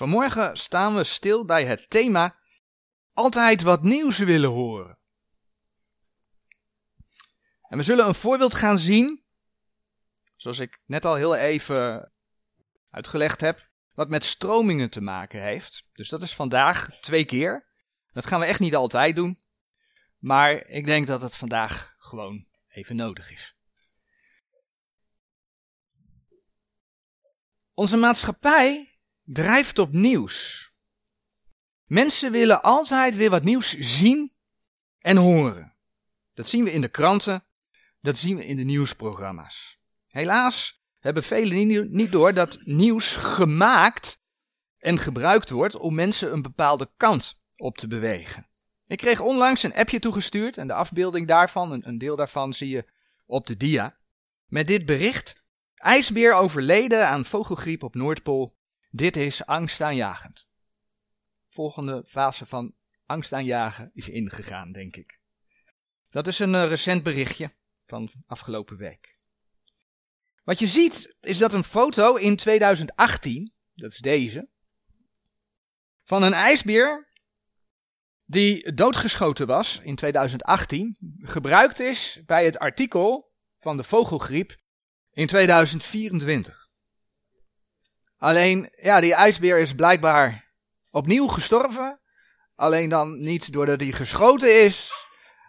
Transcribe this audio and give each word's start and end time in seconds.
Vanmorgen 0.00 0.56
staan 0.56 0.96
we 0.96 1.04
stil 1.04 1.44
bij 1.44 1.64
het 1.64 1.90
thema 1.90 2.38
altijd 3.12 3.62
wat 3.62 3.82
nieuws 3.82 4.18
willen 4.18 4.50
horen. 4.50 4.98
En 7.68 7.76
we 7.76 7.82
zullen 7.82 8.06
een 8.06 8.14
voorbeeld 8.14 8.54
gaan 8.54 8.78
zien, 8.78 9.24
zoals 10.36 10.58
ik 10.58 10.80
net 10.86 11.04
al 11.04 11.14
heel 11.14 11.34
even 11.34 12.12
uitgelegd 12.90 13.40
heb, 13.40 13.68
wat 13.94 14.08
met 14.08 14.24
stromingen 14.24 14.90
te 14.90 15.00
maken 15.00 15.42
heeft. 15.42 15.88
Dus 15.92 16.08
dat 16.08 16.22
is 16.22 16.34
vandaag 16.34 17.00
twee 17.00 17.24
keer. 17.24 17.68
Dat 18.12 18.26
gaan 18.26 18.40
we 18.40 18.46
echt 18.46 18.60
niet 18.60 18.74
altijd 18.74 19.16
doen, 19.16 19.42
maar 20.18 20.66
ik 20.66 20.86
denk 20.86 21.06
dat 21.06 21.22
het 21.22 21.36
vandaag 21.36 21.94
gewoon 21.98 22.46
even 22.68 22.96
nodig 22.96 23.32
is. 23.32 23.56
Onze 27.74 27.96
maatschappij 27.96 28.89
drijft 29.32 29.78
op 29.78 29.92
nieuws. 29.92 30.70
Mensen 31.84 32.32
willen 32.32 32.62
altijd 32.62 33.16
weer 33.16 33.30
wat 33.30 33.44
nieuws 33.44 33.78
zien 33.78 34.32
en 34.98 35.16
horen. 35.16 35.74
Dat 36.34 36.48
zien 36.48 36.64
we 36.64 36.72
in 36.72 36.80
de 36.80 36.88
kranten, 36.88 37.44
dat 38.00 38.18
zien 38.18 38.36
we 38.36 38.46
in 38.46 38.56
de 38.56 38.62
nieuwsprogramma's. 38.62 39.78
Helaas 40.06 40.82
hebben 40.98 41.22
velen 41.22 41.94
niet 41.94 42.12
door 42.12 42.34
dat 42.34 42.58
nieuws 42.64 43.16
gemaakt 43.16 44.20
en 44.78 44.98
gebruikt 44.98 45.50
wordt 45.50 45.76
om 45.76 45.94
mensen 45.94 46.32
een 46.32 46.42
bepaalde 46.42 46.90
kant 46.96 47.42
op 47.56 47.78
te 47.78 47.86
bewegen. 47.86 48.46
Ik 48.86 48.98
kreeg 48.98 49.20
onlangs 49.20 49.62
een 49.62 49.74
appje 49.74 49.98
toegestuurd 49.98 50.56
en 50.56 50.66
de 50.66 50.74
afbeelding 50.74 51.26
daarvan, 51.26 51.84
een, 51.84 51.98
deel 51.98 52.16
daarvan 52.16 52.52
zie 52.52 52.68
je 52.68 52.84
op 53.26 53.46
de 53.46 53.56
dia. 53.56 53.96
Met 54.46 54.66
dit 54.66 54.86
bericht: 54.86 55.44
IJsbeer 55.74 56.32
overleden 56.32 57.08
aan 57.08 57.24
vogelgriep 57.24 57.82
op 57.82 57.94
Noordpool. 57.94 58.58
Dit 58.90 59.16
is 59.16 59.44
angstaanjagend. 59.46 60.48
Volgende 61.48 62.04
fase 62.06 62.46
van 62.46 62.74
angstaanjagen 63.06 63.90
is 63.94 64.08
ingegaan, 64.08 64.66
denk 64.66 64.96
ik. 64.96 65.20
Dat 66.06 66.26
is 66.26 66.38
een 66.38 66.54
uh, 66.54 66.68
recent 66.68 67.02
berichtje 67.02 67.54
van 67.86 68.10
afgelopen 68.26 68.76
week. 68.76 69.18
Wat 70.44 70.58
je 70.58 70.66
ziet 70.66 71.16
is 71.20 71.38
dat 71.38 71.52
een 71.52 71.64
foto 71.64 72.14
in 72.14 72.36
2018, 72.36 73.52
dat 73.74 73.92
is 73.92 73.98
deze, 73.98 74.48
van 76.04 76.22
een 76.22 76.32
ijsbeer 76.32 77.08
die 78.24 78.72
doodgeschoten 78.74 79.46
was 79.46 79.80
in 79.82 79.96
2018, 79.96 80.96
gebruikt 81.20 81.80
is 81.80 82.20
bij 82.26 82.44
het 82.44 82.58
artikel 82.58 83.32
van 83.58 83.76
de 83.76 83.84
vogelgriep 83.84 84.56
in 85.10 85.26
2024. 85.26 86.69
Alleen, 88.20 88.68
ja, 88.70 89.00
die 89.00 89.14
ijsbeer 89.14 89.58
is 89.58 89.74
blijkbaar 89.74 90.52
opnieuw 90.90 91.26
gestorven. 91.26 92.00
Alleen 92.54 92.88
dan 92.88 93.18
niet 93.18 93.52
doordat 93.52 93.80
hij 93.80 93.92
geschoten 93.92 94.64
is, 94.64 94.92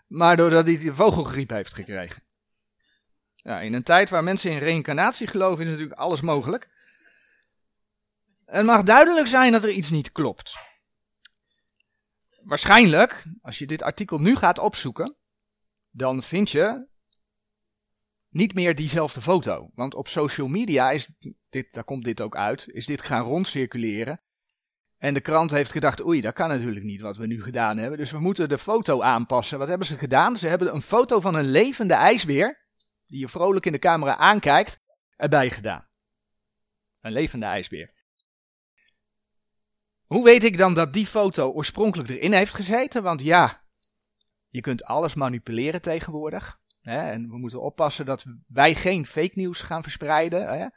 maar 0.07 0.37
doordat 0.37 0.65
hij 0.65 0.77
de 0.77 0.95
vogelgriep 0.95 1.49
heeft 1.49 1.73
gekregen. 1.73 2.23
Ja, 3.35 3.59
in 3.59 3.73
een 3.73 3.83
tijd 3.83 4.09
waar 4.09 4.23
mensen 4.23 4.51
in 4.51 4.57
reïncarnatie 4.57 5.27
geloven 5.27 5.63
is 5.63 5.69
natuurlijk 5.69 5.99
alles 5.99 6.21
mogelijk. 6.21 6.69
Het 8.45 8.65
mag 8.65 8.83
duidelijk 8.83 9.27
zijn 9.27 9.51
dat 9.51 9.63
er 9.63 9.71
iets 9.71 9.89
niet 9.89 10.11
klopt. 10.11 10.57
Waarschijnlijk, 12.43 13.25
als 13.41 13.57
je 13.57 13.67
dit 13.67 13.81
artikel 13.81 14.17
nu 14.17 14.35
gaat 14.35 14.59
opzoeken, 14.59 15.15
dan 15.89 16.23
vind 16.23 16.49
je 16.49 16.87
niet 18.31 18.53
meer 18.53 18.75
diezelfde 18.75 19.21
foto. 19.21 19.69
Want 19.75 19.95
op 19.95 20.07
social 20.07 20.47
media 20.47 20.91
is 20.91 21.09
dit, 21.49 21.73
daar 21.73 21.83
komt 21.83 22.03
dit 22.03 22.21
ook 22.21 22.35
uit, 22.35 22.67
is 22.67 22.85
dit 22.85 23.01
gaan 23.01 23.23
rondcirculeren. 23.23 24.21
En 24.97 25.13
de 25.13 25.21
krant 25.21 25.51
heeft 25.51 25.71
gedacht, 25.71 26.05
oei, 26.05 26.21
dat 26.21 26.33
kan 26.33 26.49
natuurlijk 26.49 26.85
niet 26.85 27.01
wat 27.01 27.17
we 27.17 27.27
nu 27.27 27.43
gedaan 27.43 27.77
hebben. 27.77 27.97
Dus 27.97 28.11
we 28.11 28.19
moeten 28.19 28.49
de 28.49 28.57
foto 28.57 29.01
aanpassen. 29.01 29.59
Wat 29.59 29.67
hebben 29.67 29.87
ze 29.87 29.97
gedaan? 29.97 30.37
Ze 30.37 30.47
hebben 30.47 30.73
een 30.73 30.81
foto 30.81 31.19
van 31.19 31.35
een 31.35 31.49
levende 31.49 31.93
ijsbeer, 31.93 32.65
die 33.07 33.19
je 33.19 33.27
vrolijk 33.27 33.65
in 33.65 33.71
de 33.71 33.79
camera 33.79 34.17
aankijkt, 34.17 34.79
erbij 35.15 35.49
gedaan. 35.49 35.87
Een 37.01 37.11
levende 37.11 37.45
ijsbeer. 37.45 37.93
Hoe 40.05 40.23
weet 40.23 40.43
ik 40.43 40.57
dan 40.57 40.73
dat 40.73 40.93
die 40.93 41.07
foto 41.07 41.51
oorspronkelijk 41.51 42.09
erin 42.09 42.33
heeft 42.33 42.53
gezeten? 42.53 43.03
Want 43.03 43.21
ja, 43.21 43.63
je 44.49 44.61
kunt 44.61 44.83
alles 44.83 45.13
manipuleren 45.13 45.81
tegenwoordig. 45.81 46.60
Hè? 46.81 47.11
En 47.11 47.29
we 47.29 47.37
moeten 47.37 47.61
oppassen 47.61 48.05
dat 48.05 48.25
wij 48.47 48.75
geen 48.75 49.05
fake 49.05 49.31
nieuws 49.33 49.61
gaan 49.61 49.83
verspreiden. 49.83 50.59
Hè? 50.59 50.67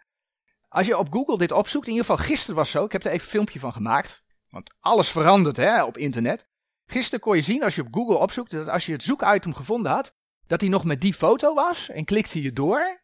Als 0.68 0.86
je 0.86 0.98
op 0.98 1.12
Google 1.12 1.38
dit 1.38 1.52
opzoekt, 1.52 1.86
in 1.86 1.92
ieder 1.92 2.06
geval 2.06 2.26
gisteren 2.26 2.56
was 2.56 2.70
zo, 2.70 2.84
ik 2.84 2.92
heb 2.92 3.04
er 3.04 3.10
even 3.10 3.22
een 3.22 3.30
filmpje 3.30 3.58
van 3.58 3.72
gemaakt. 3.72 4.22
Want 4.48 4.74
alles 4.80 5.10
verandert 5.10 5.56
hè, 5.56 5.84
op 5.84 5.96
internet. 5.96 6.48
Gisteren 6.86 7.20
kon 7.20 7.36
je 7.36 7.42
zien, 7.42 7.62
als 7.62 7.74
je 7.74 7.82
op 7.82 7.94
Google 7.94 8.16
opzoekt, 8.16 8.50
dat 8.50 8.68
als 8.68 8.86
je 8.86 8.92
het 8.92 9.02
zoekitem 9.02 9.54
gevonden 9.54 9.92
had, 9.92 10.14
dat 10.46 10.60
hij 10.60 10.70
nog 10.70 10.84
met 10.84 11.00
die 11.00 11.14
foto 11.14 11.54
was 11.54 11.88
en 11.88 12.04
klikte 12.04 12.42
je 12.42 12.52
door, 12.52 13.02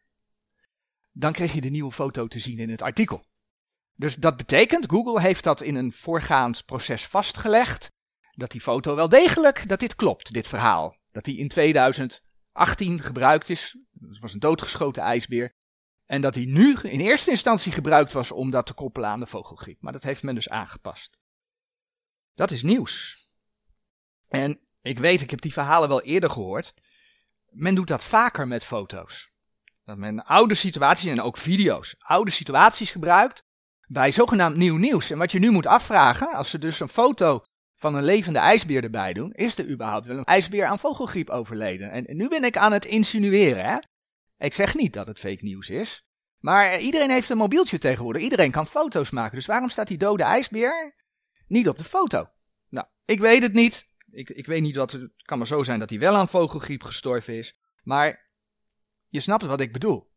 dan 1.13 1.33
kreeg 1.33 1.53
je 1.53 1.61
de 1.61 1.71
nieuwe 1.71 1.93
foto 1.93 2.27
te 2.27 2.39
zien 2.39 2.59
in 2.59 2.71
het 2.71 2.83
artikel. 2.83 3.25
Dus 3.95 4.15
dat 4.15 4.37
betekent, 4.37 4.91
Google 4.91 5.21
heeft 5.21 5.45
dat 5.45 5.61
in 5.61 5.75
een 5.75 5.93
voorgaand 5.93 6.65
proces 6.65 7.07
vastgelegd, 7.07 7.93
dat 8.31 8.51
die 8.51 8.61
foto 8.61 8.95
wel 8.95 9.09
degelijk, 9.09 9.69
dat 9.69 9.81
dit 9.81 9.95
klopt, 9.95 10.33
dit 10.33 10.47
verhaal. 10.47 10.97
Dat 11.11 11.25
die 11.25 11.39
in 11.39 11.51
2018 12.53 13.01
gebruikt 13.01 13.51
is, 13.51 13.79
dat 13.91 14.19
was 14.19 14.33
een 14.33 14.41
doodgeschoten 14.41 15.03
ijsbeer, 15.03 15.55
en 16.07 16.21
dat 16.21 16.35
die 16.35 16.49
nu 16.49 16.77
in 16.83 17.01
eerste 17.01 17.31
instantie 17.31 17.73
gebruikt 17.73 18.13
was 18.13 18.33
om 18.33 18.51
dat 18.51 18.67
te 18.67 18.75
koppelen 18.75 19.09
aan 19.09 19.21
de 19.21 19.27
vogelgriep. 19.27 19.81
Maar 19.81 19.93
dat 19.93 20.03
heeft 20.03 20.23
men 20.23 20.35
dus 20.35 20.49
aangepast. 20.49 21.19
Dat 22.35 22.51
is 22.51 22.63
nieuws. 22.63 23.25
En 24.29 24.61
ik 24.81 24.99
weet, 24.99 25.21
ik 25.21 25.31
heb 25.31 25.41
die 25.41 25.53
verhalen 25.53 25.89
wel 25.89 26.03
eerder 26.03 26.31
gehoord. 26.31 26.75
Men 27.49 27.75
doet 27.75 27.87
dat 27.87 28.05
vaker 28.05 28.49
met 28.49 28.65
foto's. 28.65 29.31
Dat 29.85 29.97
men 29.97 30.25
oude 30.25 30.55
situaties 30.55 31.11
en 31.11 31.21
ook 31.21 31.37
video's, 31.37 31.95
oude 31.99 32.31
situaties 32.31 32.91
gebruikt 32.91 33.45
bij 33.87 34.11
zogenaamd 34.11 34.57
nieuw 34.57 34.77
nieuws. 34.77 35.11
En 35.11 35.19
wat 35.19 35.33
je 35.33 35.39
nu 35.39 35.51
moet 35.51 35.67
afvragen, 35.67 36.33
als 36.33 36.51
ze 36.51 36.59
dus 36.59 36.81
een 36.81 36.89
foto 36.89 37.45
van 37.81 37.95
een 37.95 38.05
levende 38.05 38.39
ijsbeer 38.39 38.83
erbij 38.83 39.13
doen, 39.13 39.33
is 39.33 39.59
er 39.59 39.69
überhaupt 39.69 40.07
wel 40.07 40.19
een 40.19 40.25
ijsbeer 40.25 40.65
aan 40.65 40.79
vogelgriep 40.79 41.31
overleden? 41.31 41.91
En, 41.91 42.17
nu 42.17 42.29
ben 42.29 42.45
ik 42.45 42.57
aan 42.57 42.73
het 42.73 42.85
insinueren, 42.85 43.65
hè? 43.65 43.79
Ik 44.39 44.55
zeg 44.55 44.75
niet 44.75 44.93
dat 44.93 45.07
het 45.07 45.19
fake 45.19 45.45
nieuws 45.45 45.69
is, 45.69 46.07
maar 46.39 46.79
iedereen 46.79 47.11
heeft 47.11 47.29
een 47.29 47.37
mobieltje 47.37 47.79
tegenwoordig. 47.79 48.23
Iedereen 48.23 48.51
kan 48.51 48.67
foto's 48.67 49.11
maken. 49.11 49.37
Dus 49.37 49.47
waarom 49.47 49.69
staat 49.69 49.87
die 49.87 49.99
dode 49.99 50.23
ijsbeer 50.23 50.95
niet 51.47 51.69
op 51.69 51.79
de 51.79 51.85
foto? 51.85 52.31
Nou, 52.69 52.87
ik 53.05 53.21
weet 53.21 53.43
het 53.43 53.53
niet. 53.53 53.89
Ik, 54.11 54.31
ik 54.31 54.47
weet 54.47 54.63
niet 54.63 54.77
wat. 54.77 54.93
Het 54.93 55.11
kan 55.23 55.39
maar 55.39 55.47
zo 55.47 55.63
zijn 55.63 55.79
dat 55.79 55.91
hij 55.91 55.99
wel 55.99 56.15
aan 56.15 56.29
vogelgriep 56.29 56.83
gestorven 56.83 57.35
is. 57.35 57.55
Maar 57.83 58.31
je 59.09 59.21
snapt 59.21 59.45
wat 59.45 59.61
ik 59.61 59.73
bedoel. 59.73 60.11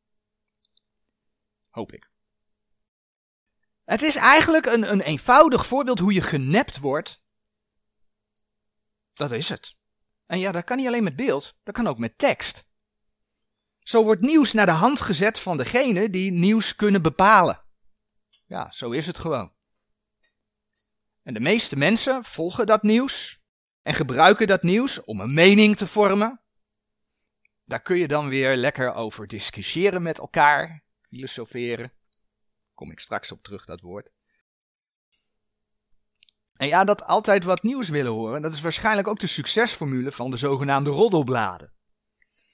Hoop 1.69 1.91
ik. 1.91 2.12
Het 3.84 4.02
is 4.02 4.16
eigenlijk 4.16 4.66
een, 4.66 4.91
een 4.91 5.02
eenvoudig 5.02 5.66
voorbeeld 5.66 6.00
hoe 6.00 6.13
je 6.13 6.22
genept 6.22 6.79
wordt. 6.79 7.22
Dat 9.13 9.31
is 9.31 9.50
het. 9.50 9.75
En 10.25 10.40
ja, 10.40 10.51
dat 10.51 10.63
kan 10.63 10.78
niet 10.78 10.88
alleen 10.88 11.03
met 11.03 11.16
beeld, 11.16 11.57
dat 11.63 11.74
kan 11.74 11.88
ook 11.88 11.97
met 11.97 12.18
tekst. 12.18 12.66
Zo 13.79 14.03
wordt 14.03 14.22
nieuws 14.22 14.53
naar 14.53 14.66
de 14.66 14.72
hand 14.72 15.01
gezet 15.01 15.40
van 15.40 15.57
degene 15.57 16.09
die 16.09 16.31
nieuws 16.31 16.75
kunnen 16.75 17.01
bepalen. 17.01 17.63
Ja, 18.46 18.72
zo 18.72 18.91
is 18.91 19.07
het 19.07 19.19
gewoon. 19.19 19.53
En 21.23 21.34
de 21.34 21.40
meeste 21.40 21.75
mensen 21.75 22.23
volgen 22.23 22.66
dat 22.66 22.84
nieuws 22.84 23.41
en 23.81 23.94
gebruiken 23.94 24.47
dat 24.47 24.63
nieuws 24.63 25.03
om 25.03 25.19
een 25.19 25.34
mening 25.34 25.78
te 25.78 25.88
vormen. 25.88 26.41
Daar 27.66 27.81
kun 27.81 27.97
je 27.97 28.07
dan 28.07 28.28
weer 28.28 28.56
lekker 28.56 28.94
over 28.94 29.28
discussiëren 29.28 30.02
met 30.02 30.19
elkaar, 30.19 30.84
filosoferen. 31.09 31.94
Kom 32.73 32.91
ik 32.91 33.00
straks 33.00 33.31
op 33.31 33.44
terug, 33.44 33.66
dat 33.66 33.81
woord. 33.81 34.12
En 36.53 36.67
ja, 36.67 36.84
dat 36.84 37.03
altijd 37.03 37.44
wat 37.44 37.64
nieuws 37.64 37.90
willen 37.90 38.11
horen, 38.11 38.41
dat 38.41 38.53
is 38.53 38.61
waarschijnlijk 38.61 39.08
ook 39.08 39.20
de 39.20 39.28
succesformule 39.28 40.11
van 40.11 40.32
de 40.32 40.38
zogenaamde 40.38 40.90
roddelbladen. 40.90 41.73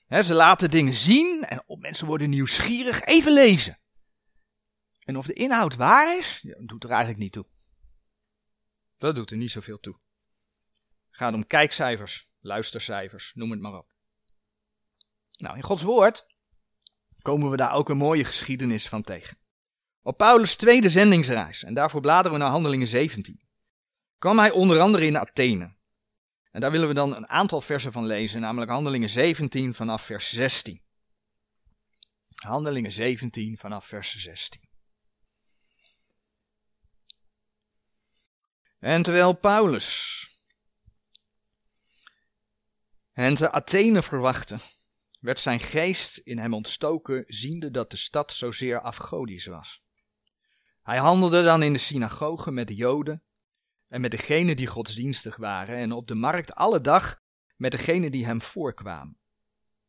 ze 0.09 0.33
laten 0.33 0.69
dingen 0.69 0.93
zien 0.93 1.43
en 1.43 1.63
mensen 1.67 2.07
worden 2.07 2.29
nieuwsgierig. 2.29 3.03
Even 3.03 3.33
lezen. 3.33 3.79
En 5.03 5.17
of 5.17 5.25
de 5.25 5.33
inhoud 5.33 5.75
waar 5.75 6.17
is, 6.17 6.45
doet 6.59 6.83
er 6.83 6.89
eigenlijk 6.89 7.19
niet 7.19 7.31
toe. 7.31 7.45
Dat 8.97 9.15
doet 9.15 9.31
er 9.31 9.37
niet 9.37 9.51
zoveel 9.51 9.79
toe. 9.79 9.99
Gaat 11.09 11.33
om 11.33 11.47
kijkcijfers, 11.47 12.29
luistercijfers, 12.39 13.31
noem 13.35 13.51
het 13.51 13.59
maar 13.59 13.77
op. 13.77 13.93
Nou, 15.37 15.55
in 15.55 15.63
Gods 15.63 15.81
woord 15.81 16.25
komen 17.21 17.49
we 17.49 17.57
daar 17.57 17.73
ook 17.73 17.89
een 17.89 17.97
mooie 17.97 18.25
geschiedenis 18.25 18.87
van 18.87 19.01
tegen. 19.01 19.37
Op 20.01 20.17
Paulus' 20.17 20.55
tweede 20.55 20.89
zendingsreis, 20.89 21.63
en 21.63 21.73
daarvoor 21.73 22.01
bladeren 22.01 22.31
we 22.31 22.37
naar 22.37 22.49
Handelingen 22.49 22.87
17, 22.87 23.39
kwam 24.19 24.39
hij 24.39 24.51
onder 24.51 24.79
andere 24.79 25.05
in 25.05 25.17
Athene. 25.17 25.77
En 26.51 26.61
daar 26.61 26.71
willen 26.71 26.87
we 26.87 26.93
dan 26.93 27.15
een 27.15 27.27
aantal 27.27 27.61
versen 27.61 27.91
van 27.91 28.05
lezen, 28.05 28.41
namelijk 28.41 28.71
Handelingen 28.71 29.09
17 29.09 29.73
vanaf 29.73 30.03
vers 30.03 30.29
16. 30.29 30.81
Handelingen 32.35 32.91
17 32.91 33.57
vanaf 33.57 33.85
vers 33.85 34.17
16. 34.17 34.67
En 38.79 39.03
terwijl 39.03 39.33
Paulus 39.33 40.17
hen 43.11 43.35
te 43.35 43.51
Athene 43.51 44.03
verwachtte, 44.03 44.59
werd 45.19 45.39
zijn 45.39 45.59
geest 45.59 46.17
in 46.17 46.37
hem 46.37 46.53
ontstoken, 46.53 47.23
ziende 47.27 47.71
dat 47.71 47.91
de 47.91 47.97
stad 47.97 48.33
zozeer 48.33 48.81
afgodisch 48.81 49.45
was. 49.45 49.83
Hij 50.81 50.97
handelde 50.97 51.43
dan 51.43 51.63
in 51.63 51.73
de 51.73 51.79
synagoge 51.79 52.51
met 52.51 52.67
de 52.67 52.75
Joden 52.75 53.23
en 53.89 54.01
met 54.01 54.11
degenen 54.11 54.55
die 54.55 54.67
godsdienstig 54.67 55.35
waren, 55.35 55.75
en 55.75 55.91
op 55.91 56.07
de 56.07 56.15
markt 56.15 56.55
alle 56.55 56.81
dag 56.81 57.21
met 57.55 57.71
degenen 57.71 58.11
die 58.11 58.25
hem 58.25 58.41
voorkwamen. 58.41 59.17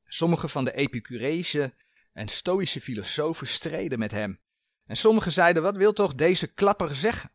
Sommige 0.02 0.48
van 0.48 0.64
de 0.64 0.72
Epicureese 0.72 1.74
en 2.12 2.28
Stoïsche 2.28 2.80
filosofen 2.80 3.46
streden 3.46 3.98
met 3.98 4.10
hem, 4.10 4.40
en 4.86 4.96
sommigen 4.96 5.32
zeiden: 5.32 5.62
Wat 5.62 5.76
wil 5.76 5.92
toch 5.92 6.14
deze 6.14 6.46
klapper 6.46 6.94
zeggen? 6.94 7.32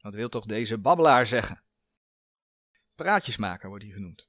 Wat 0.00 0.14
wil 0.14 0.28
toch 0.28 0.44
deze 0.44 0.78
babbelaar 0.78 1.26
zeggen? 1.26 1.62
Praatjesmaker 2.94 3.68
wordt 3.68 3.84
hij 3.84 3.92
genoemd. 3.92 4.28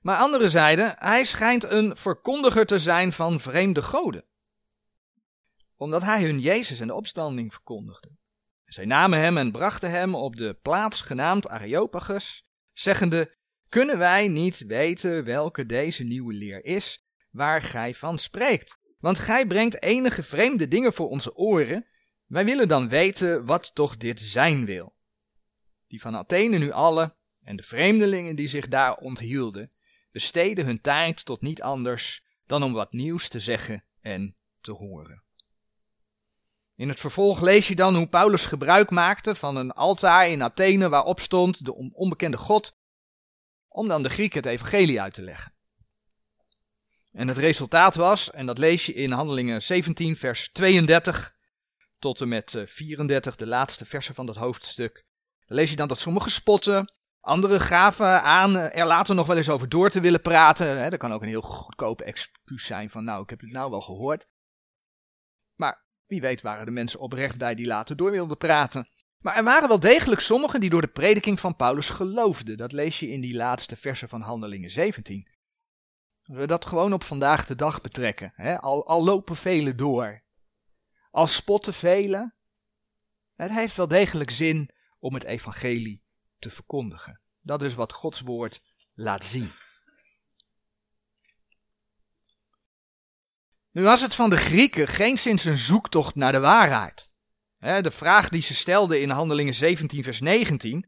Maar 0.00 0.16
anderen 0.16 0.50
zeiden: 0.50 0.94
Hij 0.98 1.24
schijnt 1.24 1.64
een 1.64 1.96
verkondiger 1.96 2.66
te 2.66 2.78
zijn 2.78 3.12
van 3.12 3.40
vreemde 3.40 3.82
goden, 3.82 4.24
omdat 5.76 6.02
hij 6.02 6.24
hun 6.24 6.40
Jezus 6.40 6.80
en 6.80 6.86
de 6.86 6.94
opstanding 6.94 7.52
verkondigde. 7.52 8.10
Zij 8.66 8.84
namen 8.84 9.18
hem 9.18 9.36
en 9.36 9.52
brachten 9.52 9.90
hem 9.90 10.14
op 10.14 10.36
de 10.36 10.58
plaats 10.62 11.00
genaamd 11.00 11.48
Areopagus, 11.48 12.44
zeggende: 12.72 13.34
Kunnen 13.68 13.98
wij 13.98 14.28
niet 14.28 14.64
weten 14.66 15.24
welke 15.24 15.66
deze 15.66 16.04
nieuwe 16.04 16.32
leer 16.32 16.64
is, 16.64 17.06
waar 17.30 17.62
gij 17.62 17.94
van 17.94 18.18
spreekt? 18.18 18.78
Want 18.98 19.18
gij 19.18 19.46
brengt 19.46 19.82
enige 19.82 20.22
vreemde 20.22 20.68
dingen 20.68 20.92
voor 20.92 21.08
onze 21.08 21.36
oren. 21.36 21.86
Wij 22.26 22.44
willen 22.44 22.68
dan 22.68 22.88
weten 22.88 23.44
wat 23.44 23.74
toch 23.74 23.96
dit 23.96 24.20
zijn 24.20 24.64
wil. 24.64 24.94
Die 25.88 26.00
van 26.00 26.16
Athene 26.16 26.58
nu 26.58 26.70
alle, 26.70 27.16
en 27.42 27.56
de 27.56 27.62
vreemdelingen 27.62 28.36
die 28.36 28.46
zich 28.48 28.68
daar 28.68 28.96
onthielden, 28.96 29.70
besteden 30.10 30.64
hun 30.64 30.80
tijd 30.80 31.24
tot 31.24 31.40
niet 31.40 31.62
anders 31.62 32.24
dan 32.46 32.62
om 32.62 32.72
wat 32.72 32.92
nieuws 32.92 33.28
te 33.28 33.40
zeggen 33.40 33.84
en 34.00 34.36
te 34.60 34.72
horen. 34.72 35.25
In 36.76 36.88
het 36.88 37.00
vervolg 37.00 37.40
lees 37.40 37.68
je 37.68 37.74
dan 37.74 37.96
hoe 37.96 38.08
Paulus 38.08 38.46
gebruik 38.46 38.90
maakte 38.90 39.34
van 39.34 39.56
een 39.56 39.72
altaar 39.72 40.28
in 40.28 40.42
Athene 40.42 40.88
waarop 40.88 41.20
stond 41.20 41.64
de 41.64 41.74
onbekende 41.92 42.36
God, 42.36 42.76
om 43.68 43.88
dan 43.88 44.02
de 44.02 44.10
Grieken 44.10 44.42
het 44.42 44.50
evangelie 44.50 45.00
uit 45.00 45.14
te 45.14 45.22
leggen. 45.22 45.54
En 47.12 47.28
het 47.28 47.38
resultaat 47.38 47.94
was, 47.94 48.30
en 48.30 48.46
dat 48.46 48.58
lees 48.58 48.86
je 48.86 48.92
in 48.92 49.12
Handelingen 49.12 49.62
17, 49.62 50.16
vers 50.16 50.52
32 50.52 51.34
tot 51.98 52.20
en 52.20 52.28
met 52.28 52.62
34, 52.66 53.32
eh, 53.32 53.38
de 53.38 53.46
laatste 53.46 53.86
versen 53.86 54.14
van 54.14 54.26
dat 54.26 54.36
hoofdstuk. 54.36 55.04
Dan 55.46 55.56
lees 55.56 55.70
je 55.70 55.76
dan 55.76 55.88
dat 55.88 56.00
sommigen 56.00 56.30
spotten, 56.30 56.92
anderen 57.20 57.60
gaven 57.60 58.22
aan 58.22 58.56
eh, 58.56 58.80
er 58.80 58.86
later 58.86 59.14
nog 59.14 59.26
wel 59.26 59.36
eens 59.36 59.48
over 59.48 59.68
door 59.68 59.90
te 59.90 60.00
willen 60.00 60.20
praten. 60.20 60.90
Dat 60.90 60.98
kan 60.98 61.12
ook 61.12 61.22
een 61.22 61.28
heel 61.28 61.40
goedkope 61.40 62.04
excuus 62.04 62.66
zijn 62.66 62.90
van, 62.90 63.04
nou, 63.04 63.22
ik 63.22 63.30
heb 63.30 63.40
het 63.40 63.52
nou 63.52 63.70
wel 63.70 63.80
gehoord. 63.80 64.26
Wie 66.06 66.20
weet 66.20 66.40
waren 66.40 66.64
de 66.64 66.70
mensen 66.70 67.00
oprecht 67.00 67.38
bij 67.38 67.54
die 67.54 67.66
later 67.66 67.96
door 67.96 68.10
wilden 68.10 68.36
praten. 68.36 68.88
Maar 69.18 69.36
er 69.36 69.44
waren 69.44 69.68
wel 69.68 69.80
degelijk 69.80 70.20
sommigen 70.20 70.60
die 70.60 70.70
door 70.70 70.80
de 70.80 70.88
prediking 70.88 71.40
van 71.40 71.56
Paulus 71.56 71.88
geloofden. 71.88 72.56
Dat 72.56 72.72
lees 72.72 73.00
je 73.00 73.08
in 73.08 73.20
die 73.20 73.34
laatste 73.34 73.76
versen 73.76 74.08
van 74.08 74.20
Handelingen 74.20 74.70
17. 74.70 75.28
Als 76.22 76.38
we 76.38 76.46
dat 76.46 76.66
gewoon 76.66 76.92
op 76.92 77.02
vandaag 77.02 77.46
de 77.46 77.54
dag 77.54 77.80
betrekken. 77.80 78.32
Hè? 78.34 78.60
Al, 78.60 78.86
al 78.86 79.04
lopen 79.04 79.36
velen 79.36 79.76
door. 79.76 80.22
Al 81.10 81.26
spotten 81.26 81.74
velen. 81.74 82.34
Het 83.34 83.50
heeft 83.50 83.76
wel 83.76 83.88
degelijk 83.88 84.30
zin 84.30 84.70
om 84.98 85.14
het 85.14 85.24
evangelie 85.24 86.04
te 86.38 86.50
verkondigen. 86.50 87.20
Dat 87.40 87.62
is 87.62 87.74
wat 87.74 87.92
Gods 87.92 88.20
woord 88.20 88.62
laat 88.94 89.24
zien. 89.24 89.50
Nu 93.76 93.82
was 93.82 94.00
het 94.00 94.14
van 94.14 94.30
de 94.30 94.36
Grieken 94.36 94.88
geen 94.88 95.18
sinds 95.18 95.44
een 95.44 95.56
zoektocht 95.58 96.14
naar 96.14 96.32
de 96.32 96.38
waarheid. 96.38 97.08
De 97.58 97.90
vraag 97.90 98.28
die 98.28 98.42
ze 98.42 98.54
stelden 98.54 99.00
in 99.00 99.10
Handelingen 99.10 99.54
17, 99.54 100.02
vers 100.02 100.20
19. 100.20 100.86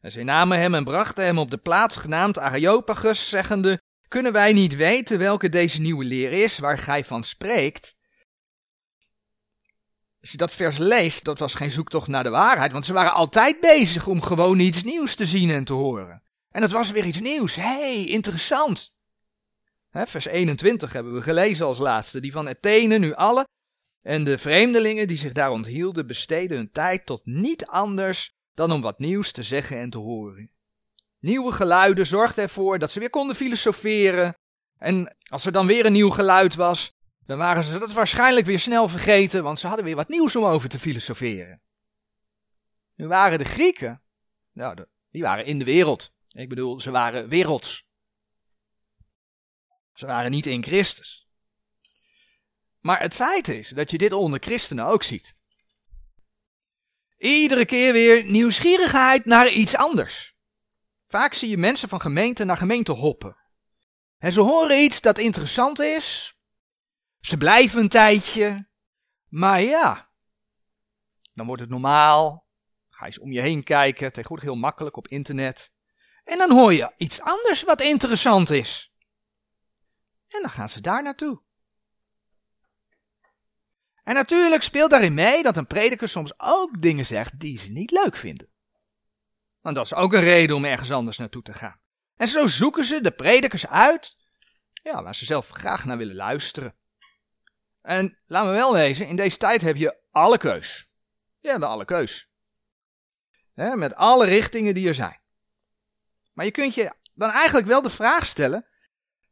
En 0.00 0.12
zij 0.12 0.22
namen 0.22 0.58
hem 0.58 0.74
en 0.74 0.84
brachten 0.84 1.24
hem 1.24 1.38
op 1.38 1.50
de 1.50 1.56
plaats 1.56 1.96
genaamd 1.96 2.38
Areopagus, 2.38 3.28
zeggende: 3.28 3.82
Kunnen 4.08 4.32
wij 4.32 4.52
niet 4.52 4.76
weten 4.76 5.18
welke 5.18 5.48
deze 5.48 5.80
nieuwe 5.80 6.04
leer 6.04 6.32
is, 6.32 6.58
waar 6.58 6.78
gij 6.78 7.04
van 7.04 7.24
spreekt? 7.24 7.96
Als 10.20 10.30
je 10.30 10.36
dat 10.36 10.52
vers 10.52 10.76
leest, 10.76 11.24
dat 11.24 11.38
was 11.38 11.54
geen 11.54 11.70
zoektocht 11.70 12.08
naar 12.08 12.24
de 12.24 12.30
waarheid, 12.30 12.72
want 12.72 12.84
ze 12.84 12.92
waren 12.92 13.14
altijd 13.14 13.60
bezig 13.60 14.06
om 14.06 14.22
gewoon 14.22 14.58
iets 14.58 14.82
nieuws 14.82 15.14
te 15.14 15.26
zien 15.26 15.50
en 15.50 15.64
te 15.64 15.72
horen. 15.72 16.22
En 16.50 16.62
het 16.62 16.70
was 16.70 16.90
weer 16.90 17.04
iets 17.04 17.20
nieuws. 17.20 17.54
Hey, 17.54 18.04
interessant 18.04 18.97
vers 20.06 20.26
21 20.26 20.92
hebben 20.92 21.14
we 21.14 21.22
gelezen 21.22 21.66
als 21.66 21.78
laatste. 21.78 22.20
Die 22.20 22.32
van 22.32 22.48
Athene 22.48 22.98
nu 22.98 23.14
alle. 23.14 23.46
En 24.02 24.24
de 24.24 24.38
vreemdelingen 24.38 25.08
die 25.08 25.16
zich 25.16 25.32
daar 25.32 25.50
onthielden 25.50 26.06
besteden 26.06 26.56
hun 26.56 26.70
tijd 26.70 27.06
tot 27.06 27.20
niet 27.24 27.66
anders 27.66 28.34
dan 28.54 28.72
om 28.72 28.80
wat 28.80 28.98
nieuws 28.98 29.32
te 29.32 29.42
zeggen 29.42 29.78
en 29.78 29.90
te 29.90 29.98
horen. 29.98 30.50
Nieuwe 31.20 31.52
geluiden 31.52 32.06
zorgden 32.06 32.44
ervoor 32.44 32.78
dat 32.78 32.90
ze 32.90 32.98
weer 33.00 33.10
konden 33.10 33.36
filosoferen. 33.36 34.36
En 34.78 35.16
als 35.30 35.46
er 35.46 35.52
dan 35.52 35.66
weer 35.66 35.86
een 35.86 35.92
nieuw 35.92 36.10
geluid 36.10 36.54
was, 36.54 36.92
dan 37.26 37.38
waren 37.38 37.64
ze 37.64 37.78
dat 37.78 37.92
waarschijnlijk 37.92 38.46
weer 38.46 38.58
snel 38.58 38.88
vergeten, 38.88 39.42
want 39.42 39.58
ze 39.58 39.66
hadden 39.66 39.84
weer 39.84 39.96
wat 39.96 40.08
nieuws 40.08 40.36
om 40.36 40.44
over 40.44 40.68
te 40.68 40.78
filosoferen. 40.78 41.60
Nu 42.94 43.06
waren 43.06 43.38
de 43.38 43.44
Grieken, 43.44 44.02
nou, 44.52 44.84
die 45.10 45.22
waren 45.22 45.44
in 45.44 45.58
de 45.58 45.64
wereld. 45.64 46.12
Ik 46.28 46.48
bedoel, 46.48 46.80
ze 46.80 46.90
waren 46.90 47.28
werelds. 47.28 47.86
Ze 49.98 50.06
waren 50.06 50.30
niet 50.30 50.46
in 50.46 50.62
Christus. 50.62 51.28
Maar 52.80 53.00
het 53.00 53.14
feit 53.14 53.48
is 53.48 53.68
dat 53.68 53.90
je 53.90 53.98
dit 53.98 54.12
onder 54.12 54.40
christenen 54.40 54.84
ook 54.84 55.02
ziet. 55.02 55.34
Iedere 57.16 57.64
keer 57.64 57.92
weer 57.92 58.24
nieuwsgierigheid 58.24 59.24
naar 59.24 59.48
iets 59.48 59.76
anders. 59.76 60.34
Vaak 61.08 61.34
zie 61.34 61.48
je 61.48 61.56
mensen 61.56 61.88
van 61.88 62.00
gemeente 62.00 62.44
naar 62.44 62.56
gemeente 62.56 62.92
hoppen. 62.92 63.36
En 64.18 64.32
ze 64.32 64.40
horen 64.40 64.82
iets 64.82 65.00
dat 65.00 65.18
interessant 65.18 65.80
is. 65.80 66.36
Ze 67.20 67.36
blijven 67.36 67.80
een 67.80 67.88
tijdje. 67.88 68.68
Maar 69.28 69.62
ja, 69.62 70.10
dan 71.34 71.46
wordt 71.46 71.62
het 71.62 71.70
normaal. 71.70 72.46
Ga 72.88 73.06
eens 73.06 73.18
om 73.18 73.32
je 73.32 73.40
heen 73.40 73.64
kijken, 73.64 74.12
tegenwoordig 74.12 74.48
heel 74.48 74.56
makkelijk 74.56 74.96
op 74.96 75.08
internet. 75.08 75.72
En 76.24 76.38
dan 76.38 76.50
hoor 76.50 76.72
je 76.72 76.92
iets 76.96 77.20
anders 77.20 77.62
wat 77.62 77.80
interessant 77.80 78.50
is. 78.50 78.87
En 80.28 80.40
dan 80.40 80.50
gaan 80.50 80.68
ze 80.68 80.80
daar 80.80 81.02
naartoe. 81.02 81.42
En 84.04 84.14
natuurlijk 84.14 84.62
speelt 84.62 84.90
daarin 84.90 85.14
mee 85.14 85.42
dat 85.42 85.56
een 85.56 85.66
prediker 85.66 86.08
soms 86.08 86.32
ook 86.36 86.80
dingen 86.82 87.06
zegt 87.06 87.40
die 87.40 87.58
ze 87.58 87.70
niet 87.70 87.90
leuk 87.90 88.16
vinden. 88.16 88.48
Want 89.60 89.76
dat 89.76 89.84
is 89.84 89.94
ook 89.94 90.12
een 90.12 90.20
reden 90.20 90.56
om 90.56 90.64
ergens 90.64 90.92
anders 90.92 91.18
naartoe 91.18 91.42
te 91.42 91.52
gaan. 91.52 91.80
En 92.16 92.28
zo 92.28 92.46
zoeken 92.46 92.84
ze 92.84 93.00
de 93.00 93.10
predikers 93.10 93.66
uit 93.66 94.16
ja, 94.82 95.02
waar 95.02 95.14
ze 95.14 95.24
zelf 95.24 95.48
graag 95.48 95.84
naar 95.84 95.96
willen 95.96 96.14
luisteren. 96.14 96.74
En 97.82 98.18
laat 98.26 98.44
me 98.44 98.50
wel 98.50 98.72
wezen, 98.72 99.06
in 99.06 99.16
deze 99.16 99.36
tijd 99.36 99.60
heb 99.60 99.76
je 99.76 99.98
alle 100.10 100.38
keus. 100.38 100.90
Je 101.38 101.48
hebt 101.48 101.62
alle 101.62 101.84
keus. 101.84 102.30
met 103.54 103.94
alle 103.94 104.26
richtingen 104.26 104.74
die 104.74 104.88
er 104.88 104.94
zijn. 104.94 105.20
Maar 106.32 106.44
je 106.44 106.50
kunt 106.50 106.74
je 106.74 106.92
dan 107.14 107.30
eigenlijk 107.30 107.66
wel 107.66 107.82
de 107.82 107.90
vraag 107.90 108.26
stellen: 108.26 108.66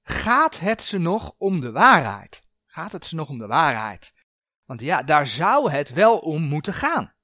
gaat 0.09 0.59
het 0.59 0.83
ze 0.83 0.99
nog 0.99 1.35
om 1.39 1.61
de 1.61 1.73
waarheid? 1.73 2.43
Gaat 2.67 2.93
het 2.93 3.05
ze 3.05 3.15
nog 3.15 3.29
om 3.29 3.39
de 3.39 3.47
waarheid? 3.47 4.13
Want 4.65 4.81
ja, 4.81 5.03
daar 5.03 5.27
zou 5.27 5.71
het 5.71 5.93
wel 5.93 6.19
om 6.19 6.43
moeten 6.43 6.75
gaan. 6.75 7.15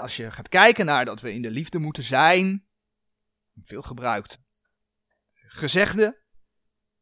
als 0.00 0.16
je 0.16 0.30
gaat 0.30 0.48
kijken 0.48 0.86
naar 0.86 1.04
dat 1.04 1.20
we 1.20 1.32
in 1.32 1.42
de 1.42 1.50
liefde 1.50 1.78
moeten 1.78 2.02
zijn, 2.02 2.64
veel 3.62 3.82
gebruikt 3.82 4.38
gezegde. 5.34 6.22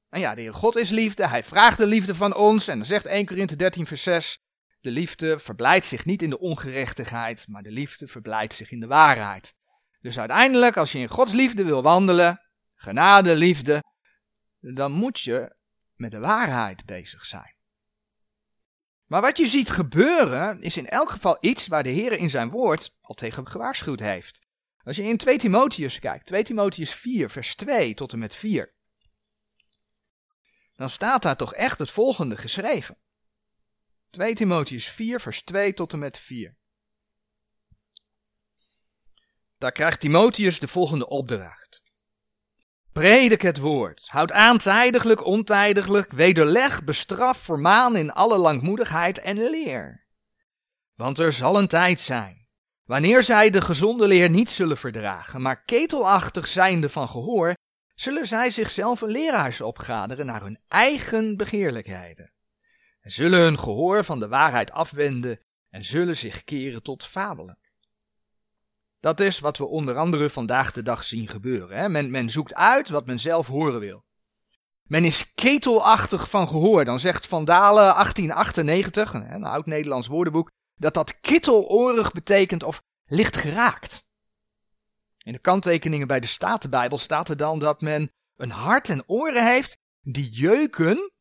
En 0.08 0.20
ja, 0.20 0.34
de 0.34 0.40
Heer 0.40 0.54
God 0.54 0.76
is 0.76 0.90
liefde, 0.90 1.28
Hij 1.28 1.44
vraagt 1.44 1.78
de 1.78 1.86
liefde 1.86 2.14
van 2.14 2.34
ons. 2.34 2.68
En 2.68 2.76
dan 2.76 2.86
zegt 2.86 3.06
1 3.06 3.26
Korinthe 3.26 3.56
13 3.56 3.86
vers 3.86 4.02
6, 4.02 4.38
de 4.80 4.90
liefde 4.90 5.38
verblijdt 5.38 5.86
zich 5.86 6.04
niet 6.04 6.22
in 6.22 6.30
de 6.30 6.38
ongerechtigheid, 6.38 7.48
maar 7.48 7.62
de 7.62 7.70
liefde 7.70 8.06
verblijdt 8.06 8.54
zich 8.54 8.70
in 8.70 8.80
de 8.80 8.86
waarheid. 8.86 9.54
Dus 10.00 10.18
uiteindelijk, 10.18 10.76
als 10.76 10.92
je 10.92 10.98
in 10.98 11.08
Gods 11.08 11.32
liefde 11.32 11.64
wil 11.64 11.82
wandelen, 11.82 12.40
genade, 12.74 13.36
liefde, 13.36 13.82
dan 14.60 14.92
moet 14.92 15.20
je 15.20 15.56
met 15.94 16.10
de 16.10 16.18
waarheid 16.18 16.84
bezig 16.84 17.26
zijn. 17.26 17.54
Maar 19.06 19.20
wat 19.20 19.38
je 19.38 19.46
ziet 19.46 19.70
gebeuren 19.70 20.62
is 20.62 20.76
in 20.76 20.86
elk 20.86 21.10
geval 21.10 21.36
iets 21.40 21.66
waar 21.66 21.82
de 21.82 21.88
Heer 21.88 22.12
in 22.12 22.30
zijn 22.30 22.50
woord 22.50 22.94
al 23.00 23.14
tegen 23.14 23.46
gewaarschuwd 23.46 24.00
heeft. 24.00 24.40
Als 24.84 24.96
je 24.96 25.02
in 25.02 25.16
2 25.16 25.38
Timotheus 25.38 25.98
kijkt, 25.98 26.26
2 26.26 26.44
Timotheus 26.44 26.94
4, 26.94 27.30
vers 27.30 27.54
2 27.54 27.94
tot 27.94 28.12
en 28.12 28.18
met 28.18 28.34
4, 28.34 28.74
dan 30.76 30.90
staat 30.90 31.22
daar 31.22 31.36
toch 31.36 31.54
echt 31.54 31.78
het 31.78 31.90
volgende 31.90 32.36
geschreven. 32.36 32.98
2 34.10 34.34
Timotheus 34.34 34.88
4, 34.88 35.20
vers 35.20 35.42
2 35.42 35.74
tot 35.74 35.92
en 35.92 35.98
met 35.98 36.18
4. 36.18 36.56
daar 39.58 39.72
krijgt 39.72 40.00
Timotheus 40.00 40.58
de 40.58 40.68
volgende 40.68 41.08
opdracht. 41.08 41.82
Predik 42.96 43.42
het 43.42 43.58
woord, 43.58 44.06
houd 44.08 44.32
aan 44.32 44.58
tijdiglijk, 44.58 45.24
ontijdiglijk, 45.24 46.12
wederleg, 46.12 46.84
bestraf, 46.84 47.38
vermaan 47.38 47.96
in 47.96 48.12
alle 48.12 48.38
langmoedigheid 48.38 49.20
en 49.20 49.50
leer. 49.50 50.06
Want 50.94 51.18
er 51.18 51.32
zal 51.32 51.58
een 51.58 51.66
tijd 51.66 52.00
zijn, 52.00 52.48
wanneer 52.84 53.22
zij 53.22 53.50
de 53.50 53.60
gezonde 53.60 54.06
leer 54.06 54.30
niet 54.30 54.48
zullen 54.48 54.76
verdragen, 54.76 55.42
maar 55.42 55.62
ketelachtig 55.62 56.46
zijnde 56.46 56.88
van 56.88 57.08
gehoor, 57.08 57.54
zullen 57.94 58.26
zij 58.26 58.50
zichzelf 58.50 59.00
een 59.00 59.10
leraars 59.10 59.60
opgaderen 59.60 60.26
naar 60.26 60.42
hun 60.42 60.60
eigen 60.68 61.36
begeerlijkheden. 61.36 62.32
En 63.00 63.10
zullen 63.10 63.40
hun 63.40 63.58
gehoor 63.58 64.04
van 64.04 64.20
de 64.20 64.28
waarheid 64.28 64.70
afwenden 64.70 65.40
en 65.70 65.84
zullen 65.84 66.16
zich 66.16 66.44
keren 66.44 66.82
tot 66.82 67.04
fabelen. 67.04 67.58
Dat 69.00 69.20
is 69.20 69.38
wat 69.38 69.58
we 69.58 69.66
onder 69.66 69.96
andere 69.96 70.30
vandaag 70.30 70.72
de 70.72 70.82
dag 70.82 71.04
zien 71.04 71.28
gebeuren. 71.28 71.78
Hè? 71.78 71.88
Men, 71.88 72.10
men 72.10 72.30
zoekt 72.30 72.54
uit 72.54 72.88
wat 72.88 73.06
men 73.06 73.20
zelf 73.20 73.46
horen 73.46 73.80
wil. 73.80 74.04
Men 74.86 75.04
is 75.04 75.34
ketelachtig 75.34 76.30
van 76.30 76.48
gehoor. 76.48 76.84
Dan 76.84 77.00
zegt 77.00 77.26
Van 77.26 77.44
Dalen 77.44 77.94
1898, 77.94 79.14
een 79.14 79.44
oud-Nederlands 79.44 80.06
woordenboek, 80.06 80.50
dat 80.74 80.94
dat 80.94 81.20
kittelorig 81.20 82.12
betekent 82.12 82.62
of 82.62 82.82
licht 83.04 83.36
geraakt. 83.36 84.04
In 85.22 85.32
de 85.32 85.38
kanttekeningen 85.38 86.06
bij 86.06 86.20
de 86.20 86.26
Statenbijbel 86.26 86.98
staat 86.98 87.28
er 87.28 87.36
dan 87.36 87.58
dat 87.58 87.80
men 87.80 88.10
een 88.36 88.50
hart 88.50 88.88
en 88.88 89.02
oren 89.06 89.46
heeft 89.46 89.78
die 90.00 90.30
jeuken, 90.30 91.12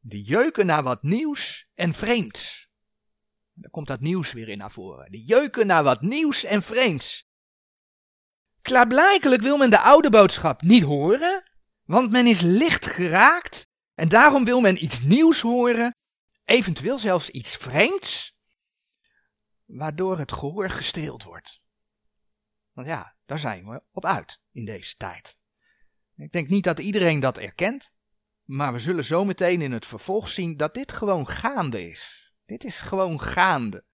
die 0.00 0.22
jeuken 0.22 0.66
naar 0.66 0.82
wat 0.82 1.02
nieuws 1.02 1.66
en 1.74 1.94
vreemds. 1.94 2.65
Dan 3.58 3.70
komt 3.70 3.86
dat 3.86 4.00
nieuws 4.00 4.32
weer 4.32 4.48
in 4.48 4.58
naar 4.58 4.72
voren. 4.72 5.10
Die 5.10 5.24
jeuken 5.24 5.66
naar 5.66 5.82
wat 5.82 6.00
nieuws 6.00 6.44
en 6.44 6.62
vreemds. 6.62 7.28
Klaarblijkelijk 8.62 9.42
wil 9.42 9.56
men 9.56 9.70
de 9.70 9.80
oude 9.80 10.10
boodschap 10.10 10.62
niet 10.62 10.82
horen, 10.82 11.50
want 11.84 12.10
men 12.10 12.26
is 12.26 12.40
licht 12.40 12.86
geraakt 12.86 13.66
en 13.94 14.08
daarom 14.08 14.44
wil 14.44 14.60
men 14.60 14.84
iets 14.84 15.00
nieuws 15.00 15.40
horen, 15.40 15.96
eventueel 16.44 16.98
zelfs 16.98 17.30
iets 17.30 17.56
vreemds, 17.56 18.36
waardoor 19.64 20.18
het 20.18 20.32
gehoor 20.32 20.70
gestreeld 20.70 21.22
wordt. 21.22 21.60
Want 22.72 22.86
ja, 22.86 23.16
daar 23.24 23.38
zijn 23.38 23.68
we 23.68 23.82
op 23.92 24.04
uit 24.04 24.40
in 24.52 24.64
deze 24.64 24.94
tijd. 24.94 25.36
Ik 26.16 26.32
denk 26.32 26.48
niet 26.48 26.64
dat 26.64 26.78
iedereen 26.78 27.20
dat 27.20 27.38
erkent, 27.38 27.92
maar 28.42 28.72
we 28.72 28.78
zullen 28.78 29.04
zo 29.04 29.24
meteen 29.24 29.62
in 29.62 29.72
het 29.72 29.86
vervolg 29.86 30.28
zien 30.28 30.56
dat 30.56 30.74
dit 30.74 30.92
gewoon 30.92 31.28
gaande 31.28 31.90
is. 31.90 32.25
Dit 32.46 32.64
is 32.64 32.78
gewoon 32.78 33.20
gaande. 33.20 33.84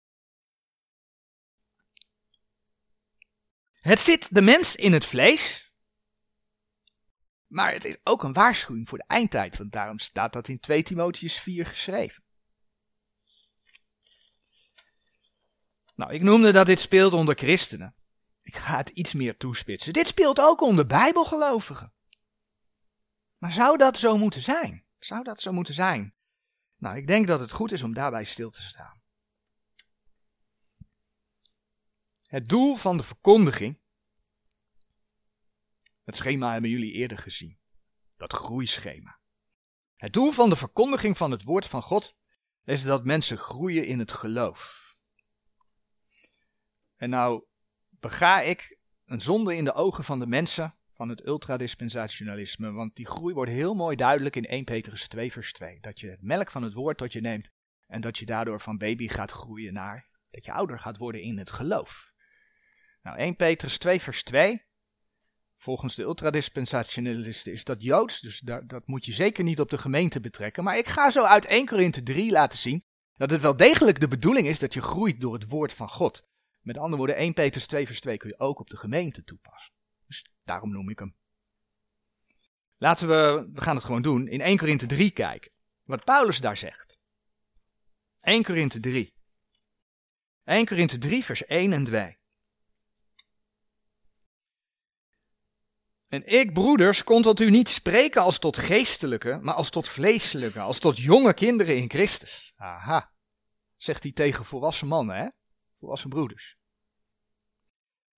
Het 3.72 4.00
zit 4.00 4.34
de 4.34 4.42
mens 4.42 4.76
in 4.76 4.92
het 4.92 5.04
vlees. 5.04 5.72
Maar 7.46 7.72
het 7.72 7.84
is 7.84 7.96
ook 8.02 8.22
een 8.22 8.32
waarschuwing 8.32 8.88
voor 8.88 8.98
de 8.98 9.04
eindtijd, 9.06 9.56
want 9.56 9.72
daarom 9.72 9.98
staat 9.98 10.32
dat 10.32 10.48
in 10.48 10.60
2 10.60 10.82
Timotheus 10.82 11.40
4 11.40 11.66
geschreven. 11.66 12.24
Nou, 15.94 16.12
ik 16.12 16.22
noemde 16.22 16.52
dat 16.52 16.66
dit 16.66 16.80
speelt 16.80 17.12
onder 17.12 17.34
christenen. 17.34 17.94
Ik 18.42 18.56
ga 18.56 18.76
het 18.76 18.88
iets 18.88 19.12
meer 19.12 19.36
toespitsen. 19.36 19.92
Dit 19.92 20.08
speelt 20.08 20.40
ook 20.40 20.60
onder 20.60 20.86
bijbelgelovigen. 20.86 21.92
Maar 23.38 23.52
zou 23.52 23.76
dat 23.76 23.98
zo 23.98 24.16
moeten 24.16 24.42
zijn? 24.42 24.84
Zou 24.98 25.22
dat 25.22 25.40
zo 25.40 25.52
moeten 25.52 25.74
zijn? 25.74 26.14
Nou, 26.82 26.96
ik 26.96 27.06
denk 27.06 27.26
dat 27.26 27.40
het 27.40 27.50
goed 27.50 27.72
is 27.72 27.82
om 27.82 27.94
daarbij 27.94 28.24
stil 28.24 28.50
te 28.50 28.62
staan. 28.62 29.02
Het 32.22 32.48
doel 32.48 32.76
van 32.76 32.96
de 32.96 33.02
verkondiging. 33.02 33.80
Het 36.04 36.16
schema 36.16 36.52
hebben 36.52 36.70
jullie 36.70 36.92
eerder 36.92 37.18
gezien. 37.18 37.58
Dat 38.16 38.32
groeischema. 38.32 39.20
Het 39.96 40.12
doel 40.12 40.30
van 40.30 40.48
de 40.48 40.56
verkondiging 40.56 41.16
van 41.16 41.30
het 41.30 41.42
woord 41.42 41.66
van 41.66 41.82
God 41.82 42.16
is 42.64 42.82
dat 42.82 43.04
mensen 43.04 43.38
groeien 43.38 43.86
in 43.86 43.98
het 43.98 44.12
geloof. 44.12 44.94
En 46.96 47.10
nou 47.10 47.44
bega 47.88 48.40
ik 48.40 48.78
een 49.04 49.20
zonde 49.20 49.56
in 49.56 49.64
de 49.64 49.72
ogen 49.74 50.04
van 50.04 50.18
de 50.18 50.26
mensen 50.26 50.78
van 51.02 51.10
het 51.10 51.26
ultradispensationalisme. 51.26 52.72
Want 52.72 52.96
die 52.96 53.06
groei 53.06 53.34
wordt 53.34 53.50
heel 53.50 53.74
mooi 53.74 53.96
duidelijk 53.96 54.36
in 54.36 54.44
1 54.44 54.64
Petrus 54.64 55.08
2 55.08 55.32
vers 55.32 55.52
2. 55.52 55.78
Dat 55.80 56.00
je 56.00 56.10
het 56.10 56.22
melk 56.22 56.50
van 56.50 56.62
het 56.62 56.72
woord 56.72 56.98
tot 56.98 57.12
je 57.12 57.20
neemt 57.20 57.50
en 57.86 58.00
dat 58.00 58.18
je 58.18 58.26
daardoor 58.26 58.60
van 58.60 58.78
baby 58.78 59.08
gaat 59.08 59.30
groeien 59.30 59.72
naar 59.72 60.08
dat 60.30 60.44
je 60.44 60.52
ouder 60.52 60.78
gaat 60.78 60.96
worden 60.96 61.22
in 61.22 61.38
het 61.38 61.50
geloof. 61.50 62.12
Nou, 63.02 63.18
1 63.18 63.36
Petrus 63.36 63.78
2 63.78 64.00
vers 64.00 64.22
2. 64.22 64.62
Volgens 65.56 65.94
de 65.94 66.02
ultradispensationalisten 66.02 67.52
is 67.52 67.64
dat 67.64 67.82
Joods, 67.82 68.20
dus 68.20 68.38
dat, 68.40 68.68
dat 68.68 68.86
moet 68.86 69.04
je 69.04 69.12
zeker 69.12 69.44
niet 69.44 69.60
op 69.60 69.70
de 69.70 69.78
gemeente 69.78 70.20
betrekken. 70.20 70.64
Maar 70.64 70.78
ik 70.78 70.88
ga 70.88 71.10
zo 71.10 71.24
uit 71.24 71.46
1 71.46 71.66
Korinthe 71.66 72.02
3 72.02 72.32
laten 72.32 72.58
zien 72.58 72.84
dat 73.16 73.30
het 73.30 73.40
wel 73.40 73.56
degelijk 73.56 74.00
de 74.00 74.08
bedoeling 74.08 74.46
is 74.46 74.58
dat 74.58 74.74
je 74.74 74.82
groeit 74.82 75.20
door 75.20 75.32
het 75.32 75.48
woord 75.48 75.72
van 75.72 75.88
God. 75.88 76.26
Met 76.60 76.78
andere 76.78 76.96
woorden, 76.96 77.16
1 77.16 77.34
Petrus 77.34 77.66
2 77.66 77.86
vers 77.86 78.00
2 78.00 78.16
kun 78.16 78.28
je 78.28 78.38
ook 78.38 78.58
op 78.60 78.70
de 78.70 78.76
gemeente 78.76 79.24
toepassen. 79.24 79.72
Dus 80.12 80.24
daarom 80.44 80.72
noem 80.72 80.88
ik 80.88 80.98
hem. 80.98 81.14
Laten 82.76 83.08
we, 83.08 83.48
we 83.52 83.60
gaan 83.60 83.76
het 83.76 83.84
gewoon 83.84 84.02
doen, 84.02 84.28
in 84.28 84.40
1 84.40 84.58
Korinthe 84.58 84.86
3 84.86 85.10
kijken. 85.10 85.52
Wat 85.82 86.04
Paulus 86.04 86.40
daar 86.40 86.56
zegt. 86.56 86.98
1 88.20 88.42
Korinthe 88.42 88.80
3. 88.80 89.14
1 90.44 90.66
Korinthe 90.66 90.98
3 90.98 91.24
vers 91.24 91.44
1 91.44 91.72
en 91.72 91.84
2. 91.84 92.18
En 96.08 96.26
ik, 96.26 96.52
broeders, 96.52 97.04
kon 97.04 97.22
tot 97.22 97.40
u 97.40 97.50
niet 97.50 97.68
spreken 97.68 98.22
als 98.22 98.38
tot 98.38 98.56
geestelijke, 98.56 99.38
maar 99.42 99.54
als 99.54 99.70
tot 99.70 99.88
vleeselijke, 99.88 100.60
als 100.60 100.78
tot 100.78 100.98
jonge 100.98 101.34
kinderen 101.34 101.76
in 101.76 101.90
Christus. 101.90 102.52
Aha, 102.56 103.12
zegt 103.76 104.02
hij 104.02 104.12
tegen 104.12 104.44
volwassen 104.44 104.88
mannen, 104.88 105.16
hè? 105.16 105.28
Volwassen 105.78 106.10
broeders. 106.10 106.56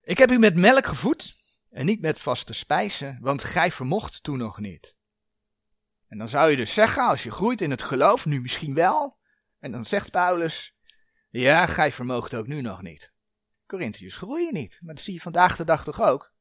Ik 0.01 0.17
heb 0.17 0.31
u 0.31 0.37
met 0.37 0.55
melk 0.55 0.85
gevoed 0.85 1.43
en 1.75 1.85
niet 1.85 2.01
met 2.01 2.19
vaste 2.19 2.53
spijzen, 2.53 3.17
want 3.21 3.43
gij 3.43 3.71
vermocht 3.71 4.23
toen 4.23 4.37
nog 4.37 4.59
niet. 4.59 4.97
En 6.07 6.17
dan 6.17 6.29
zou 6.29 6.49
je 6.49 6.57
dus 6.57 6.73
zeggen, 6.73 7.03
als 7.03 7.23
je 7.23 7.31
groeit 7.31 7.61
in 7.61 7.69
het 7.69 7.81
geloof, 7.81 8.25
nu 8.25 8.41
misschien 8.41 8.73
wel. 8.73 9.17
En 9.59 9.71
dan 9.71 9.85
zegt 9.85 10.11
Paulus, 10.11 10.75
ja, 11.29 11.65
gij 11.65 11.91
vermoogt 11.91 12.35
ook 12.35 12.47
nu 12.47 12.61
nog 12.61 12.81
niet. 12.81 13.13
Corinthiërs 13.65 14.17
groeien 14.17 14.53
niet, 14.53 14.79
maar 14.81 14.95
dat 14.95 15.03
zie 15.03 15.13
je 15.13 15.21
vandaag 15.21 15.55
de 15.55 15.63
dag 15.63 15.83
toch 15.83 16.01
ook. 16.01 16.33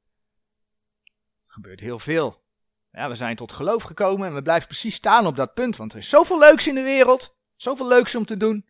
Er 1.46 1.52
gebeurt 1.52 1.80
heel 1.80 1.98
veel. 1.98 2.44
Ja, 2.90 3.08
we 3.08 3.14
zijn 3.14 3.36
tot 3.36 3.52
geloof 3.52 3.82
gekomen 3.82 4.28
en 4.28 4.34
we 4.34 4.42
blijven 4.42 4.68
precies 4.68 4.94
staan 4.94 5.26
op 5.26 5.36
dat 5.36 5.54
punt, 5.54 5.76
want 5.76 5.92
er 5.92 5.98
is 5.98 6.08
zoveel 6.08 6.38
leuks 6.38 6.66
in 6.66 6.74
de 6.74 6.82
wereld, 6.82 7.36
zoveel 7.56 7.88
leuks 7.88 8.14
om 8.14 8.24
te 8.24 8.36
doen. 8.36 8.68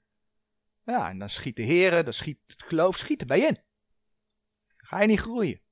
Ja, 0.85 1.09
en 1.09 1.19
dan 1.19 1.29
schiet 1.29 1.57
de 1.57 1.63
Heer, 1.63 2.05
dan 2.05 2.13
schiet 2.13 2.39
het 2.47 2.63
geloof 2.63 2.99
schiet 2.99 3.21
erbij 3.21 3.41
in. 3.41 3.59
Ga 4.77 5.01
je 5.01 5.07
niet 5.07 5.21
groeien. 5.21 5.64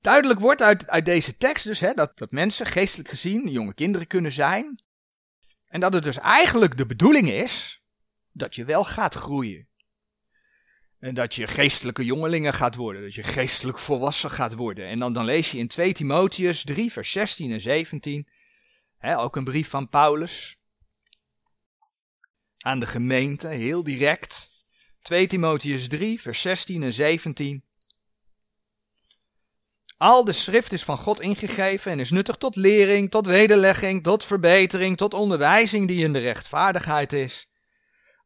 Duidelijk 0.00 0.40
wordt 0.40 0.62
uit, 0.62 0.88
uit 0.88 1.04
deze 1.04 1.36
tekst 1.36 1.64
dus 1.64 1.80
hè, 1.80 1.92
dat, 1.94 2.18
dat 2.18 2.30
mensen 2.30 2.66
geestelijk 2.66 3.08
gezien 3.08 3.48
jonge 3.48 3.74
kinderen 3.74 4.06
kunnen 4.06 4.32
zijn. 4.32 4.82
En 5.66 5.80
dat 5.80 5.92
het 5.92 6.04
dus 6.04 6.18
eigenlijk 6.18 6.76
de 6.76 6.86
bedoeling 6.86 7.30
is 7.30 7.82
dat 8.32 8.54
je 8.54 8.64
wel 8.64 8.84
gaat 8.84 9.14
groeien. 9.14 9.68
En 10.98 11.14
dat 11.14 11.34
je 11.34 11.46
geestelijke 11.46 12.04
jongelingen 12.04 12.54
gaat 12.54 12.74
worden, 12.74 13.02
dat 13.02 13.14
je 13.14 13.22
geestelijk 13.22 13.78
volwassen 13.78 14.30
gaat 14.30 14.54
worden. 14.54 14.86
En 14.86 14.98
dan, 14.98 15.12
dan 15.12 15.24
lees 15.24 15.50
je 15.50 15.58
in 15.58 15.68
2 15.68 15.92
Timotheus 15.92 16.64
3, 16.64 16.92
vers 16.92 17.10
16 17.10 17.52
en 17.52 17.60
17, 17.60 18.28
hè, 18.98 19.18
ook 19.18 19.36
een 19.36 19.44
brief 19.44 19.68
van 19.68 19.88
Paulus, 19.88 20.56
aan 22.56 22.78
de 22.78 22.86
gemeente, 22.86 23.48
heel 23.48 23.82
direct. 23.82 24.50
2 25.02 25.26
Timotheus 25.26 25.88
3, 25.88 26.20
vers 26.20 26.40
16 26.40 26.82
en 26.82 26.92
17. 26.92 27.64
Al 30.02 30.24
de 30.24 30.32
schrift 30.32 30.72
is 30.72 30.84
van 30.84 30.98
God 30.98 31.20
ingegeven 31.20 31.92
en 31.92 31.98
is 31.98 32.10
nuttig 32.10 32.36
tot 32.36 32.56
lering, 32.56 33.10
tot 33.10 33.26
wederlegging, 33.26 34.02
tot 34.02 34.24
verbetering, 34.24 34.96
tot 34.96 35.14
onderwijzing 35.14 35.88
die 35.88 36.04
in 36.04 36.12
de 36.12 36.18
rechtvaardigheid 36.18 37.12
is. 37.12 37.48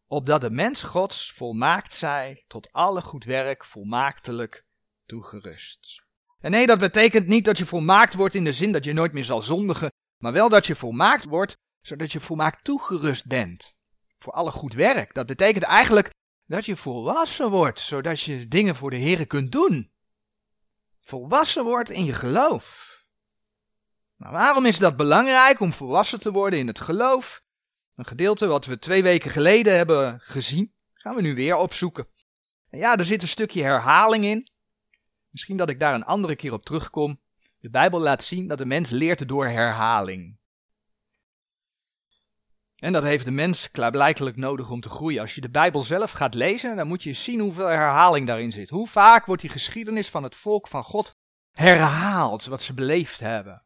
Opdat 0.06 0.40
de 0.40 0.50
mens 0.50 0.82
Gods 0.82 1.32
volmaakt 1.32 1.92
zij, 1.92 2.44
tot 2.46 2.72
alle 2.72 3.02
goed 3.02 3.24
werk 3.24 3.64
volmaaktelijk 3.64 4.66
toegerust. 5.06 6.04
En 6.40 6.50
nee, 6.50 6.66
dat 6.66 6.78
betekent 6.78 7.26
niet 7.26 7.44
dat 7.44 7.58
je 7.58 7.66
volmaakt 7.66 8.14
wordt 8.14 8.34
in 8.34 8.44
de 8.44 8.52
zin 8.52 8.72
dat 8.72 8.84
je 8.84 8.92
nooit 8.92 9.12
meer 9.12 9.24
zal 9.24 9.42
zondigen, 9.42 9.92
maar 10.18 10.32
wel 10.32 10.48
dat 10.48 10.66
je 10.66 10.74
volmaakt 10.74 11.24
wordt, 11.24 11.56
zodat 11.80 12.12
je 12.12 12.20
volmaakt 12.20 12.64
toegerust 12.64 13.26
bent. 13.26 13.74
Voor 14.18 14.32
alle 14.32 14.50
goed 14.50 14.74
werk. 14.74 15.14
Dat 15.14 15.26
betekent 15.26 15.64
eigenlijk 15.64 16.10
dat 16.46 16.64
je 16.64 16.76
volwassen 16.76 17.50
wordt, 17.50 17.80
zodat 17.80 18.20
je 18.20 18.48
dingen 18.48 18.76
voor 18.76 18.90
de 18.90 18.96
Heer 18.96 19.26
kunt 19.26 19.52
doen 19.52 19.92
volwassen 21.04 21.64
wordt 21.64 21.90
in 21.90 22.04
je 22.04 22.12
geloof. 22.12 22.92
Nou, 24.16 24.32
waarom 24.32 24.66
is 24.66 24.78
dat 24.78 24.96
belangrijk 24.96 25.60
om 25.60 25.72
volwassen 25.72 26.20
te 26.20 26.32
worden 26.32 26.58
in 26.58 26.66
het 26.66 26.80
geloof? 26.80 27.42
Een 27.96 28.06
gedeelte 28.06 28.46
wat 28.46 28.64
we 28.64 28.78
twee 28.78 29.02
weken 29.02 29.30
geleden 29.30 29.76
hebben 29.76 30.20
gezien, 30.20 30.74
Gaan 31.04 31.14
we 31.14 31.22
nu 31.22 31.34
weer 31.34 31.56
opzoeken. 31.56 32.06
En 32.70 32.78
ja, 32.78 32.96
er 32.96 33.04
zit 33.04 33.22
een 33.22 33.28
stukje 33.28 33.62
herhaling 33.62 34.24
in. 34.24 34.48
Misschien 35.30 35.56
dat 35.56 35.70
ik 35.70 35.80
daar 35.80 35.94
een 35.94 36.04
andere 36.04 36.36
keer 36.36 36.52
op 36.52 36.64
terugkom. 36.64 37.20
De 37.60 37.70
Bijbel 37.70 38.00
laat 38.00 38.24
zien 38.24 38.48
dat 38.48 38.58
de 38.58 38.66
mens 38.66 38.90
leert 38.90 39.28
door 39.28 39.46
herhaling. 39.46 40.38
En 42.84 42.92
dat 42.92 43.02
heeft 43.02 43.24
de 43.24 43.30
mens 43.30 43.70
klaarblijkelijk 43.70 44.36
nodig 44.36 44.70
om 44.70 44.80
te 44.80 44.88
groeien. 44.88 45.20
Als 45.20 45.34
je 45.34 45.40
de 45.40 45.50
Bijbel 45.50 45.82
zelf 45.82 46.10
gaat 46.10 46.34
lezen, 46.34 46.76
dan 46.76 46.86
moet 46.86 47.02
je 47.02 47.12
zien 47.12 47.40
hoeveel 47.40 47.66
herhaling 47.66 48.26
daarin 48.26 48.52
zit. 48.52 48.70
Hoe 48.70 48.88
vaak 48.88 49.26
wordt 49.26 49.42
die 49.42 49.50
geschiedenis 49.50 50.08
van 50.08 50.22
het 50.22 50.36
volk 50.36 50.68
van 50.68 50.84
God 50.84 51.16
herhaald, 51.50 52.44
wat 52.44 52.62
ze 52.62 52.74
beleefd 52.74 53.20
hebben. 53.20 53.64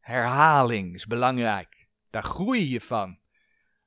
Herhaling 0.00 0.94
is 0.94 1.06
belangrijk. 1.06 1.88
Daar 2.10 2.22
groei 2.22 2.70
je 2.70 2.80
van. 2.80 3.18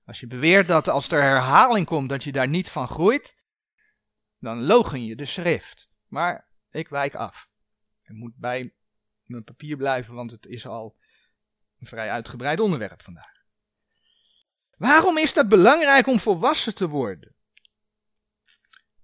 Als 0.05 0.19
je 0.19 0.27
beweert 0.27 0.67
dat 0.67 0.87
als 0.87 1.11
er 1.11 1.21
herhaling 1.21 1.85
komt, 1.85 2.09
dat 2.09 2.23
je 2.23 2.31
daar 2.31 2.47
niet 2.47 2.69
van 2.69 2.87
groeit, 2.87 3.45
dan 4.39 4.63
logen 4.63 5.05
je 5.05 5.15
de 5.15 5.25
schrift. 5.25 5.89
Maar 6.07 6.47
ik 6.71 6.87
wijk 6.87 7.15
af. 7.15 7.49
Ik 8.03 8.15
moet 8.15 8.35
bij 8.35 8.73
mijn 9.23 9.43
papier 9.43 9.77
blijven, 9.77 10.13
want 10.13 10.31
het 10.31 10.45
is 10.45 10.67
al 10.67 10.97
een 11.79 11.87
vrij 11.87 12.09
uitgebreid 12.09 12.59
onderwerp 12.59 13.01
vandaag. 13.01 13.40
Waarom 14.81 15.17
is 15.17 15.33
dat 15.33 15.49
belangrijk 15.49 16.07
om 16.07 16.19
volwassen 16.19 16.75
te 16.75 16.87
worden? 16.87 17.35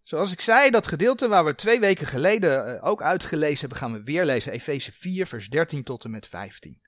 Zoals 0.04 0.32
ik 0.32 0.42
zei, 0.42 0.70
dat 0.70 0.88
gedeelte 0.88 1.28
waar 1.28 1.46
we 1.46 1.56
twee 1.56 1.80
weken 1.80 2.08
geleden 2.08 2.78
eh, 2.78 2.88
ook 2.88 3.02
uitgelezen 3.02 3.60
hebben, 3.60 3.78
gaan 3.78 3.94
we 3.94 4.04
weer 4.04 4.26
lezen. 4.26 4.52
Efeze 4.52 4.92
4, 4.92 5.28
vers 5.28 5.50
13 5.50 5.84
tot 5.84 6.04
en 6.04 6.12
met 6.12 6.28
15. 6.28 6.80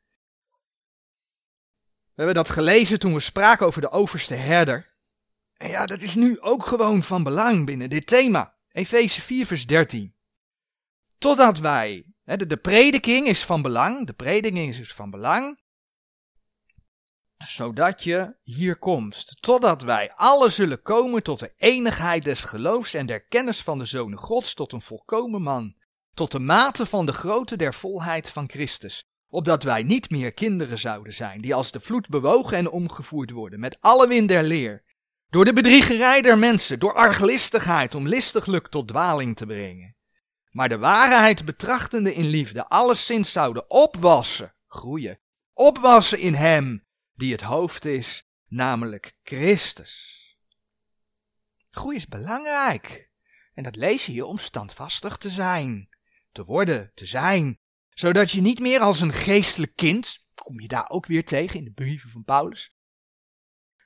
We 2.03 2.13
hebben 2.15 2.35
dat 2.35 2.49
gelezen 2.49 2.99
toen 2.99 3.13
we 3.13 3.19
spraken 3.19 3.65
over 3.65 3.81
de 3.81 3.91
overste 3.91 4.35
herder. 4.35 4.95
En 5.57 5.69
ja, 5.69 5.85
dat 5.85 6.01
is 6.01 6.15
nu 6.15 6.39
ook 6.39 6.65
gewoon 6.65 7.03
van 7.03 7.23
belang 7.23 7.65
binnen 7.65 7.89
dit 7.89 8.07
thema. 8.07 8.55
Efeze 8.71 9.21
4, 9.21 9.45
vers 9.45 9.65
13. 9.65 10.15
Totdat 11.17 11.59
wij, 11.59 12.05
de, 12.23 12.57
prediking 12.57 13.27
is 13.27 13.45
van 13.45 13.61
belang, 13.61 14.05
de 14.07 14.13
prediking 14.13 14.75
is 14.75 14.93
van 14.93 15.09
belang, 15.09 15.59
zodat 17.45 18.03
je 18.03 18.35
hier 18.43 18.75
komt, 18.75 19.41
totdat 19.41 19.81
wij 19.81 20.11
alle 20.15 20.49
zullen 20.49 20.81
komen 20.81 21.23
tot 21.23 21.39
de 21.39 21.53
enigheid 21.57 22.23
des 22.23 22.43
geloofs 22.43 22.93
en 22.93 23.05
der 23.05 23.21
kennis 23.21 23.61
van 23.61 23.77
de 23.77 23.85
Zoon 23.85 24.15
Gods, 24.15 24.53
tot 24.53 24.73
een 24.73 24.81
volkomen 24.81 25.41
man, 25.41 25.75
tot 26.13 26.31
de 26.31 26.39
mate 26.39 26.85
van 26.85 27.05
de 27.05 27.13
grootte 27.13 27.57
der 27.57 27.73
volheid 27.73 28.29
van 28.29 28.49
Christus, 28.49 29.03
opdat 29.29 29.63
wij 29.63 29.83
niet 29.83 30.09
meer 30.09 30.33
kinderen 30.33 30.79
zouden 30.79 31.13
zijn, 31.13 31.41
die 31.41 31.55
als 31.55 31.71
de 31.71 31.79
vloed 31.79 32.07
bewogen 32.07 32.57
en 32.57 32.69
omgevoerd 32.69 33.31
worden, 33.31 33.59
met 33.59 33.77
alle 33.79 34.07
wind 34.07 34.27
der 34.27 34.43
leer, 34.43 34.83
door 35.29 35.45
de 35.45 35.53
bedriegerij 35.53 36.21
der 36.21 36.37
mensen, 36.37 36.79
door 36.79 36.93
arglistigheid 36.93 37.95
om 37.95 38.07
listiglijk 38.07 38.67
tot 38.67 38.87
dwaling 38.87 39.35
te 39.35 39.45
brengen. 39.45 39.95
Maar 40.49 40.69
de 40.69 40.77
waarheid 40.77 41.45
betrachtende 41.45 42.13
in 42.13 42.27
liefde, 42.27 42.69
alleszins 42.69 43.31
zouden 43.31 43.69
opwassen, 43.69 44.53
groeien, 44.67 45.19
opwassen 45.53 46.19
in 46.19 46.33
hem, 46.33 46.87
die 47.19 47.31
het 47.31 47.41
hoofd 47.41 47.85
is, 47.85 48.23
namelijk 48.47 49.13
Christus. 49.23 50.17
Groei 51.69 51.95
is 51.95 52.07
belangrijk. 52.07 53.09
En 53.53 53.63
dat 53.63 53.75
lees 53.75 54.05
je 54.05 54.11
hier 54.11 54.25
om 54.25 54.37
standvastig 54.37 55.17
te 55.17 55.29
zijn, 55.29 55.89
te 56.31 56.43
worden, 56.45 56.91
te 56.93 57.05
zijn, 57.05 57.59
zodat 57.89 58.31
je 58.31 58.41
niet 58.41 58.59
meer 58.59 58.79
als 58.79 59.01
een 59.01 59.13
geestelijk 59.13 59.75
kind, 59.75 60.25
kom 60.33 60.59
je 60.59 60.67
daar 60.67 60.89
ook 60.89 61.05
weer 61.05 61.25
tegen 61.25 61.59
in 61.59 61.65
de 61.65 61.71
brieven 61.71 62.09
van 62.09 62.23
Paulus, 62.23 62.73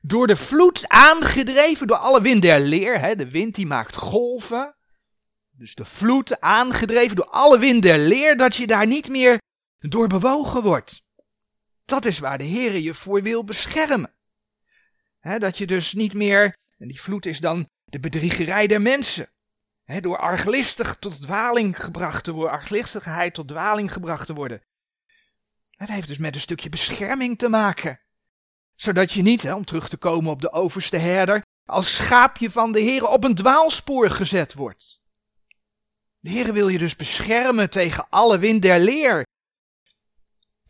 door 0.01 0.27
de 0.27 0.35
vloed 0.35 0.87
aangedreven 0.87 1.87
door 1.87 1.97
alle 1.97 2.21
wind 2.21 2.41
der 2.41 2.59
leer, 2.59 2.99
hè, 2.99 3.15
de 3.15 3.29
wind 3.29 3.55
die 3.55 3.65
maakt 3.65 3.96
golven, 3.96 4.75
dus 5.51 5.75
de 5.75 5.85
vloed 5.85 6.39
aangedreven 6.39 7.15
door 7.15 7.29
alle 7.29 7.59
wind 7.59 7.81
der 7.81 8.00
leer, 8.00 8.37
dat 8.37 8.55
je 8.55 8.67
daar 8.67 8.87
niet 8.87 9.09
meer 9.09 9.37
door 9.79 10.07
bewogen 10.07 10.63
wordt. 10.63 11.02
Dat 11.85 12.05
is 12.05 12.19
waar 12.19 12.37
de 12.37 12.43
Heer 12.43 12.75
je 12.75 12.93
voor 12.93 13.22
wil 13.22 13.43
beschermen. 13.43 14.13
dat 15.22 15.57
je 15.57 15.67
dus 15.67 15.93
niet 15.93 16.13
meer, 16.13 16.57
en 16.77 16.87
die 16.87 17.01
vloed 17.01 17.25
is 17.25 17.39
dan 17.39 17.69
de 17.85 18.00
bedriegerij 18.00 18.67
der 18.67 18.81
mensen. 18.81 19.31
door 19.85 20.17
arglistig 20.17 20.96
tot 21.00 21.22
dwaling 21.22 21.83
gebracht 21.83 22.24
te 22.24 22.31
worden, 22.31 22.53
arglistigheid 22.53 23.33
tot 23.33 23.48
dwaling 23.48 23.93
gebracht 23.93 24.25
te 24.25 24.33
worden. 24.33 24.61
Het 25.72 25.89
heeft 25.89 26.07
dus 26.07 26.17
met 26.17 26.35
een 26.35 26.41
stukje 26.41 26.69
bescherming 26.69 27.37
te 27.37 27.50
maken. 27.50 28.00
Zodat 28.75 29.11
je 29.11 29.22
niet, 29.22 29.51
om 29.51 29.65
terug 29.65 29.89
te 29.89 29.98
komen 29.98 30.31
op 30.31 30.41
de 30.41 30.51
overste 30.51 30.98
herder, 30.98 31.41
als 31.65 31.96
schaapje 31.96 32.50
van 32.50 32.72
de 32.72 32.79
Heer 32.79 33.07
op 33.07 33.24
een 33.24 33.35
dwaalspoor 33.35 34.09
gezet 34.09 34.53
wordt. 34.53 35.01
De 36.19 36.29
Heer 36.29 36.53
wil 36.53 36.67
je 36.67 36.77
dus 36.77 36.96
beschermen 36.96 37.69
tegen 37.69 38.05
alle 38.09 38.37
wind 38.37 38.61
der 38.61 38.79
leer, 38.79 39.24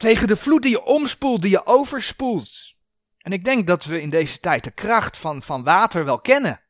tegen 0.04 0.28
de 0.28 0.36
vloed 0.36 0.62
die 0.62 0.72
je 0.72 0.84
omspoelt, 0.84 1.42
die 1.42 1.52
je 1.52 1.66
overspoelt. 1.66 2.74
En 3.18 3.32
ik 3.32 3.44
denk 3.44 3.68
dat 3.68 3.86
we 3.86 4.02
in 4.02 4.10
deze 4.10 4.40
tijd 4.40 4.64
de 4.64 4.72
kracht 4.72 5.18
van, 5.18 5.42
van 5.42 5.64
water 5.64 6.06
wel 6.06 6.20
kennen. 6.20 6.62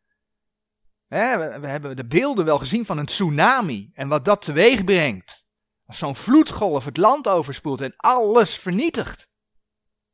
we, 1.07 1.57
we, 1.61 1.67
hebben 1.67 1.95
de 1.95 2.05
beelden 2.05 2.45
wel 2.45 2.57
gezien 2.57 2.85
van 2.85 2.97
een 2.97 3.05
tsunami 3.05 3.89
en 3.93 4.07
wat 4.07 4.25
dat 4.25 4.41
teweeg 4.41 4.83
brengt. 4.83 5.47
Als 5.85 5.97
zo'n 5.97 6.15
vloedgolf 6.15 6.85
het 6.85 6.97
land 6.97 7.27
overspoelt 7.27 7.81
en 7.81 7.93
alles 7.95 8.57
vernietigt. 8.57 9.27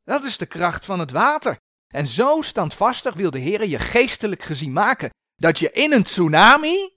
Dat 0.04 0.24
is 0.24 0.38
de 0.38 0.46
kracht 0.46 0.84
van 0.84 0.98
het 0.98 1.10
water. 1.10 1.58
En 1.88 2.06
zo 2.06 2.42
standvastig 2.42 3.14
wil 3.14 3.30
de 3.30 3.38
Heer 3.38 3.66
je 3.66 3.78
geestelijk 3.78 4.42
gezien 4.42 4.72
maken 4.72 5.10
dat 5.36 5.58
je 5.58 5.70
in 5.70 5.92
een 5.92 6.02
tsunami 6.02 6.96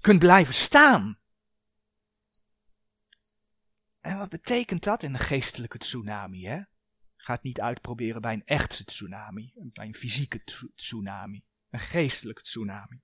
kunt 0.00 0.18
blijven 0.18 0.54
staan. 0.54 1.18
En 4.02 4.18
wat 4.18 4.28
betekent 4.28 4.82
dat 4.84 5.02
in 5.02 5.14
een 5.14 5.20
geestelijke 5.20 5.78
tsunami, 5.78 6.46
hè? 6.46 6.60
Ga 7.16 7.32
het 7.32 7.42
niet 7.42 7.60
uitproberen 7.60 8.20
bij 8.20 8.32
een 8.32 8.44
echte 8.44 8.84
tsunami, 8.84 9.52
bij 9.54 9.86
een 9.86 9.94
fysieke 9.94 10.44
tsunami, 10.74 11.44
een 11.70 11.80
geestelijke 11.80 12.42
tsunami. 12.42 13.02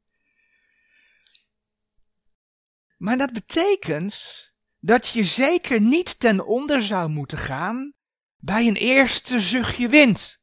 Maar 2.97 3.19
dat 3.19 3.33
betekent 3.33 4.49
dat 4.79 5.09
je 5.09 5.25
zeker 5.25 5.81
niet 5.81 6.21
ten 6.21 6.47
onder 6.47 6.83
zou 6.83 7.09
moeten 7.09 7.39
gaan 7.39 7.95
bij 8.37 8.67
een 8.67 8.77
eerste 8.77 9.41
zuchtje 9.41 9.89
wind. 9.89 10.41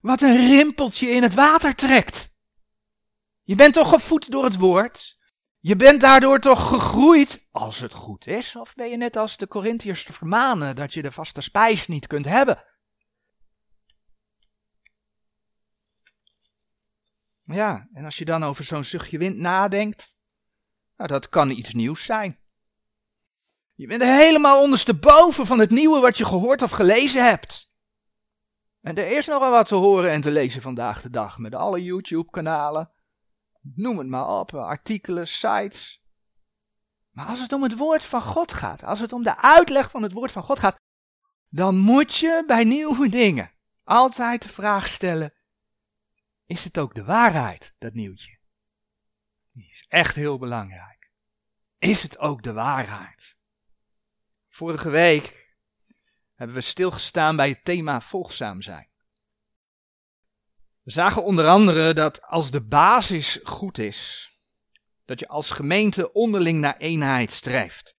Wat 0.00 0.22
een 0.22 0.36
rimpeltje 0.36 1.08
in 1.08 1.22
het 1.22 1.34
water 1.34 1.74
trekt. 1.74 2.32
Je 3.42 3.54
bent 3.54 3.74
toch 3.74 3.88
gevoed 3.88 4.30
door 4.30 4.44
het 4.44 4.56
woord? 4.56 5.17
Je 5.60 5.76
bent 5.76 6.00
daardoor 6.00 6.38
toch 6.38 6.68
gegroeid, 6.68 7.46
als 7.50 7.80
het 7.80 7.92
goed 7.92 8.26
is, 8.26 8.56
of 8.56 8.74
ben 8.74 8.88
je 8.88 8.96
net 8.96 9.16
als 9.16 9.36
de 9.36 9.48
Corinthiërs 9.48 10.04
te 10.04 10.12
vermanen 10.12 10.76
dat 10.76 10.94
je 10.94 11.02
de 11.02 11.12
vaste 11.12 11.40
spijs 11.40 11.86
niet 11.86 12.06
kunt 12.06 12.24
hebben? 12.24 12.64
Ja, 17.42 17.88
en 17.92 18.04
als 18.04 18.16
je 18.16 18.24
dan 18.24 18.44
over 18.44 18.64
zo'n 18.64 18.84
zuchtje 18.84 19.18
wind 19.18 19.36
nadenkt, 19.36 20.16
nou, 20.96 21.08
dat 21.08 21.28
kan 21.28 21.50
iets 21.50 21.74
nieuws 21.74 22.04
zijn. 22.04 22.38
Je 23.74 23.86
bent 23.86 24.02
helemaal 24.02 24.62
ondersteboven 24.62 25.46
van 25.46 25.58
het 25.58 25.70
nieuwe 25.70 26.00
wat 26.00 26.18
je 26.18 26.24
gehoord 26.24 26.62
of 26.62 26.70
gelezen 26.70 27.24
hebt. 27.24 27.70
En 28.80 28.96
er 28.96 29.16
is 29.16 29.26
nogal 29.26 29.50
wat 29.50 29.68
te 29.68 29.74
horen 29.74 30.10
en 30.10 30.20
te 30.20 30.30
lezen 30.30 30.62
vandaag 30.62 31.02
de 31.02 31.10
dag 31.10 31.38
met 31.38 31.54
alle 31.54 31.82
YouTube-kanalen 31.82 32.90
noem 33.74 33.98
het 33.98 34.08
maar 34.08 34.28
op, 34.28 34.54
artikelen, 34.54 35.26
sites. 35.26 36.02
Maar 37.10 37.26
als 37.26 37.40
het 37.40 37.52
om 37.52 37.62
het 37.62 37.76
woord 37.76 38.04
van 38.04 38.22
God 38.22 38.52
gaat, 38.52 38.82
als 38.82 39.00
het 39.00 39.12
om 39.12 39.22
de 39.22 39.36
uitleg 39.36 39.90
van 39.90 40.02
het 40.02 40.12
woord 40.12 40.32
van 40.32 40.42
God 40.42 40.58
gaat, 40.58 40.80
dan 41.48 41.78
moet 41.78 42.16
je 42.16 42.44
bij 42.46 42.64
nieuwe 42.64 43.08
dingen 43.08 43.52
altijd 43.84 44.42
de 44.42 44.48
vraag 44.48 44.88
stellen: 44.88 45.34
is 46.46 46.64
het 46.64 46.78
ook 46.78 46.94
de 46.94 47.04
waarheid, 47.04 47.74
dat 47.78 47.94
nieuwtje? 47.94 48.38
Die 49.52 49.70
is 49.70 49.84
echt 49.88 50.14
heel 50.14 50.38
belangrijk. 50.38 51.10
Is 51.78 52.02
het 52.02 52.18
ook 52.18 52.42
de 52.42 52.52
waarheid? 52.52 53.38
Vorige 54.48 54.90
week 54.90 55.56
hebben 56.34 56.56
we 56.56 56.62
stilgestaan 56.62 57.36
bij 57.36 57.48
het 57.48 57.64
thema 57.64 58.00
volgzaam 58.00 58.62
zijn. 58.62 58.87
We 60.88 60.94
zagen 60.94 61.24
onder 61.24 61.46
andere 61.46 61.94
dat 61.94 62.22
als 62.22 62.50
de 62.50 62.60
basis 62.60 63.40
goed 63.42 63.78
is, 63.78 64.30
dat 65.04 65.20
je 65.20 65.28
als 65.28 65.50
gemeente 65.50 66.12
onderling 66.12 66.60
naar 66.60 66.76
eenheid 66.76 67.32
streeft. 67.32 67.96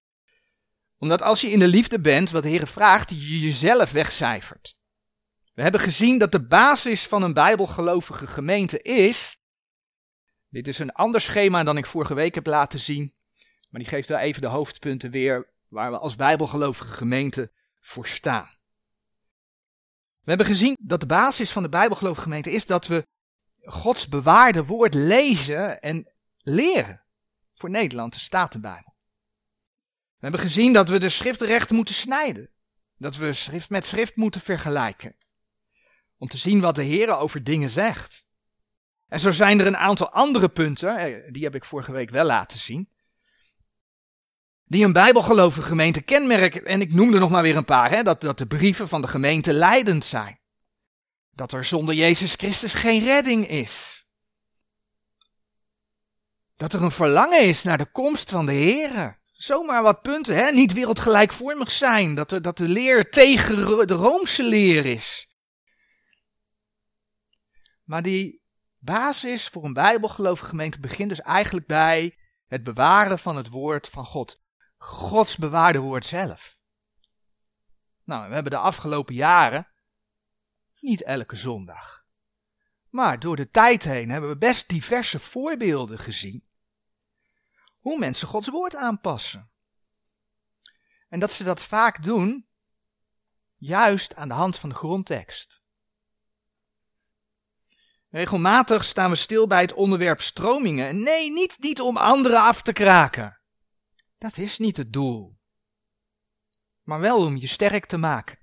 Omdat 0.98 1.22
als 1.22 1.40
je 1.40 1.50
in 1.50 1.58
de 1.58 1.68
liefde 1.68 2.00
bent, 2.00 2.30
wat 2.30 2.42
de 2.42 2.48
Heer 2.48 2.66
vraagt, 2.66 3.10
je 3.10 3.38
jezelf 3.40 3.92
wegcijfert. 3.92 4.76
We 5.54 5.62
hebben 5.62 5.80
gezien 5.80 6.18
dat 6.18 6.32
de 6.32 6.46
basis 6.46 7.06
van 7.06 7.22
een 7.22 7.32
bijbelgelovige 7.32 8.26
gemeente 8.26 8.82
is. 8.82 9.38
Dit 10.48 10.68
is 10.68 10.78
een 10.78 10.92
ander 10.92 11.20
schema 11.20 11.62
dan 11.62 11.76
ik 11.76 11.86
vorige 11.86 12.14
week 12.14 12.34
heb 12.34 12.46
laten 12.46 12.80
zien, 12.80 13.14
maar 13.68 13.80
die 13.80 13.90
geeft 13.90 14.08
wel 14.08 14.18
even 14.18 14.40
de 14.40 14.48
hoofdpunten 14.48 15.10
weer 15.10 15.52
waar 15.68 15.90
we 15.90 15.98
als 15.98 16.16
bijbelgelovige 16.16 16.92
gemeente 16.92 17.52
voor 17.80 18.06
staan. 18.06 18.59
We 20.30 20.36
hebben 20.36 20.54
gezien 20.54 20.76
dat 20.80 21.00
de 21.00 21.06
basis 21.06 21.50
van 21.50 21.62
de 21.62 21.68
Bijbelgeloofgemeente 21.68 22.50
is 22.50 22.66
dat 22.66 22.86
we 22.86 23.06
Gods 23.62 24.08
bewaarde 24.08 24.64
woord 24.64 24.94
lezen 24.94 25.80
en 25.80 26.12
leren. 26.38 27.02
Voor 27.54 27.70
Nederland, 27.70 28.12
de 28.12 28.18
Statenbijbel. 28.18 28.94
We 30.08 30.18
hebben 30.18 30.40
gezien 30.40 30.72
dat 30.72 30.88
we 30.88 30.98
de 30.98 31.08
schriftrechten 31.08 31.76
moeten 31.76 31.94
snijden. 31.94 32.50
Dat 32.96 33.16
we 33.16 33.32
schrift 33.32 33.70
met 33.70 33.86
schrift 33.86 34.16
moeten 34.16 34.40
vergelijken. 34.40 35.16
Om 36.18 36.28
te 36.28 36.36
zien 36.36 36.60
wat 36.60 36.74
de 36.74 36.82
Heer 36.82 37.16
over 37.16 37.44
dingen 37.44 37.70
zegt. 37.70 38.24
En 39.08 39.20
zo 39.20 39.30
zijn 39.30 39.60
er 39.60 39.66
een 39.66 39.76
aantal 39.76 40.10
andere 40.10 40.48
punten, 40.48 41.22
die 41.32 41.44
heb 41.44 41.54
ik 41.54 41.64
vorige 41.64 41.92
week 41.92 42.10
wel 42.10 42.24
laten 42.24 42.58
zien. 42.58 42.88
Die 44.70 44.84
een 44.84 44.92
bijbelgelovige 44.92 45.62
gemeente 45.66 46.00
kenmerken. 46.00 46.64
En 46.64 46.80
ik 46.80 46.92
noemde 46.92 47.18
nog 47.18 47.30
maar 47.30 47.42
weer 47.42 47.56
een 47.56 47.64
paar. 47.64 47.90
Hè, 47.90 48.02
dat, 48.02 48.20
dat 48.20 48.38
de 48.38 48.46
brieven 48.46 48.88
van 48.88 49.02
de 49.02 49.08
gemeente 49.08 49.52
leidend 49.52 50.04
zijn. 50.04 50.40
Dat 51.30 51.52
er 51.52 51.64
zonder 51.64 51.94
Jezus 51.94 52.34
Christus 52.34 52.74
geen 52.74 53.04
redding 53.04 53.48
is. 53.48 54.04
Dat 56.56 56.72
er 56.72 56.82
een 56.82 56.90
verlangen 56.90 57.46
is 57.46 57.62
naar 57.62 57.78
de 57.78 57.90
komst 57.90 58.30
van 58.30 58.46
de 58.46 58.52
Here. 58.52 59.18
Zomaar 59.32 59.82
wat 59.82 60.02
punten, 60.02 60.36
hè? 60.36 60.50
niet 60.50 60.72
wereldgelijkvormig 60.72 61.70
zijn. 61.70 62.14
Dat 62.14 62.38
dat 62.42 62.56
de 62.56 62.68
leer 62.68 63.10
tegen 63.10 63.86
de 63.86 63.94
Roomse 63.94 64.42
leer 64.42 64.86
is. 64.86 65.28
Maar 67.84 68.02
die 68.02 68.42
basis 68.78 69.48
voor 69.48 69.64
een 69.64 69.72
bijbelgelovige 69.72 70.48
gemeente 70.48 70.80
begint 70.80 71.08
dus 71.08 71.20
eigenlijk 71.20 71.66
bij 71.66 72.18
het 72.46 72.64
bewaren 72.64 73.18
van 73.18 73.36
het 73.36 73.48
woord 73.48 73.88
van 73.88 74.04
God. 74.04 74.48
Gods 74.82 75.36
bewaarde 75.36 75.78
woord 75.78 76.06
zelf. 76.06 76.58
Nou, 78.04 78.28
we 78.28 78.34
hebben 78.34 78.52
de 78.52 78.58
afgelopen 78.58 79.14
jaren 79.14 79.68
niet 80.80 81.02
elke 81.02 81.36
zondag. 81.36 82.04
Maar 82.88 83.18
door 83.18 83.36
de 83.36 83.50
tijd 83.50 83.84
heen 83.84 84.10
hebben 84.10 84.30
we 84.30 84.36
best 84.36 84.68
diverse 84.68 85.18
voorbeelden 85.18 85.98
gezien 85.98 86.44
hoe 87.78 87.98
mensen 87.98 88.28
Gods 88.28 88.48
woord 88.48 88.74
aanpassen. 88.74 89.50
En 91.08 91.20
dat 91.20 91.32
ze 91.32 91.44
dat 91.44 91.62
vaak 91.62 92.02
doen 92.02 92.46
juist 93.56 94.14
aan 94.14 94.28
de 94.28 94.34
hand 94.34 94.58
van 94.58 94.68
de 94.68 94.74
grondtekst. 94.74 95.62
Regelmatig 98.08 98.84
staan 98.84 99.10
we 99.10 99.16
stil 99.16 99.46
bij 99.46 99.60
het 99.60 99.72
onderwerp 99.72 100.20
stromingen. 100.20 101.02
Nee, 101.02 101.32
niet, 101.32 101.58
niet 101.58 101.80
om 101.80 101.96
anderen 101.96 102.42
af 102.42 102.62
te 102.62 102.72
kraken. 102.72 103.39
Dat 104.20 104.36
is 104.36 104.58
niet 104.58 104.76
het 104.76 104.92
doel. 104.92 105.38
Maar 106.82 107.00
wel 107.00 107.24
om 107.24 107.36
je 107.36 107.46
sterk 107.46 107.86
te 107.86 107.96
maken. 107.96 108.38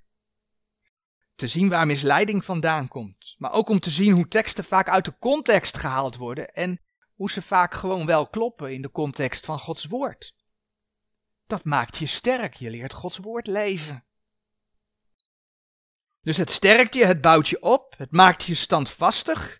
Te 1.36 1.48
zien 1.48 1.70
waar 1.70 1.86
misleiding 1.86 2.46
vandaan 2.46 2.88
komt. 2.88 3.36
Maar 3.38 3.52
ook 3.52 3.70
om 3.70 3.80
te 3.80 3.90
zien 3.90 4.14
hoe 4.14 4.28
teksten 4.28 4.64
vaak 4.64 4.90
uit 4.90 5.06
de 5.06 5.18
context 5.20 5.78
gehaald 5.78 6.16
worden 6.16 6.54
en 6.54 6.82
hoe 7.16 7.32
ze 7.32 7.42
vaak 7.42 7.74
gewoon 7.74 8.06
wel 8.06 8.28
kloppen 8.28 8.74
in 8.74 8.82
de 8.82 8.92
context 8.92 9.46
van 9.46 9.60
Gods 9.60 9.86
woord. 9.86 10.36
Dat 11.48 11.64
maakt 11.64 11.98
je 11.98 12.06
sterk, 12.06 12.54
je 12.54 12.70
leert 12.70 12.94
Gods 12.94 13.18
woord 13.18 13.48
lezen. 13.48 14.06
Dus 16.22 16.38
het 16.38 16.52
sterkt 16.52 16.94
je, 16.94 17.06
het 17.06 17.22
bouwt 17.22 17.48
je 17.48 17.62
op, 17.62 17.94
het 17.98 18.12
maakt 18.12 18.44
je 18.44 18.56
standvastig, 18.56 19.60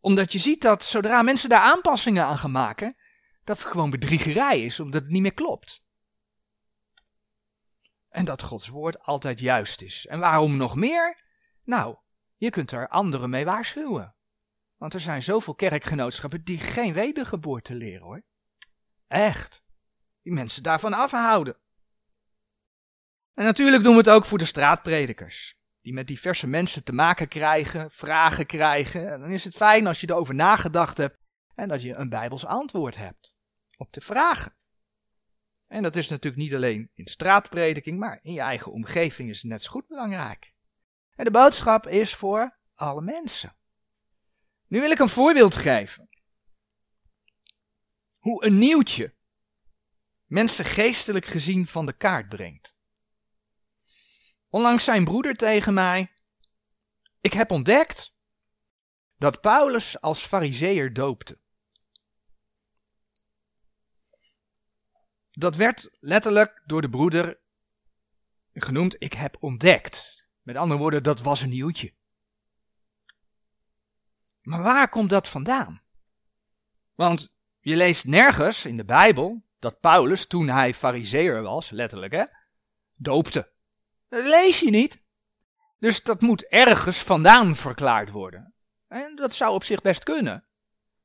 omdat 0.00 0.32
je 0.32 0.38
ziet 0.38 0.60
dat 0.60 0.84
zodra 0.84 1.22
mensen 1.22 1.48
daar 1.48 1.60
aanpassingen 1.60 2.24
aan 2.24 2.38
gaan 2.38 2.50
maken, 2.50 2.96
dat 3.44 3.58
het 3.58 3.66
gewoon 3.66 3.90
bedriegerij 3.90 4.62
is, 4.62 4.80
omdat 4.80 5.02
het 5.02 5.10
niet 5.10 5.22
meer 5.22 5.34
klopt. 5.34 5.82
En 8.08 8.24
dat 8.24 8.42
Gods 8.42 8.68
woord 8.68 9.02
altijd 9.02 9.40
juist 9.40 9.82
is. 9.82 10.06
En 10.06 10.18
waarom 10.18 10.56
nog 10.56 10.76
meer? 10.76 11.22
Nou, 11.64 11.96
je 12.36 12.50
kunt 12.50 12.70
er 12.70 12.88
anderen 12.88 13.30
mee 13.30 13.44
waarschuwen. 13.44 14.14
Want 14.76 14.94
er 14.94 15.00
zijn 15.00 15.22
zoveel 15.22 15.54
kerkgenootschappen 15.54 16.44
die 16.44 16.58
geen 16.58 16.92
wedergeboorte 16.92 17.74
leren 17.74 18.02
hoor. 18.02 18.22
Echt. 19.08 19.62
Die 20.22 20.32
mensen 20.32 20.62
daarvan 20.62 20.92
afhouden. 20.92 21.56
En 23.34 23.44
natuurlijk 23.44 23.82
doen 23.82 23.92
we 23.92 23.98
het 23.98 24.10
ook 24.10 24.24
voor 24.24 24.38
de 24.38 24.44
straatpredikers. 24.44 25.56
Die 25.80 25.92
met 25.92 26.06
diverse 26.06 26.46
mensen 26.46 26.84
te 26.84 26.92
maken 26.92 27.28
krijgen, 27.28 27.90
vragen 27.90 28.46
krijgen. 28.46 29.12
En 29.12 29.20
dan 29.20 29.30
is 29.30 29.44
het 29.44 29.54
fijn 29.54 29.86
als 29.86 30.00
je 30.00 30.10
erover 30.10 30.34
nagedacht 30.34 30.96
hebt 30.96 31.18
en 31.54 31.68
dat 31.68 31.82
je 31.82 31.94
een 31.94 32.08
Bijbels 32.08 32.44
antwoord 32.44 32.96
hebt 32.96 33.31
op 33.82 33.92
de 33.92 34.00
vragen. 34.00 34.54
En 35.66 35.82
dat 35.82 35.96
is 35.96 36.08
natuurlijk 36.08 36.42
niet 36.42 36.54
alleen 36.54 36.90
in 36.94 37.06
straatprediking, 37.06 37.98
maar 37.98 38.18
in 38.22 38.32
je 38.32 38.40
eigen 38.40 38.72
omgeving 38.72 39.28
is 39.30 39.42
het 39.42 39.50
net 39.50 39.62
zo 39.62 39.70
goed 39.70 39.86
belangrijk. 39.86 40.54
En 41.14 41.24
de 41.24 41.30
boodschap 41.30 41.86
is 41.86 42.14
voor 42.14 42.56
alle 42.74 43.02
mensen. 43.02 43.56
Nu 44.66 44.80
wil 44.80 44.90
ik 44.90 44.98
een 44.98 45.08
voorbeeld 45.08 45.56
geven. 45.56 46.08
Hoe 48.18 48.44
een 48.44 48.58
nieuwtje 48.58 49.14
mensen 50.26 50.64
geestelijk 50.64 51.24
gezien 51.26 51.66
van 51.66 51.86
de 51.86 51.92
kaart 51.92 52.28
brengt. 52.28 52.74
Onlangs 54.48 54.84
zijn 54.84 55.04
broeder 55.04 55.34
tegen 55.36 55.74
mij: 55.74 56.12
Ik 57.20 57.32
heb 57.32 57.50
ontdekt 57.50 58.14
dat 59.16 59.40
Paulus 59.40 60.00
als 60.00 60.26
fariseer 60.26 60.92
doopte. 60.92 61.41
Dat 65.32 65.56
werd 65.56 65.88
letterlijk 65.98 66.62
door 66.66 66.80
de 66.80 66.90
broeder 66.90 67.38
genoemd: 68.52 68.96
Ik 68.98 69.12
heb 69.12 69.36
ontdekt. 69.40 70.24
Met 70.42 70.56
andere 70.56 70.80
woorden, 70.80 71.02
dat 71.02 71.20
was 71.20 71.40
een 71.40 71.48
nieuwtje. 71.48 71.94
Maar 74.42 74.62
waar 74.62 74.88
komt 74.88 75.10
dat 75.10 75.28
vandaan? 75.28 75.82
Want 76.94 77.32
je 77.60 77.76
leest 77.76 78.04
nergens 78.04 78.64
in 78.64 78.76
de 78.76 78.84
Bijbel 78.84 79.44
dat 79.58 79.80
Paulus, 79.80 80.26
toen 80.26 80.48
hij 80.48 80.74
fariseer 80.74 81.42
was, 81.42 81.70
letterlijk 81.70 82.12
hè, 82.12 82.24
doopte. 82.94 83.52
Dat 84.08 84.26
lees 84.26 84.60
je 84.60 84.70
niet. 84.70 85.02
Dus 85.78 86.02
dat 86.02 86.20
moet 86.20 86.46
ergens 86.46 87.02
vandaan 87.02 87.56
verklaard 87.56 88.10
worden. 88.10 88.54
En 88.88 89.16
dat 89.16 89.34
zou 89.34 89.54
op 89.54 89.64
zich 89.64 89.80
best 89.82 90.02
kunnen. 90.02 90.46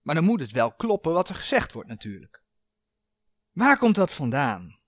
Maar 0.02 0.16
dan 0.16 0.24
moet 0.24 0.40
het 0.40 0.52
wel 0.52 0.72
kloppen 0.72 1.14
wat 1.14 1.30
er 1.30 1.36
gezegd 1.36 1.74
wordt 1.74 1.90
natuurlijk. 1.90 2.37
Waar 3.58 3.78
komt 3.78 3.96
dat 3.96 4.12
vandaan? 4.12 4.80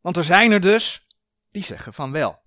Want 0.00 0.16
er 0.16 0.24
zijn 0.24 0.52
er 0.52 0.60
dus 0.60 1.06
die 1.50 1.62
zeggen 1.62 1.94
van 1.94 2.12
wel. 2.12 2.42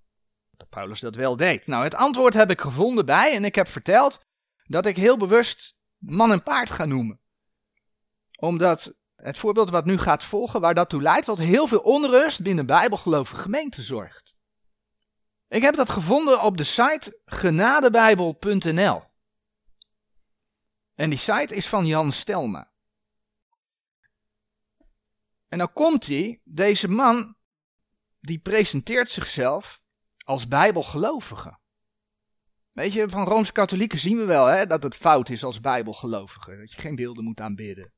Dat 0.52 0.70
Paulus 0.70 1.00
dat 1.00 1.16
wel 1.16 1.36
deed. 1.36 1.68
Nou, 1.68 1.84
het 1.84 1.96
antwoord 1.96 2.34
heb 2.34 2.50
ik 2.50 2.62
gevonden 2.62 3.06
bij 3.06 3.36
en 3.36 3.46
ik 3.46 3.56
heb 3.56 3.68
verteld 3.68 4.26
dat 4.64 4.86
ik 4.86 4.96
heel 4.96 5.18
bewust 5.18 5.76
man 5.98 6.32
en 6.32 6.44
paard 6.44 6.70
ga 6.70 6.86
noemen. 6.86 7.20
Omdat 8.40 8.94
het 9.16 9.38
voorbeeld 9.38 9.70
wat 9.70 9.86
nu 9.86 9.98
gaat 9.98 10.24
volgen, 10.24 10.62
waar 10.62 10.74
dat 10.74 10.90
toe 10.90 11.02
leidt, 11.02 11.26
tot 11.26 11.38
heel 11.38 11.68
veel 11.68 11.80
onrust 11.80 12.42
binnen 12.42 12.66
bijbelgelovige 12.66 13.42
gemeenten 13.42 13.84
zorgt. 13.84 14.36
Ik 15.48 15.62
heb 15.62 15.76
dat 15.76 15.90
gevonden 15.90 16.42
op 16.42 16.58
de 16.58 16.64
site 16.64 17.20
genadebijbel.nl. 17.26 19.04
En 20.96 21.10
die 21.10 21.20
site 21.20 21.56
is 21.56 21.68
van 21.68 21.86
Jan 21.86 22.12
Stelma. 22.12 22.73
En 25.54 25.60
dan 25.60 25.74
komt 25.74 26.08
hij, 26.08 26.42
deze 26.44 26.88
man, 26.88 27.36
die 28.20 28.40
presenteert 28.40 29.10
zichzelf 29.10 29.82
als 30.18 30.48
bijbelgelovige. 30.48 31.58
Weet 32.72 32.94
je, 32.94 33.10
van 33.10 33.28
Rooms-Katholieken 33.28 34.00
zien 34.00 34.18
we 34.18 34.26
wel 34.26 34.46
hè, 34.46 34.66
dat 34.68 34.84
het 34.84 34.96
fout 34.96 35.30
is 35.30 35.44
als 35.44 35.60
bijbelgelovige. 35.60 36.58
Dat 36.58 36.72
je 36.72 36.82
geen 36.82 36.96
beelden 36.96 37.24
moet 37.24 37.40
aanbidden. 37.40 37.94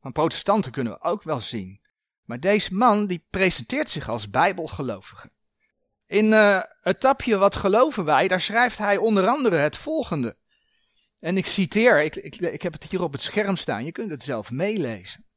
Van 0.00 0.12
protestanten 0.12 0.72
kunnen 0.72 0.92
we 0.92 1.00
ook 1.00 1.22
wel 1.22 1.40
zien. 1.40 1.80
Maar 2.24 2.40
deze 2.40 2.74
man 2.74 3.06
die 3.06 3.26
presenteert 3.30 3.90
zich 3.90 4.08
als 4.08 4.30
bijbelgelovige. 4.30 5.30
In 6.06 6.24
uh, 6.24 6.60
het 6.80 7.00
tapje 7.00 7.36
Wat 7.36 7.56
geloven 7.56 8.04
wij, 8.04 8.28
daar 8.28 8.40
schrijft 8.40 8.78
hij 8.78 8.96
onder 8.96 9.26
andere 9.26 9.56
het 9.56 9.76
volgende. 9.76 10.36
En 11.18 11.36
ik 11.36 11.46
citeer, 11.46 12.02
ik, 12.02 12.16
ik 12.36 12.62
heb 12.62 12.72
het 12.72 12.84
hier 12.84 13.02
op 13.02 13.12
het 13.12 13.22
scherm 13.22 13.56
staan, 13.56 13.84
je 13.84 13.92
kunt 13.92 14.10
het 14.10 14.22
zelf 14.22 14.50
meelezen. 14.50 15.28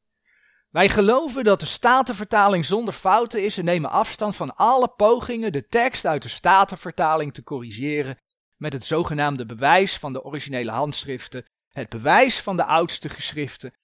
Wij 0.74 0.88
geloven 0.88 1.44
dat 1.44 1.60
de 1.60 1.66
Statenvertaling 1.66 2.64
zonder 2.64 2.94
fouten 2.94 3.44
is 3.44 3.58
en 3.58 3.64
nemen 3.64 3.90
afstand 3.90 4.36
van 4.36 4.56
alle 4.56 4.88
pogingen 4.88 5.52
de 5.52 5.66
tekst 5.66 6.06
uit 6.06 6.22
de 6.22 6.28
Statenvertaling 6.28 7.34
te 7.34 7.42
corrigeren 7.42 8.18
met 8.56 8.72
het 8.72 8.84
zogenaamde 8.84 9.46
bewijs 9.46 9.98
van 9.98 10.12
de 10.12 10.24
originele 10.24 10.70
handschriften, 10.70 11.46
het 11.70 11.88
bewijs 11.88 12.40
van 12.40 12.56
de 12.56 12.64
oudste 12.64 13.08
geschriften, 13.08 13.74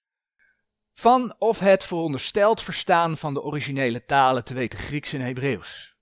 van 0.93 1.35
of 1.37 1.59
het 1.59 1.83
verondersteld 1.83 2.61
verstaan 2.61 3.17
van 3.17 3.33
de 3.33 3.41
originele 3.41 4.05
talen 4.05 4.43
te 4.43 4.53
weten 4.53 4.79
Grieks 4.79 5.13
en 5.13 5.21
Hebreeuws. 5.21 5.95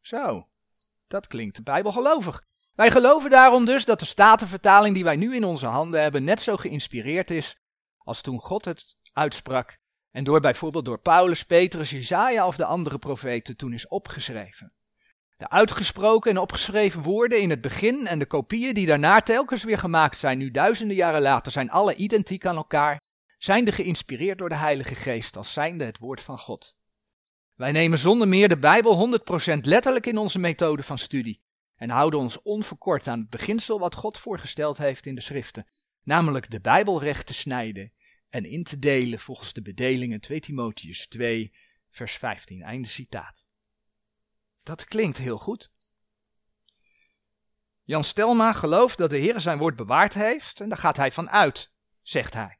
Zo, 0.00 0.48
dat 1.06 1.26
klinkt 1.26 1.64
bijbelgelovig. 1.64 2.44
Wij 2.74 2.90
geloven 2.90 3.30
daarom 3.30 3.64
dus 3.64 3.84
dat 3.84 3.98
de 3.98 4.06
Statenvertaling 4.06 4.94
die 4.94 5.04
wij 5.04 5.16
nu 5.16 5.34
in 5.34 5.44
onze 5.44 5.66
handen 5.66 6.00
hebben 6.00 6.24
net 6.24 6.40
zo 6.40 6.56
geïnspireerd 6.56 7.30
is 7.30 7.56
als 7.98 8.20
toen 8.20 8.40
God 8.40 8.64
het 8.64 8.96
uitsprak 9.12 9.82
en 10.14 10.24
door 10.24 10.40
bijvoorbeeld 10.40 10.84
door 10.84 10.98
Paulus, 10.98 11.44
Petrus, 11.44 11.90
Jezaja 11.90 12.46
of 12.46 12.56
de 12.56 12.64
andere 12.64 12.98
profeten 12.98 13.56
toen 13.56 13.72
is 13.72 13.88
opgeschreven. 13.88 14.72
De 15.36 15.48
uitgesproken 15.48 16.30
en 16.30 16.38
opgeschreven 16.38 17.02
woorden 17.02 17.40
in 17.40 17.50
het 17.50 17.60
begin 17.60 18.06
en 18.06 18.18
de 18.18 18.26
kopieën 18.26 18.74
die 18.74 18.86
daarna 18.86 19.20
telkens 19.20 19.64
weer 19.64 19.78
gemaakt 19.78 20.18
zijn, 20.18 20.38
nu 20.38 20.50
duizenden 20.50 20.96
jaren 20.96 21.22
later, 21.22 21.52
zijn 21.52 21.70
alle 21.70 21.94
identiek 21.94 22.46
aan 22.46 22.56
elkaar, 22.56 23.02
zijnde 23.38 23.72
geïnspireerd 23.72 24.38
door 24.38 24.48
de 24.48 24.56
Heilige 24.56 24.94
Geest 24.94 25.36
als 25.36 25.52
zijnde 25.52 25.84
het 25.84 25.98
woord 25.98 26.20
van 26.20 26.38
God. 26.38 26.76
Wij 27.54 27.72
nemen 27.72 27.98
zonder 27.98 28.28
meer 28.28 28.48
de 28.48 28.58
Bijbel 28.58 29.20
100% 29.54 29.58
letterlijk 29.60 30.06
in 30.06 30.18
onze 30.18 30.38
methode 30.38 30.82
van 30.82 30.98
studie 30.98 31.42
en 31.76 31.90
houden 31.90 32.20
ons 32.20 32.42
onverkort 32.42 33.08
aan 33.08 33.18
het 33.18 33.30
beginsel 33.30 33.78
wat 33.78 33.94
God 33.94 34.18
voorgesteld 34.18 34.78
heeft 34.78 35.06
in 35.06 35.14
de 35.14 35.20
schriften, 35.20 35.66
namelijk 36.02 36.50
de 36.50 36.60
Bijbel 36.60 37.02
recht 37.02 37.26
te 37.26 37.34
snijden 37.34 37.92
en 38.34 38.44
in 38.44 38.64
te 38.64 38.78
delen 38.78 39.20
volgens 39.20 39.52
de 39.52 39.62
bedelingen 39.62 40.20
2 40.20 40.40
Timotheus 40.40 41.06
2 41.06 41.54
vers 41.90 42.16
15. 42.16 42.62
Einde 42.62 42.88
citaat. 42.88 43.46
Dat 44.62 44.84
klinkt 44.84 45.18
heel 45.18 45.38
goed. 45.38 45.70
Jan 47.82 48.04
Stelma 48.04 48.52
gelooft 48.52 48.98
dat 48.98 49.10
de 49.10 49.16
Heer 49.16 49.40
zijn 49.40 49.58
woord 49.58 49.76
bewaard 49.76 50.14
heeft 50.14 50.60
en 50.60 50.68
daar 50.68 50.78
gaat 50.78 50.96
hij 50.96 51.12
van 51.12 51.30
uit, 51.30 51.72
zegt 52.02 52.34
hij. 52.34 52.58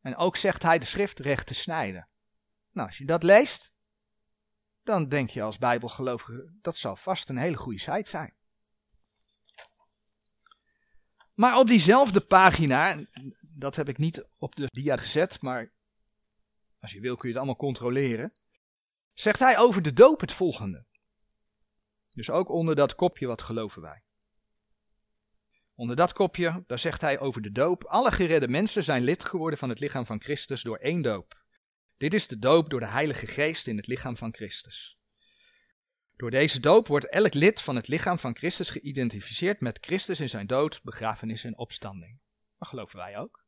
En 0.00 0.16
ook 0.16 0.36
zegt 0.36 0.62
hij 0.62 0.78
de 0.78 0.84
schrift 0.84 1.18
recht 1.18 1.46
te 1.46 1.54
snijden. 1.54 2.08
Nou, 2.70 2.86
als 2.86 2.98
je 2.98 3.04
dat 3.04 3.22
leest, 3.22 3.72
dan 4.82 5.08
denk 5.08 5.30
je 5.30 5.42
als 5.42 5.58
bijbelgelovige, 5.58 6.54
dat 6.60 6.76
zal 6.76 6.96
vast 6.96 7.28
een 7.28 7.36
hele 7.36 7.56
goede 7.56 7.80
site 7.80 8.10
zijn. 8.10 8.34
Maar 11.34 11.58
op 11.58 11.66
diezelfde 11.66 12.20
pagina, 12.20 13.06
dat 13.54 13.76
heb 13.76 13.88
ik 13.88 13.98
niet 13.98 14.26
op 14.38 14.56
de 14.56 14.66
dia 14.66 14.96
gezet, 14.96 15.40
maar 15.40 15.72
als 16.80 16.92
je 16.92 17.00
wil 17.00 17.16
kun 17.16 17.28
je 17.28 17.34
het 17.34 17.36
allemaal 17.36 17.56
controleren, 17.56 18.32
zegt 19.12 19.38
hij 19.38 19.58
over 19.58 19.82
de 19.82 19.92
doop 19.92 20.20
het 20.20 20.32
volgende. 20.32 20.84
Dus 22.10 22.30
ook 22.30 22.48
onder 22.48 22.74
dat 22.74 22.94
kopje 22.94 23.26
wat 23.26 23.42
geloven 23.42 23.82
wij. 23.82 24.02
Onder 25.74 25.96
dat 25.96 26.12
kopje, 26.12 26.64
daar 26.66 26.78
zegt 26.78 27.00
hij 27.00 27.18
over 27.18 27.42
de 27.42 27.52
doop, 27.52 27.84
alle 27.84 28.12
geredde 28.12 28.48
mensen 28.48 28.84
zijn 28.84 29.02
lid 29.02 29.24
geworden 29.24 29.58
van 29.58 29.68
het 29.68 29.80
lichaam 29.80 30.06
van 30.06 30.22
Christus 30.22 30.62
door 30.62 30.78
één 30.78 31.02
doop. 31.02 31.42
Dit 31.96 32.14
is 32.14 32.26
de 32.26 32.38
doop 32.38 32.70
door 32.70 32.80
de 32.80 32.86
Heilige 32.86 33.26
Geest 33.26 33.66
in 33.66 33.76
het 33.76 33.86
lichaam 33.86 34.16
van 34.16 34.34
Christus. 34.34 34.98
Door 36.16 36.30
deze 36.30 36.60
doop 36.60 36.86
wordt 36.86 37.08
elk 37.08 37.34
lid 37.34 37.62
van 37.62 37.76
het 37.76 37.88
lichaam 37.88 38.18
van 38.18 38.36
Christus 38.36 38.70
geïdentificeerd 38.70 39.60
met 39.60 39.78
Christus 39.80 40.20
in 40.20 40.28
zijn 40.28 40.46
dood, 40.46 40.80
begrafenis 40.82 41.44
en 41.44 41.58
opstanding. 41.58 42.18
Dat 42.58 42.68
geloven 42.68 42.96
wij 42.96 43.18
ook. 43.18 43.43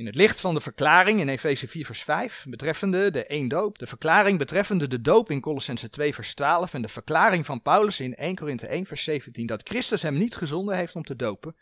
In 0.00 0.06
het 0.06 0.14
licht 0.14 0.40
van 0.40 0.54
de 0.54 0.60
verklaring 0.60 1.20
in 1.20 1.28
Efeze 1.28 1.68
4 1.68 1.84
vers 1.84 2.02
5 2.02 2.46
betreffende 2.48 3.10
de 3.10 3.26
één 3.26 3.48
doop, 3.48 3.78
de 3.78 3.86
verklaring 3.86 4.38
betreffende 4.38 4.88
de 4.88 5.00
doop 5.00 5.30
in 5.30 5.40
Colossense 5.40 5.90
2 5.90 6.14
vers 6.14 6.34
12 6.34 6.74
en 6.74 6.82
de 6.82 6.88
verklaring 6.88 7.46
van 7.46 7.62
Paulus 7.62 8.00
in 8.00 8.14
1 8.14 8.34
Korinthe 8.34 8.66
1 8.66 8.86
vers 8.86 9.04
17 9.04 9.46
dat 9.46 9.68
Christus 9.68 10.02
hem 10.02 10.14
niet 10.14 10.36
gezonden 10.36 10.76
heeft 10.76 10.96
om 10.96 11.02
te 11.02 11.16
dopen, 11.16 11.56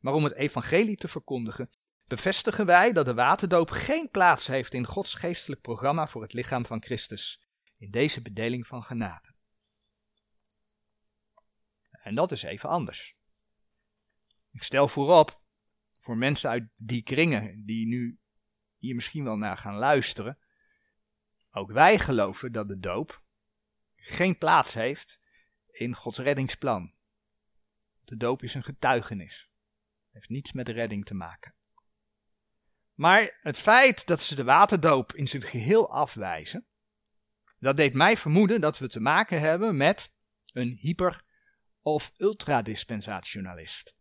maar 0.00 0.12
om 0.12 0.24
het 0.24 0.34
evangelie 0.34 0.96
te 0.96 1.08
verkondigen, 1.08 1.70
bevestigen 2.06 2.66
wij 2.66 2.92
dat 2.92 3.04
de 3.04 3.14
waterdoop 3.14 3.70
geen 3.70 4.10
plaats 4.10 4.46
heeft 4.46 4.74
in 4.74 4.86
Gods 4.86 5.14
geestelijk 5.14 5.60
programma 5.60 6.06
voor 6.06 6.22
het 6.22 6.32
lichaam 6.32 6.66
van 6.66 6.82
Christus, 6.82 7.40
in 7.78 7.90
deze 7.90 8.22
bedeling 8.22 8.66
van 8.66 8.82
genade. 8.82 9.34
En 11.90 12.14
dat 12.14 12.32
is 12.32 12.42
even 12.42 12.68
anders. 12.68 13.14
Ik 14.52 14.62
stel 14.62 14.88
voorop 14.88 15.42
voor 16.04 16.16
mensen 16.16 16.50
uit 16.50 16.68
die 16.76 17.02
kringen 17.02 17.64
die 17.64 17.86
nu 17.86 18.18
hier 18.76 18.94
misschien 18.94 19.24
wel 19.24 19.36
naar 19.36 19.58
gaan 19.58 19.74
luisteren. 19.74 20.38
Ook 21.50 21.72
wij 21.72 21.98
geloven 21.98 22.52
dat 22.52 22.68
de 22.68 22.78
doop 22.78 23.24
geen 23.96 24.38
plaats 24.38 24.74
heeft 24.74 25.20
in 25.70 25.94
Gods 25.94 26.18
reddingsplan. 26.18 26.94
De 28.04 28.16
doop 28.16 28.42
is 28.42 28.54
een 28.54 28.62
getuigenis. 28.64 29.50
Heeft 30.10 30.28
niets 30.28 30.52
met 30.52 30.68
redding 30.68 31.04
te 31.04 31.14
maken. 31.14 31.54
Maar 32.94 33.38
het 33.40 33.58
feit 33.58 34.06
dat 34.06 34.22
ze 34.22 34.34
de 34.34 34.44
waterdoop 34.44 35.14
in 35.14 35.28
zijn 35.28 35.42
geheel 35.42 35.90
afwijzen, 35.90 36.66
dat 37.58 37.76
deed 37.76 37.94
mij 37.94 38.16
vermoeden 38.16 38.60
dat 38.60 38.78
we 38.78 38.88
te 38.88 39.00
maken 39.00 39.40
hebben 39.40 39.76
met 39.76 40.14
een 40.52 40.76
hyper- 40.80 41.24
of 41.80 42.12
ultradispensationalist. 42.16 43.96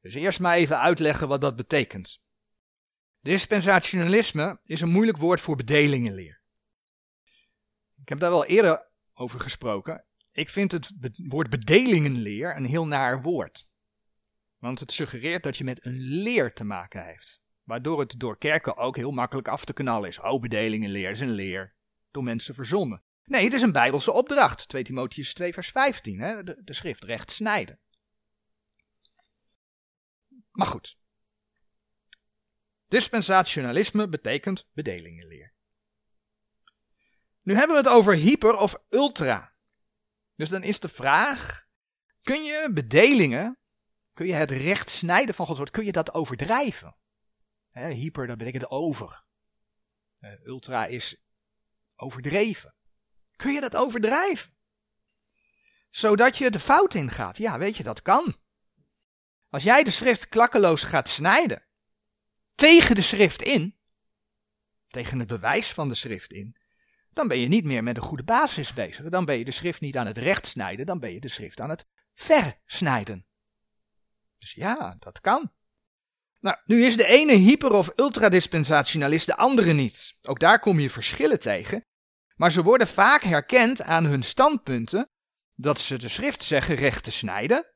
Dus 0.00 0.14
eerst 0.14 0.40
maar 0.40 0.56
even 0.56 0.78
uitleggen 0.78 1.28
wat 1.28 1.40
dat 1.40 1.56
betekent. 1.56 2.20
Dispensationalisme 3.20 4.58
is 4.62 4.80
een 4.80 4.90
moeilijk 4.90 5.18
woord 5.18 5.40
voor 5.40 5.56
bedelingenleer. 5.56 6.40
Ik 8.00 8.08
heb 8.08 8.18
daar 8.18 8.30
wel 8.30 8.44
eerder 8.44 8.88
over 9.14 9.40
gesproken. 9.40 10.04
Ik 10.32 10.48
vind 10.48 10.72
het 10.72 10.92
woord 11.16 11.50
bedelingenleer 11.50 12.56
een 12.56 12.64
heel 12.64 12.86
naar 12.86 13.22
woord. 13.22 13.68
Want 14.58 14.80
het 14.80 14.92
suggereert 14.92 15.42
dat 15.42 15.56
je 15.56 15.64
met 15.64 15.84
een 15.84 15.98
leer 15.98 16.52
te 16.52 16.64
maken 16.64 17.04
heeft. 17.04 17.42
Waardoor 17.62 18.00
het 18.00 18.14
door 18.18 18.38
kerken 18.38 18.76
ook 18.76 18.96
heel 18.96 19.10
makkelijk 19.10 19.48
af 19.48 19.64
te 19.64 19.72
knallen 19.72 20.08
is. 20.08 20.20
Oh, 20.20 20.40
bedelingenleer 20.40 21.10
is 21.10 21.20
een 21.20 21.30
leer. 21.30 21.74
Door 22.10 22.22
mensen 22.22 22.54
verzonnen. 22.54 23.02
Nee, 23.24 23.44
het 23.44 23.52
is 23.52 23.62
een 23.62 23.72
bijbelse 23.72 24.12
opdracht. 24.12 24.68
2 24.68 24.82
Timotheus 24.82 25.34
2 25.34 25.52
vers 25.52 25.70
15. 25.70 26.20
Hè? 26.20 26.42
De, 26.42 26.60
de 26.64 26.72
schrift 26.72 27.04
recht 27.04 27.30
snijden. 27.30 27.78
Maar 30.60 30.68
goed. 30.68 30.98
Dispensationalisme 32.88 34.08
betekent 34.08 34.68
bedelingenleer. 34.72 35.54
Nu 37.42 37.54
hebben 37.54 37.76
we 37.76 37.82
het 37.82 37.92
over 37.92 38.14
hyper 38.14 38.56
of 38.56 38.76
ultra. 38.88 39.54
Dus 40.34 40.48
dan 40.48 40.62
is 40.62 40.80
de 40.80 40.88
vraag: 40.88 41.66
kun 42.22 42.42
je 42.44 42.70
bedelingen, 42.72 43.58
kun 44.12 44.26
je 44.26 44.32
het 44.32 44.50
recht 44.50 44.90
snijden 44.90 45.34
van 45.34 45.46
Gods 45.46 45.58
woord, 45.58 45.70
kun 45.70 45.84
je 45.84 45.92
dat 45.92 46.14
overdrijven? 46.14 46.96
hyper, 47.72 48.26
dat 48.26 48.38
betekent 48.38 48.70
over. 48.70 49.24
ultra 50.44 50.86
is 50.86 51.16
overdreven. 51.94 52.74
Kun 53.36 53.52
je 53.52 53.60
dat 53.60 53.76
overdrijven? 53.76 54.56
Zodat 55.90 56.38
je 56.38 56.50
de 56.50 56.60
fout 56.60 56.94
ingaat. 56.94 57.36
Ja, 57.36 57.58
weet 57.58 57.76
je, 57.76 57.82
dat 57.82 58.02
kan. 58.02 58.36
Als 59.50 59.62
jij 59.62 59.82
de 59.82 59.90
schrift 59.90 60.28
klakkeloos 60.28 60.82
gaat 60.82 61.08
snijden, 61.08 61.66
tegen 62.54 62.94
de 62.94 63.02
schrift 63.02 63.42
in, 63.42 63.78
tegen 64.88 65.18
het 65.18 65.28
bewijs 65.28 65.72
van 65.72 65.88
de 65.88 65.94
schrift 65.94 66.32
in, 66.32 66.56
dan 67.12 67.28
ben 67.28 67.38
je 67.38 67.48
niet 67.48 67.64
meer 67.64 67.82
met 67.82 67.96
een 67.96 68.02
goede 68.02 68.24
basis 68.24 68.72
bezig. 68.72 69.08
Dan 69.08 69.24
ben 69.24 69.38
je 69.38 69.44
de 69.44 69.50
schrift 69.50 69.80
niet 69.80 69.96
aan 69.96 70.06
het 70.06 70.18
recht 70.18 70.46
snijden, 70.46 70.86
dan 70.86 70.98
ben 70.98 71.12
je 71.12 71.20
de 71.20 71.28
schrift 71.28 71.60
aan 71.60 71.70
het 71.70 71.86
versnijden. 72.14 73.26
Dus 74.38 74.52
ja, 74.52 74.96
dat 74.98 75.20
kan. 75.20 75.52
Nou, 76.40 76.56
nu 76.64 76.84
is 76.84 76.96
de 76.96 77.06
ene 77.06 77.32
hyper- 77.32 77.72
of 77.72 77.90
ultradispensationalist, 77.96 79.26
de 79.26 79.36
andere 79.36 79.72
niet. 79.72 80.16
Ook 80.22 80.40
daar 80.40 80.60
kom 80.60 80.80
je 80.80 80.90
verschillen 80.90 81.40
tegen. 81.40 81.84
Maar 82.36 82.52
ze 82.52 82.62
worden 82.62 82.86
vaak 82.86 83.22
herkend 83.22 83.82
aan 83.82 84.04
hun 84.04 84.22
standpunten 84.22 85.10
dat 85.54 85.80
ze 85.80 85.96
de 85.96 86.08
schrift 86.08 86.44
zeggen 86.44 86.74
recht 86.74 87.04
te 87.04 87.10
snijden, 87.10 87.69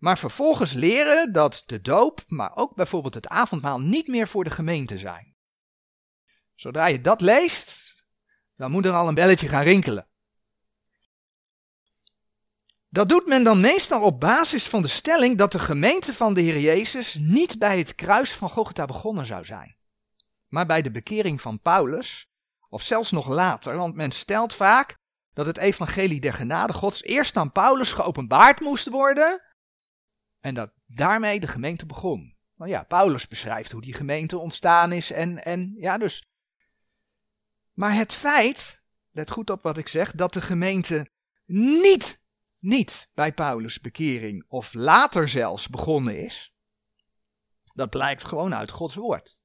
maar 0.00 0.18
vervolgens 0.18 0.72
leren 0.72 1.32
dat 1.32 1.62
de 1.66 1.80
doop, 1.80 2.24
maar 2.26 2.50
ook 2.54 2.74
bijvoorbeeld 2.74 3.14
het 3.14 3.28
avondmaal, 3.28 3.80
niet 3.80 4.06
meer 4.06 4.28
voor 4.28 4.44
de 4.44 4.50
gemeente 4.50 4.98
zijn. 4.98 5.34
Zodra 6.54 6.86
je 6.86 7.00
dat 7.00 7.20
leest, 7.20 8.04
dan 8.56 8.70
moet 8.70 8.86
er 8.86 8.92
al 8.92 9.08
een 9.08 9.14
belletje 9.14 9.48
gaan 9.48 9.62
rinkelen. 9.62 10.08
Dat 12.88 13.08
doet 13.08 13.26
men 13.26 13.44
dan 13.44 13.60
meestal 13.60 14.02
op 14.02 14.20
basis 14.20 14.68
van 14.68 14.82
de 14.82 14.88
stelling 14.88 15.38
dat 15.38 15.52
de 15.52 15.58
gemeente 15.58 16.14
van 16.14 16.34
de 16.34 16.40
Heer 16.40 16.60
Jezus 16.60 17.14
niet 17.14 17.58
bij 17.58 17.78
het 17.78 17.94
kruis 17.94 18.32
van 18.32 18.48
Golgotha 18.48 18.84
begonnen 18.84 19.26
zou 19.26 19.44
zijn, 19.44 19.76
maar 20.48 20.66
bij 20.66 20.82
de 20.82 20.90
bekering 20.90 21.40
van 21.40 21.60
Paulus, 21.60 22.30
of 22.68 22.82
zelfs 22.82 23.10
nog 23.10 23.28
later, 23.28 23.76
want 23.76 23.94
men 23.94 24.10
stelt 24.10 24.54
vaak 24.54 24.98
dat 25.34 25.46
het 25.46 25.58
evangelie 25.58 26.20
der 26.20 26.34
genade 26.34 26.72
Gods 26.72 27.02
eerst 27.02 27.36
aan 27.36 27.52
Paulus 27.52 27.92
geopenbaard 27.92 28.60
moest 28.60 28.88
worden 28.88 29.49
en 30.40 30.54
dat 30.54 30.72
daarmee 30.86 31.40
de 31.40 31.48
gemeente 31.48 31.86
begon. 31.86 32.36
Nou 32.54 32.70
ja, 32.70 32.82
Paulus 32.82 33.28
beschrijft 33.28 33.72
hoe 33.72 33.80
die 33.80 33.94
gemeente 33.94 34.38
ontstaan 34.38 34.92
is 34.92 35.10
en, 35.10 35.44
en 35.44 35.74
ja, 35.76 35.98
dus. 35.98 36.28
Maar 37.72 37.94
het 37.94 38.12
feit, 38.12 38.82
let 39.10 39.30
goed 39.30 39.50
op 39.50 39.62
wat 39.62 39.78
ik 39.78 39.88
zeg, 39.88 40.12
dat 40.12 40.32
de 40.32 40.42
gemeente 40.42 41.10
niet, 41.46 42.20
niet 42.58 43.08
bij 43.14 43.32
Paulus' 43.32 43.80
bekering 43.80 44.44
of 44.48 44.74
later 44.74 45.28
zelfs 45.28 45.68
begonnen 45.68 46.24
is, 46.24 46.54
dat 47.74 47.90
blijkt 47.90 48.24
gewoon 48.24 48.54
uit 48.54 48.70
Gods 48.70 48.94
woord. 48.94 49.38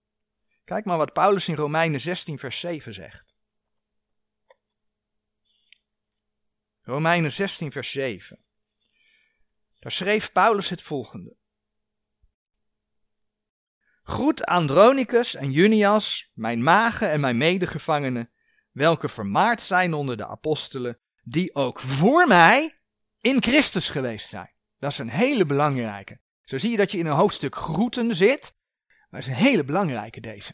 Kijk 0.64 0.86
maar 0.86 0.98
wat 0.98 1.14
Paulus 1.14 1.48
in 1.48 1.56
Romeinen 1.56 2.00
16, 2.00 2.40
vers 2.40 2.60
7 2.60 2.94
zegt. 2.94 3.38
Romeinen 6.82 7.32
16, 7.32 7.72
vers 7.72 7.92
7. 7.92 8.45
Daar 9.86 9.94
schreef 9.94 10.32
Paulus 10.32 10.70
het 10.70 10.82
volgende. 10.82 11.36
Groet 14.04 14.46
Andronicus 14.46 15.36
en 15.36 15.52
Junias, 15.52 16.32
mijn 16.34 16.64
magen 16.64 17.10
en 17.10 17.20
mijn 17.20 17.38
medegevangenen, 17.38 18.30
welke 18.72 19.10
vermaard 19.10 19.62
zijn 19.62 19.94
onder 19.94 20.18
de 20.18 20.28
apostelen, 20.28 21.00
die 21.24 21.56
ook 21.56 21.80
voor 21.80 22.28
mij 22.28 22.80
in 23.20 23.42
Christus 23.42 23.90
geweest 23.90 24.30
zijn. 24.30 24.54
Dat 24.80 24.92
is 24.92 24.98
een 24.98 25.10
hele 25.10 25.46
belangrijke. 25.46 26.20
Zo 26.44 26.58
zie 26.58 26.72
je 26.72 26.78
dat 26.78 26.92
je 26.92 26.98
in 26.98 27.06
een 27.06 27.14
hoofdstuk 27.14 27.56
groeten 27.56 28.16
zit, 28.16 28.56
maar 29.10 29.20
het 29.20 29.30
is 29.30 29.36
een 29.36 29.46
hele 29.46 29.64
belangrijke 29.64 30.20
deze. 30.20 30.54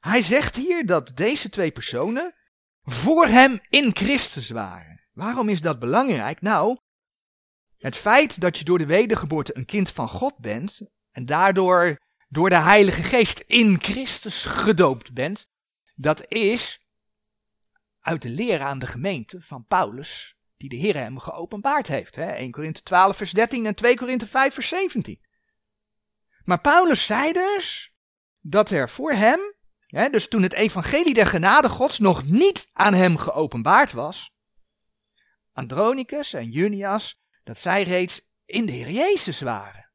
Hij 0.00 0.22
zegt 0.22 0.56
hier 0.56 0.86
dat 0.86 1.16
deze 1.16 1.48
twee 1.48 1.70
personen 1.70 2.34
voor 2.82 3.26
hem 3.26 3.60
in 3.68 3.90
Christus 3.96 4.50
waren. 4.50 5.04
Waarom 5.12 5.48
is 5.48 5.60
dat 5.60 5.78
belangrijk? 5.78 6.40
Nou, 6.40 6.78
het 7.84 7.96
feit 7.96 8.40
dat 8.40 8.58
je 8.58 8.64
door 8.64 8.78
de 8.78 8.86
wedergeboorte 8.86 9.56
een 9.56 9.64
kind 9.64 9.90
van 9.90 10.08
God 10.08 10.38
bent 10.38 10.80
en 11.10 11.26
daardoor 11.26 11.98
door 12.28 12.48
de 12.48 12.58
Heilige 12.58 13.02
Geest 13.02 13.38
in 13.46 13.82
Christus 13.82 14.44
gedoopt 14.44 15.12
bent, 15.12 15.46
dat 15.94 16.24
is 16.28 16.80
uit 18.00 18.22
de 18.22 18.28
leer 18.28 18.60
aan 18.60 18.78
de 18.78 18.86
gemeente 18.86 19.42
van 19.42 19.66
Paulus, 19.66 20.36
die 20.56 20.68
de 20.68 20.76
Heer 20.76 20.96
hem 20.96 21.18
geopenbaard 21.18 21.86
heeft. 21.86 22.16
Hè? 22.16 22.24
1 22.24 22.50
Korinthe 22.50 22.82
12 22.82 23.16
vers 23.16 23.32
13 23.32 23.66
en 23.66 23.74
2 23.74 23.96
Korinthe 23.96 24.26
5 24.26 24.54
vers 24.54 24.68
17. 24.68 25.20
Maar 26.44 26.60
Paulus 26.60 27.06
zei 27.06 27.32
dus 27.32 27.94
dat 28.40 28.70
er 28.70 28.90
voor 28.90 29.12
hem, 29.12 29.54
hè, 29.86 30.08
dus 30.08 30.28
toen 30.28 30.42
het 30.42 30.54
evangelie 30.54 31.14
der 31.14 31.26
genade 31.26 31.68
gods 31.68 31.98
nog 31.98 32.24
niet 32.24 32.70
aan 32.72 32.94
hem 32.94 33.16
geopenbaard 33.16 33.92
was, 33.92 34.32
Andronicus 35.52 36.32
en 36.32 36.50
Junias, 36.50 37.22
dat 37.44 37.58
zij 37.58 37.82
reeds 37.82 38.20
in 38.44 38.66
de 38.66 38.72
Heer 38.72 38.90
Jezus 38.90 39.40
waren. 39.40 39.90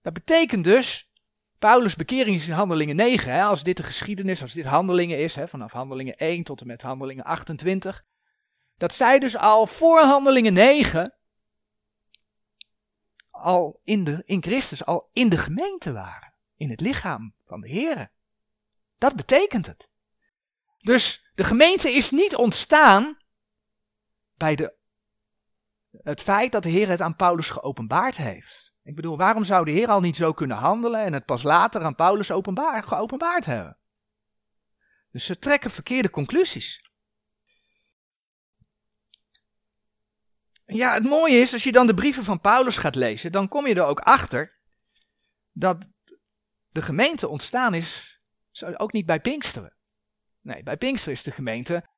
Dat 0.00 0.12
betekent 0.12 0.64
dus 0.64 1.10
Paulus' 1.58 1.96
bekering 1.96 2.36
is 2.36 2.46
in 2.46 2.52
Handelingen 2.52 2.96
9. 2.96 3.32
Hè, 3.32 3.42
als 3.42 3.62
dit 3.62 3.76
de 3.76 3.82
geschiedenis, 3.82 4.42
als 4.42 4.52
dit 4.52 4.64
Handelingen 4.64 5.18
is, 5.18 5.34
hè, 5.34 5.48
vanaf 5.48 5.72
Handelingen 5.72 6.16
1 6.16 6.44
tot 6.44 6.60
en 6.60 6.66
met 6.66 6.82
Handelingen 6.82 7.24
28. 7.24 8.04
Dat 8.76 8.94
zij 8.94 9.18
dus 9.18 9.36
al 9.36 9.66
voor 9.66 10.00
Handelingen 10.00 10.52
9 10.52 11.14
al 13.30 13.80
in, 13.84 14.04
de, 14.04 14.22
in 14.24 14.42
Christus, 14.42 14.84
al 14.84 15.08
in 15.12 15.28
de 15.28 15.38
gemeente 15.38 15.92
waren. 15.92 16.34
In 16.56 16.70
het 16.70 16.80
lichaam 16.80 17.34
van 17.44 17.60
de 17.60 17.68
Heer. 17.68 18.12
Dat 18.98 19.16
betekent 19.16 19.66
het. 19.66 19.90
Dus 20.78 21.30
de 21.34 21.44
gemeente 21.44 21.90
is 21.90 22.10
niet 22.10 22.36
ontstaan 22.36 23.18
bij 24.34 24.54
de, 24.54 24.78
het 25.90 26.22
feit 26.22 26.52
dat 26.52 26.62
de 26.62 26.68
Heer 26.68 26.88
het 26.88 27.00
aan 27.00 27.16
Paulus 27.16 27.50
geopenbaard 27.50 28.16
heeft. 28.16 28.74
Ik 28.82 28.94
bedoel, 28.94 29.16
waarom 29.16 29.44
zou 29.44 29.64
de 29.64 29.70
Heer 29.70 29.88
al 29.88 30.00
niet 30.00 30.16
zo 30.16 30.32
kunnen 30.32 30.56
handelen 30.56 31.00
en 31.00 31.12
het 31.12 31.24
pas 31.24 31.42
later 31.42 31.82
aan 31.82 31.94
Paulus 31.94 32.30
openbaar, 32.30 32.82
geopenbaard 32.82 33.44
hebben? 33.44 33.78
Dus 35.10 35.24
ze 35.24 35.38
trekken 35.38 35.70
verkeerde 35.70 36.10
conclusies. 36.10 36.90
Ja, 40.64 40.94
het 40.94 41.02
mooie 41.02 41.36
is, 41.36 41.52
als 41.52 41.64
je 41.64 41.72
dan 41.72 41.86
de 41.86 41.94
brieven 41.94 42.24
van 42.24 42.40
Paulus 42.40 42.76
gaat 42.76 42.94
lezen, 42.94 43.32
dan 43.32 43.48
kom 43.48 43.66
je 43.66 43.74
er 43.74 43.84
ook 43.84 44.00
achter 44.00 44.58
dat 45.52 45.78
de 46.68 46.82
gemeente 46.82 47.28
ontstaan 47.28 47.74
is, 47.74 48.20
ook 48.76 48.92
niet 48.92 49.06
bij 49.06 49.20
Pinksteren. 49.20 49.76
Nee, 50.40 50.62
bij 50.62 50.76
Pinksteren 50.76 51.14
is 51.14 51.22
de 51.22 51.30
gemeente 51.30 51.88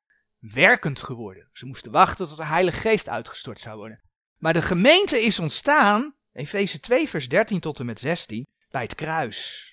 werkend 0.51 1.01
geworden. 1.01 1.49
Ze 1.53 1.65
moesten 1.65 1.91
wachten 1.91 2.27
tot 2.27 2.37
de 2.37 2.45
Heilige 2.45 2.79
Geest 2.79 3.09
uitgestort 3.09 3.59
zou 3.59 3.77
worden. 3.77 4.01
Maar 4.37 4.53
de 4.53 4.61
gemeente 4.61 5.23
is 5.23 5.39
ontstaan 5.39 6.15
Efeze 6.33 6.79
2, 6.79 7.09
vers 7.09 7.29
13 7.29 7.59
tot 7.59 7.79
en 7.79 7.85
met 7.85 7.99
16, 7.99 8.47
bij 8.69 8.81
het 8.81 8.95
kruis. 8.95 9.71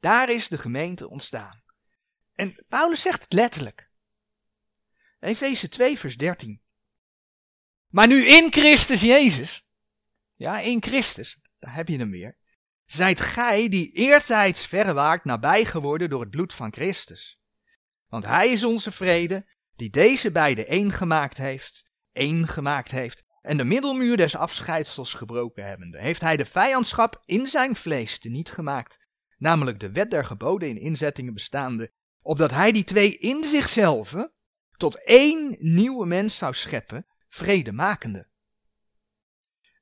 Daar 0.00 0.30
is 0.30 0.48
de 0.48 0.58
gemeente 0.58 1.08
ontstaan. 1.08 1.62
En 2.34 2.64
Paulus 2.68 3.00
zegt 3.00 3.22
het 3.22 3.32
letterlijk. 3.32 3.90
Efeze 5.20 5.68
2, 5.68 5.98
vers 5.98 6.16
13. 6.16 6.60
Maar 7.88 8.06
nu 8.06 8.26
in 8.26 8.52
Christus 8.52 9.00
Jezus, 9.00 9.66
ja, 10.36 10.58
in 10.58 10.82
Christus, 10.82 11.38
daar 11.58 11.74
heb 11.74 11.88
je 11.88 11.98
hem 11.98 12.10
weer, 12.10 12.36
zijt 12.84 13.20
gij 13.20 13.68
die 13.68 13.92
eertijds 13.92 14.66
verre 14.66 14.92
waart 14.92 15.24
nabij 15.24 15.64
geworden 15.64 16.10
door 16.10 16.20
het 16.20 16.30
bloed 16.30 16.54
van 16.54 16.72
Christus. 16.72 17.40
Want 18.08 18.26
hij 18.26 18.48
is 18.48 18.64
onze 18.64 18.90
vrede, 18.90 19.46
die 19.82 19.90
deze 19.90 20.30
beide 20.30 20.66
één 20.66 20.92
gemaakt 20.92 21.36
heeft, 21.36 21.90
één 22.12 22.48
gemaakt 22.48 22.90
heeft 22.90 23.24
en 23.40 23.56
de 23.56 23.64
middelmuur 23.64 24.16
des 24.16 24.36
afscheidsels 24.36 25.14
gebroken 25.14 25.64
hebbende, 25.64 26.00
heeft 26.00 26.20
hij 26.20 26.36
de 26.36 26.44
vijandschap 26.44 27.22
in 27.24 27.46
zijn 27.46 27.76
vlees 27.76 28.18
te 28.18 28.28
niet 28.28 28.50
gemaakt, 28.50 29.08
namelijk 29.38 29.80
de 29.80 29.92
wet 29.92 30.10
der 30.10 30.24
geboden 30.24 30.68
in 30.68 30.78
inzettingen 30.78 31.34
bestaande, 31.34 31.92
opdat 32.20 32.50
hij 32.50 32.72
die 32.72 32.84
twee 32.84 33.18
in 33.18 33.44
zichzelf 33.44 34.14
tot 34.76 35.04
één 35.04 35.56
nieuwe 35.58 36.06
mens 36.06 36.36
zou 36.36 36.54
scheppen, 36.54 37.06
vrede 37.28 37.72
makende. 37.72 38.28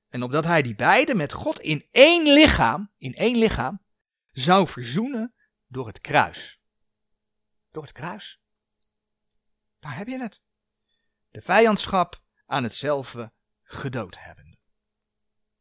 En 0.09 0.23
opdat 0.23 0.45
hij 0.45 0.63
die 0.63 0.75
beide 0.75 1.15
met 1.15 1.33
God 1.33 1.61
in 1.61 1.87
één 1.91 2.33
lichaam, 2.33 2.93
in 2.99 3.15
één 3.15 3.39
lichaam, 3.39 3.85
zou 4.31 4.69
verzoenen 4.69 5.35
door 5.67 5.87
het 5.87 6.01
kruis. 6.01 6.61
Door 7.71 7.83
het 7.83 7.93
kruis. 7.93 8.40
Daar 9.81 9.97
heb 9.97 10.09
je 10.09 10.19
het. 10.19 10.43
De 11.31 11.41
vijandschap 11.41 12.23
aan 12.47 12.63
hetzelfde 12.63 13.33
gedood 13.63 14.19
hebben. 14.19 14.59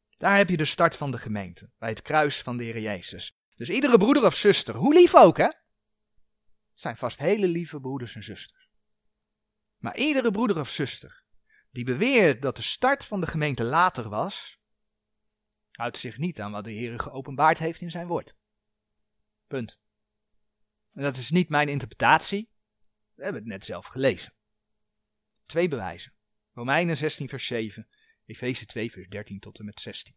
Daar 0.09 0.37
heb 0.37 0.49
je 0.49 0.57
de 0.57 0.65
start 0.65 0.95
van 0.95 1.11
de 1.11 1.17
gemeente, 1.17 1.71
bij 1.77 1.89
het 1.89 2.01
kruis 2.01 2.41
van 2.41 2.57
de 2.57 2.63
Heer 2.63 2.79
Jezus. 2.79 3.37
Dus 3.55 3.69
iedere 3.69 3.97
broeder 3.97 4.25
of 4.25 4.35
zuster, 4.35 4.75
hoe 4.75 4.93
lief 4.93 5.15
ook 5.15 5.37
hè, 5.37 5.49
zijn 6.73 6.97
vast 6.97 7.19
hele 7.19 7.47
lieve 7.47 7.79
broeders 7.79 8.15
en 8.15 8.23
zusters. 8.23 8.69
Maar 9.77 9.97
iedere 9.97 10.31
broeder 10.31 10.59
of 10.59 10.69
zuster 10.69 11.23
die 11.71 11.83
beweert 11.83 12.41
dat 12.41 12.55
de 12.55 12.61
start 12.61 13.05
van 13.05 13.19
de 13.19 13.27
gemeente 13.27 13.63
later 13.63 14.09
was, 14.09 14.59
houdt 15.71 15.97
zich 15.97 16.17
niet 16.17 16.41
aan 16.41 16.51
wat 16.51 16.63
de 16.63 16.71
Heer 16.71 16.99
geopenbaard 16.99 17.57
heeft 17.57 17.81
in 17.81 17.91
zijn 17.91 18.07
woord. 18.07 18.35
Punt. 19.47 19.79
En 20.93 21.03
dat 21.03 21.17
is 21.17 21.29
niet 21.29 21.49
mijn 21.49 21.69
interpretatie. 21.69 22.49
We 23.19 23.25
hebben 23.25 23.41
het 23.41 23.51
net 23.51 23.65
zelf 23.65 23.85
gelezen. 23.85 24.33
Twee 25.45 25.67
bewijzen. 25.67 26.13
Romeinen 26.53 26.97
16, 26.97 27.29
vers 27.29 27.45
7 27.45 27.87
Efeze 28.25 28.65
2, 28.65 28.91
vers 28.91 29.07
13 29.07 29.39
tot 29.39 29.59
en 29.59 29.65
met 29.65 29.81
16. 29.81 30.15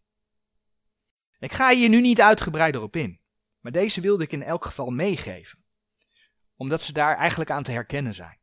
Ik 1.38 1.52
ga 1.52 1.74
hier 1.74 1.88
nu 1.88 2.00
niet 2.00 2.20
uitgebreider 2.20 2.82
op 2.82 2.96
in, 2.96 3.20
maar 3.60 3.72
deze 3.72 4.00
wilde 4.00 4.24
ik 4.24 4.32
in 4.32 4.42
elk 4.42 4.64
geval 4.64 4.90
meegeven, 4.90 5.64
omdat 6.56 6.82
ze 6.82 6.92
daar 6.92 7.16
eigenlijk 7.16 7.50
aan 7.50 7.62
te 7.62 7.70
herkennen 7.70 8.14
zijn. 8.14 8.40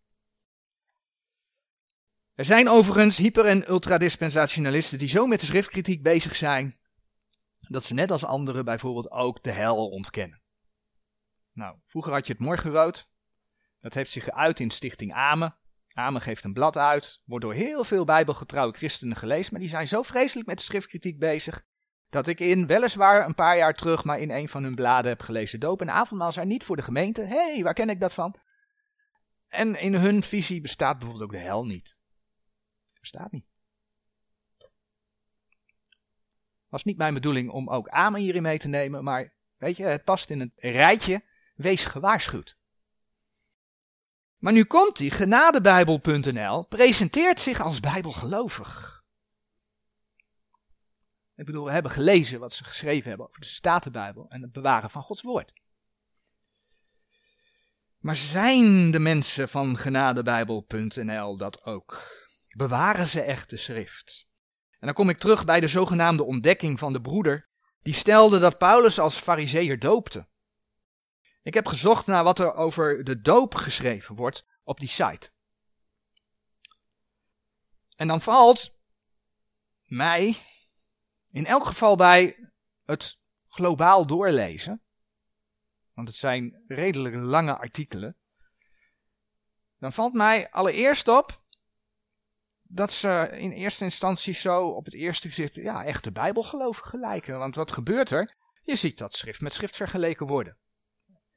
Er 2.33 2.45
zijn 2.45 2.69
overigens 2.69 3.17
hyper- 3.17 3.45
en 3.45 3.69
ultradispensationalisten 3.69 4.97
die 4.97 5.07
zo 5.07 5.27
met 5.27 5.39
de 5.39 5.45
schriftkritiek 5.45 6.03
bezig 6.03 6.35
zijn, 6.35 6.79
dat 7.59 7.83
ze 7.83 7.93
net 7.93 8.11
als 8.11 8.23
anderen 8.23 8.65
bijvoorbeeld 8.65 9.11
ook 9.11 9.43
de 9.43 9.51
hel 9.51 9.89
ontkennen. 9.89 10.41
Nou, 11.51 11.79
vroeger 11.85 12.13
had 12.13 12.27
je 12.27 12.33
het 12.33 12.41
morgenrood, 12.41 13.09
dat 13.81 13.93
heeft 13.93 14.11
zich 14.11 14.23
geuit 14.23 14.59
in 14.59 14.71
Stichting 14.71 15.13
Amen, 15.13 15.55
Amen 15.93 16.21
geeft 16.21 16.43
een 16.43 16.53
blad 16.53 16.77
uit, 16.77 17.21
wordt 17.25 17.45
door 17.45 17.53
heel 17.53 17.83
veel 17.83 18.05
bijbelgetrouwe 18.05 18.73
christenen 18.73 19.17
gelezen, 19.17 19.51
maar 19.51 19.61
die 19.61 19.69
zijn 19.69 19.87
zo 19.87 20.01
vreselijk 20.01 20.47
met 20.47 20.61
schriftkritiek 20.61 21.19
bezig, 21.19 21.65
dat 22.09 22.27
ik 22.27 22.39
in, 22.39 22.67
weliswaar 22.67 23.25
een 23.25 23.35
paar 23.35 23.57
jaar 23.57 23.73
terug, 23.73 24.03
maar 24.03 24.19
in 24.19 24.31
een 24.31 24.49
van 24.49 24.63
hun 24.63 24.75
bladen 24.75 25.11
heb 25.11 25.21
gelezen, 25.21 25.59
doop 25.59 25.81
en 25.81 25.89
avondmaal 25.89 26.31
zijn 26.31 26.47
niet 26.47 26.63
voor 26.63 26.75
de 26.75 26.83
gemeente. 26.83 27.21
Hé, 27.21 27.53
hey, 27.53 27.63
waar 27.63 27.73
ken 27.73 27.89
ik 27.89 27.99
dat 27.99 28.13
van? 28.13 28.35
En 29.47 29.79
in 29.79 29.95
hun 29.95 30.23
visie 30.23 30.61
bestaat 30.61 30.97
bijvoorbeeld 30.97 31.25
ook 31.25 31.37
de 31.37 31.43
hel 31.45 31.65
niet. 31.65 31.97
Bestaat 32.99 33.31
niet. 33.31 33.47
Was 36.67 36.83
niet 36.83 36.97
mijn 36.97 37.13
bedoeling 37.13 37.49
om 37.49 37.69
ook 37.69 37.89
Amen 37.89 38.21
hierin 38.21 38.41
mee 38.41 38.57
te 38.57 38.67
nemen, 38.67 39.03
maar 39.03 39.33
weet 39.57 39.77
je, 39.77 39.83
het 39.83 40.03
past 40.03 40.29
in 40.29 40.39
het 40.39 40.51
rijtje, 40.55 41.23
wees 41.55 41.85
gewaarschuwd. 41.85 42.58
Maar 44.39 44.53
nu 44.53 44.63
komt 44.63 44.97
die 44.97 45.11
genadebijbel.nl 45.11 46.65
presenteert 46.65 47.39
zich 47.39 47.61
als 47.61 47.79
bijbelgelovig. 47.79 49.03
Ik 51.35 51.45
bedoel, 51.45 51.65
we 51.65 51.71
hebben 51.71 51.91
gelezen 51.91 52.39
wat 52.39 52.53
ze 52.53 52.63
geschreven 52.63 53.09
hebben 53.09 53.27
over 53.27 53.41
de 53.41 53.47
Statenbijbel 53.47 54.29
en 54.29 54.41
het 54.41 54.51
bewaren 54.51 54.89
van 54.89 55.01
Gods 55.01 55.21
woord. 55.21 55.53
Maar 57.97 58.15
zijn 58.15 58.91
de 58.91 58.99
mensen 58.99 59.49
van 59.49 59.77
genadebijbel.nl 59.77 61.37
dat 61.37 61.63
ook? 61.63 62.17
Bewaren 62.55 63.07
ze 63.07 63.21
echt 63.21 63.49
de 63.49 63.57
schrift? 63.57 64.27
En 64.71 64.85
dan 64.85 64.93
kom 64.93 65.09
ik 65.09 65.17
terug 65.17 65.45
bij 65.45 65.59
de 65.59 65.67
zogenaamde 65.67 66.23
ontdekking 66.23 66.79
van 66.79 66.93
de 66.93 67.01
broeder, 67.01 67.49
die 67.81 67.93
stelde 67.93 68.39
dat 68.39 68.57
Paulus 68.57 68.99
als 68.99 69.17
fariseer 69.17 69.79
doopte. 69.79 70.27
Ik 71.49 71.55
heb 71.55 71.67
gezocht 71.67 72.05
naar 72.05 72.23
wat 72.23 72.39
er 72.39 72.53
over 72.53 73.03
de 73.03 73.21
doop 73.21 73.55
geschreven 73.55 74.15
wordt 74.15 74.45
op 74.63 74.79
die 74.79 74.87
site. 74.87 75.31
En 77.95 78.07
dan 78.07 78.21
valt 78.21 78.75
mij 79.85 80.37
in 81.31 81.45
elk 81.45 81.65
geval 81.65 81.95
bij 81.95 82.49
het 82.85 83.19
globaal 83.47 84.07
doorlezen, 84.07 84.81
want 85.93 86.07
het 86.07 86.17
zijn 86.17 86.63
redelijk 86.67 87.15
lange 87.15 87.57
artikelen, 87.57 88.17
dan 89.77 89.93
valt 89.93 90.13
mij 90.13 90.51
allereerst 90.51 91.07
op 91.07 91.43
dat 92.61 92.91
ze 92.91 93.29
in 93.31 93.51
eerste 93.51 93.83
instantie 93.83 94.33
zo 94.33 94.67
op 94.67 94.85
het 94.85 94.93
eerste 94.93 95.27
gezicht 95.27 95.55
ja, 95.55 95.85
echt 95.85 96.03
de 96.03 96.11
Bijbel 96.11 96.43
geloven 96.43 96.85
gelijken. 96.85 97.37
Want 97.37 97.55
wat 97.55 97.71
gebeurt 97.71 98.09
er? 98.11 98.35
Je 98.61 98.75
ziet 98.75 98.97
dat 98.97 99.15
schrift 99.15 99.41
met 99.41 99.53
schrift 99.53 99.75
vergeleken 99.75 100.27
worden. 100.27 100.57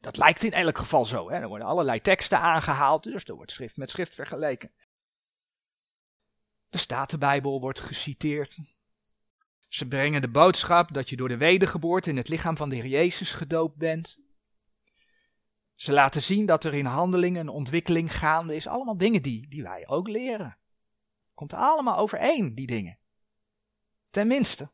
Dat 0.02 0.16
lijkt 0.16 0.42
in 0.42 0.52
elk 0.52 0.78
geval 0.78 1.04
zo. 1.04 1.30
Hè? 1.30 1.36
Er 1.36 1.48
worden 1.48 1.66
allerlei 1.66 2.00
teksten 2.00 2.38
aangehaald, 2.38 3.02
dus 3.02 3.24
er 3.24 3.34
wordt 3.34 3.52
schrift 3.52 3.76
met 3.76 3.90
schrift 3.90 4.14
vergeleken. 4.14 4.72
De 6.68 6.78
Statenbijbel 6.78 7.60
wordt 7.60 7.80
geciteerd. 7.80 8.58
Ze 9.68 9.88
brengen 9.88 10.20
de 10.20 10.28
boodschap 10.28 10.94
dat 10.94 11.10
je 11.10 11.16
door 11.16 11.28
de 11.28 11.36
wedergeboorte 11.36 12.10
in 12.10 12.16
het 12.16 12.28
lichaam 12.28 12.56
van 12.56 12.68
de 12.68 12.76
Heer 12.76 12.86
Jezus 12.86 13.32
gedoopt 13.32 13.76
bent. 13.76 14.18
Ze 15.74 15.92
laten 15.92 16.22
zien 16.22 16.46
dat 16.46 16.64
er 16.64 16.74
in 16.74 16.86
handelingen 16.86 17.40
een 17.40 17.48
ontwikkeling 17.48 18.16
gaande 18.16 18.54
is. 18.54 18.66
Allemaal 18.66 18.96
dingen 18.96 19.22
die, 19.22 19.48
die 19.48 19.62
wij 19.62 19.88
ook 19.88 20.08
leren. 20.08 20.58
Komt 21.34 21.52
allemaal 21.52 21.96
overeen, 21.96 22.54
die 22.54 22.66
dingen. 22.66 22.98
Tenminste. 24.10 24.70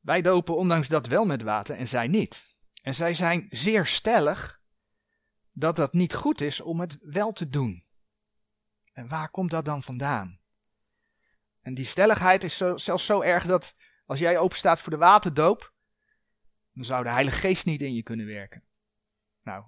Wij 0.00 0.22
dopen 0.22 0.56
ondanks 0.56 0.88
dat 0.88 1.06
wel 1.06 1.24
met 1.24 1.42
water 1.42 1.76
en 1.76 1.88
zij 1.88 2.06
niet. 2.06 2.53
En 2.84 2.94
zij 2.94 3.14
zijn 3.14 3.46
zeer 3.50 3.86
stellig 3.86 4.62
dat 5.52 5.76
dat 5.76 5.92
niet 5.92 6.14
goed 6.14 6.40
is 6.40 6.60
om 6.60 6.80
het 6.80 6.98
wel 7.00 7.32
te 7.32 7.48
doen. 7.48 7.84
En 8.92 9.08
waar 9.08 9.30
komt 9.30 9.50
dat 9.50 9.64
dan 9.64 9.82
vandaan? 9.82 10.40
En 11.60 11.74
die 11.74 11.84
stelligheid 11.84 12.44
is 12.44 12.56
zo, 12.56 12.76
zelfs 12.76 13.04
zo 13.04 13.20
erg 13.20 13.46
dat 13.46 13.76
als 14.06 14.18
jij 14.18 14.38
openstaat 14.38 14.80
voor 14.80 14.92
de 14.92 14.98
waterdoop, 14.98 15.74
dan 16.72 16.84
zou 16.84 17.04
de 17.04 17.10
Heilige 17.10 17.38
Geest 17.38 17.64
niet 17.64 17.82
in 17.82 17.94
je 17.94 18.02
kunnen 18.02 18.26
werken. 18.26 18.64
Nou, 19.42 19.64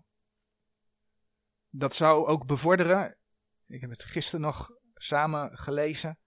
dat 1.71 1.95
zou 1.95 2.27
ook 2.27 2.47
bevorderen, 2.47 3.17
ik 3.67 3.81
heb 3.81 3.91
het 3.91 4.03
gisteren 4.03 4.41
nog 4.41 4.71
samen 4.95 5.59
gelezen, 5.59 6.19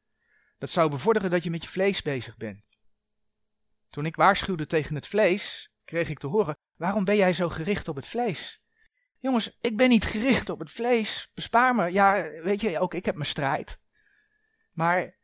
dat 0.57 0.69
zou 0.69 0.89
bevorderen 0.89 1.29
dat 1.29 1.43
je 1.43 1.49
met 1.49 1.63
je 1.63 1.69
vlees 1.69 2.01
bezig 2.01 2.37
bent. 2.37 2.77
Toen 3.89 4.05
ik 4.05 4.15
waarschuwde 4.15 4.65
tegen 4.65 4.95
het 4.95 5.07
vlees, 5.07 5.71
kreeg 5.89 6.09
ik 6.09 6.19
te 6.19 6.27
horen, 6.27 6.57
waarom 6.75 7.03
ben 7.03 7.15
jij 7.15 7.33
zo 7.33 7.49
gericht 7.49 7.87
op 7.87 7.95
het 7.95 8.07
vlees? 8.07 8.61
Jongens, 9.19 9.57
ik 9.61 9.77
ben 9.77 9.89
niet 9.89 10.05
gericht 10.05 10.49
op 10.49 10.59
het 10.59 10.71
vlees. 10.71 11.31
Bespaar 11.33 11.75
me. 11.75 11.91
Ja, 11.91 12.29
weet 12.41 12.61
je, 12.61 12.79
ook 12.79 12.93
ik 12.93 13.05
heb 13.05 13.15
mijn 13.15 13.27
strijd. 13.27 13.81
Maar 14.71 15.17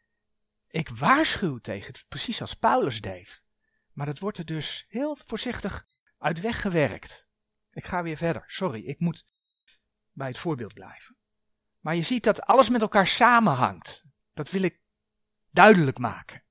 ik 0.67 0.89
waarschuw 0.89 1.57
tegen 1.57 1.87
het, 1.87 2.05
precies 2.07 2.41
als 2.41 2.53
Paulus 2.53 3.01
deed. 3.01 3.43
Maar 3.93 4.05
dat 4.05 4.19
wordt 4.19 4.37
er 4.37 4.45
dus 4.45 4.85
heel 4.87 5.17
voorzichtig 5.25 5.85
uit 6.17 6.41
weggewerkt. 6.41 7.27
Ik 7.71 7.85
ga 7.85 8.03
weer 8.03 8.17
verder. 8.17 8.43
Sorry, 8.47 8.83
ik 8.83 8.99
moet 8.99 9.25
bij 10.11 10.27
het 10.27 10.37
voorbeeld 10.37 10.73
blijven. 10.73 11.17
Maar 11.79 11.95
je 11.95 12.03
ziet 12.03 12.23
dat 12.23 12.41
alles 12.41 12.69
met 12.69 12.81
elkaar 12.81 13.07
samenhangt. 13.07 14.03
Dat 14.33 14.49
wil 14.49 14.61
ik 14.61 14.81
duidelijk 15.51 15.97
maken. 15.97 16.43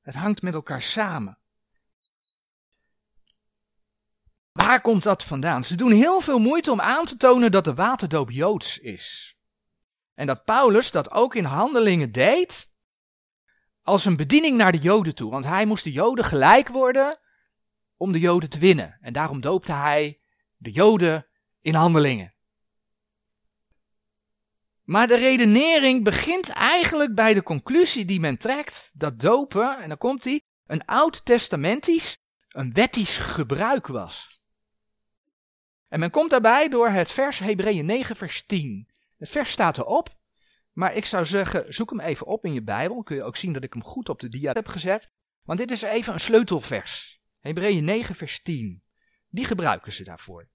Het 0.00 0.14
hangt 0.14 0.42
met 0.42 0.54
elkaar 0.54 0.82
samen. 0.82 1.39
Waar 4.52 4.80
komt 4.80 5.02
dat 5.02 5.24
vandaan? 5.24 5.64
Ze 5.64 5.74
doen 5.74 5.92
heel 5.92 6.20
veel 6.20 6.38
moeite 6.38 6.70
om 6.70 6.80
aan 6.80 7.04
te 7.04 7.16
tonen 7.16 7.50
dat 7.50 7.64
de 7.64 7.74
waterdoop 7.74 8.30
joods 8.30 8.78
is. 8.78 9.36
En 10.14 10.26
dat 10.26 10.44
Paulus 10.44 10.90
dat 10.90 11.10
ook 11.10 11.34
in 11.34 11.44
handelingen 11.44 12.12
deed 12.12 12.70
als 13.82 14.04
een 14.04 14.16
bediening 14.16 14.56
naar 14.56 14.72
de 14.72 14.78
Joden 14.78 15.14
toe. 15.14 15.30
Want 15.30 15.44
hij 15.44 15.66
moest 15.66 15.84
de 15.84 15.92
Joden 15.92 16.24
gelijk 16.24 16.68
worden 16.68 17.18
om 17.96 18.12
de 18.12 18.18
Joden 18.18 18.50
te 18.50 18.58
winnen. 18.58 18.98
En 19.00 19.12
daarom 19.12 19.40
doopte 19.40 19.72
hij 19.72 20.20
de 20.56 20.70
Joden 20.70 21.26
in 21.60 21.74
handelingen. 21.74 22.34
Maar 24.82 25.06
de 25.06 25.16
redenering 25.16 26.04
begint 26.04 26.48
eigenlijk 26.48 27.14
bij 27.14 27.34
de 27.34 27.42
conclusie 27.42 28.04
die 28.04 28.20
men 28.20 28.38
trekt 28.38 28.90
dat 28.94 29.20
dopen, 29.20 29.78
en 29.78 29.88
dan 29.88 29.98
komt 29.98 30.24
hij, 30.24 30.42
een 30.66 30.84
oud-testamentisch, 30.84 32.18
een 32.48 32.72
wettisch 32.72 33.16
gebruik 33.16 33.86
was. 33.86 34.39
En 35.90 36.00
men 36.00 36.10
komt 36.10 36.30
daarbij 36.30 36.68
door 36.68 36.88
het 36.88 37.10
vers 37.10 37.38
Hebreeën 37.38 37.86
9, 37.86 38.16
vers 38.16 38.46
10. 38.46 38.88
Het 39.16 39.28
vers 39.28 39.50
staat 39.50 39.78
erop, 39.78 40.08
maar 40.72 40.94
ik 40.94 41.04
zou 41.04 41.26
zeggen, 41.26 41.74
zoek 41.74 41.90
hem 41.90 42.00
even 42.00 42.26
op 42.26 42.44
in 42.44 42.52
je 42.52 42.62
Bijbel. 42.62 43.02
Kun 43.02 43.16
je 43.16 43.22
ook 43.22 43.36
zien 43.36 43.52
dat 43.52 43.64
ik 43.64 43.72
hem 43.72 43.84
goed 43.84 44.08
op 44.08 44.20
de 44.20 44.28
dia 44.28 44.52
heb 44.52 44.68
gezet. 44.68 45.10
Want 45.42 45.58
dit 45.58 45.70
is 45.70 45.82
even 45.82 46.12
een 46.12 46.20
sleutelvers. 46.20 47.20
Hebreeën 47.40 47.84
9, 47.84 48.14
vers 48.14 48.42
10. 48.42 48.82
Die 49.28 49.44
gebruiken 49.44 49.92
ze 49.92 50.04
daarvoor. 50.04 50.48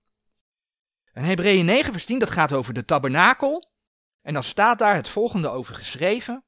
En 1.11 1.23
Hebreeën 1.23 1.65
9, 1.65 1.91
vers 1.91 2.05
10, 2.05 2.19
dat 2.19 2.29
gaat 2.29 2.53
over 2.53 2.73
de 2.73 2.86
tabernakel. 2.86 3.71
En 4.21 4.33
dan 4.33 4.43
staat 4.43 4.79
daar 4.79 4.95
het 4.95 5.09
volgende 5.09 5.49
over 5.49 5.75
geschreven. 5.75 6.44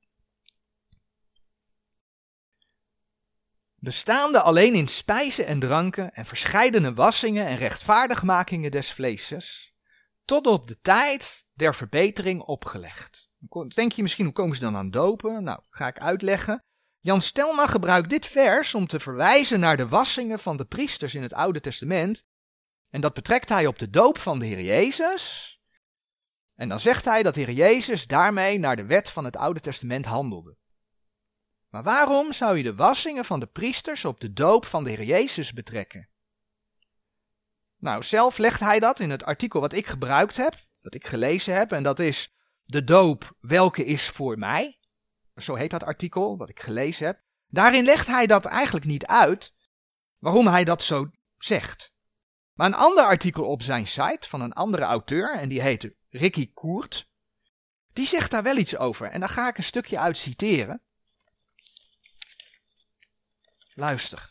Bestaande 3.88 4.42
alleen 4.42 4.74
in 4.74 4.88
spijzen 4.88 5.46
en 5.46 5.60
dranken 5.60 6.14
en 6.14 6.26
verscheidene 6.26 6.94
wassingen 6.94 7.46
en 7.46 7.58
rechtvaardigmakingen 7.58 8.72
des 8.72 8.92
vleeses, 8.92 9.74
tot 10.26 10.48
op 10.48 10.68
de 10.68 10.80
tijd 10.82 11.46
der 11.54 11.76
verbetering 11.76 12.42
opgelegd. 12.42 13.30
Denk 13.68 13.92
je 13.92 14.02
misschien, 14.02 14.26
hoe 14.26 14.34
komen 14.34 14.56
ze 14.56 14.62
dan 14.62 14.76
aan 14.76 14.90
dopen? 14.90 15.44
Nou, 15.44 15.60
ga 15.70 15.88
ik 15.88 16.00
uitleggen. 16.00 16.64
Jan 17.00 17.22
Stelma 17.22 17.68
gebruikt 17.68 18.10
dit 18.10 18.26
vers 18.26 18.76
om 18.76 18.88
te 18.88 19.00
verwijzen 19.00 19.60
naar 19.60 19.78
de 19.78 19.88
wassingen 19.88 20.40
van 20.40 20.58
de 20.58 20.66
priesters 20.66 21.16
in 21.16 21.22
het 21.22 21.34
Oude 21.34 21.60
Testament. 21.60 22.24
En 22.90 23.02
dat 23.02 23.14
betrekt 23.14 23.50
hij 23.50 23.68
op 23.68 23.80
de 23.80 23.90
doop 23.90 24.18
van 24.18 24.40
de 24.40 24.46
Heer 24.46 24.62
Jezus. 24.62 25.56
En 26.56 26.70
dan 26.70 26.80
zegt 26.80 27.06
hij 27.06 27.24
dat 27.24 27.34
de 27.34 27.40
Heer 27.40 27.56
Jezus 27.56 28.08
daarmee 28.08 28.60
naar 28.60 28.76
de 28.76 28.86
wet 28.86 29.10
van 29.10 29.26
het 29.26 29.38
Oude 29.38 29.60
Testament 29.60 30.06
handelde. 30.06 30.58
Maar 31.78 31.86
waarom 31.86 32.34
zou 32.34 32.58
je 32.58 32.64
de 32.64 32.76
wassingen 32.76 33.26
van 33.26 33.40
de 33.40 33.46
priesters 33.46 34.06
op 34.06 34.20
de 34.20 34.34
doop 34.34 34.66
van 34.66 34.84
de 34.84 34.90
Heer 34.90 35.04
Jezus 35.04 35.54
betrekken? 35.54 36.10
Nou, 37.78 38.04
zelf 38.04 38.38
legt 38.38 38.60
hij 38.60 38.80
dat 38.80 39.00
in 39.00 39.10
het 39.10 39.24
artikel 39.24 39.60
wat 39.60 39.74
ik 39.74 39.88
gebruikt 39.88 40.38
heb, 40.38 40.54
dat 40.82 40.94
ik 40.94 41.08
gelezen 41.08 41.56
heb, 41.56 41.72
en 41.72 41.84
dat 41.84 42.00
is 42.00 42.34
de 42.64 42.84
doop 42.84 43.36
welke 43.40 43.86
is 43.86 44.10
voor 44.10 44.38
mij. 44.38 44.80
Zo 45.36 45.56
heet 45.56 45.72
dat 45.72 45.84
artikel, 45.84 46.38
wat 46.38 46.50
ik 46.50 46.60
gelezen 46.60 47.06
heb. 47.06 47.22
Daarin 47.48 47.84
legt 47.84 48.08
hij 48.08 48.28
dat 48.28 48.46
eigenlijk 48.46 48.86
niet 48.86 49.06
uit, 49.06 49.54
waarom 50.20 50.48
hij 50.48 50.64
dat 50.64 50.84
zo 50.84 51.10
zegt. 51.38 51.94
Maar 52.54 52.68
een 52.68 52.74
ander 52.74 53.04
artikel 53.04 53.46
op 53.46 53.62
zijn 53.62 53.88
site 53.88 54.30
van 54.30 54.42
een 54.42 54.54
andere 54.54 54.84
auteur, 54.84 55.36
en 55.36 55.50
die 55.50 55.62
heet 55.62 55.92
Ricky 56.10 56.54
Koert, 56.54 57.10
die 57.94 58.08
zegt 58.08 58.32
daar 58.32 58.44
wel 58.44 58.58
iets 58.58 58.78
over. 58.78 59.08
En 59.08 59.20
daar 59.20 59.30
ga 59.30 59.48
ik 59.48 59.58
een 59.58 59.64
stukje 59.64 60.00
uit 60.00 60.18
citeren. 60.18 60.82
Luister. 63.78 64.30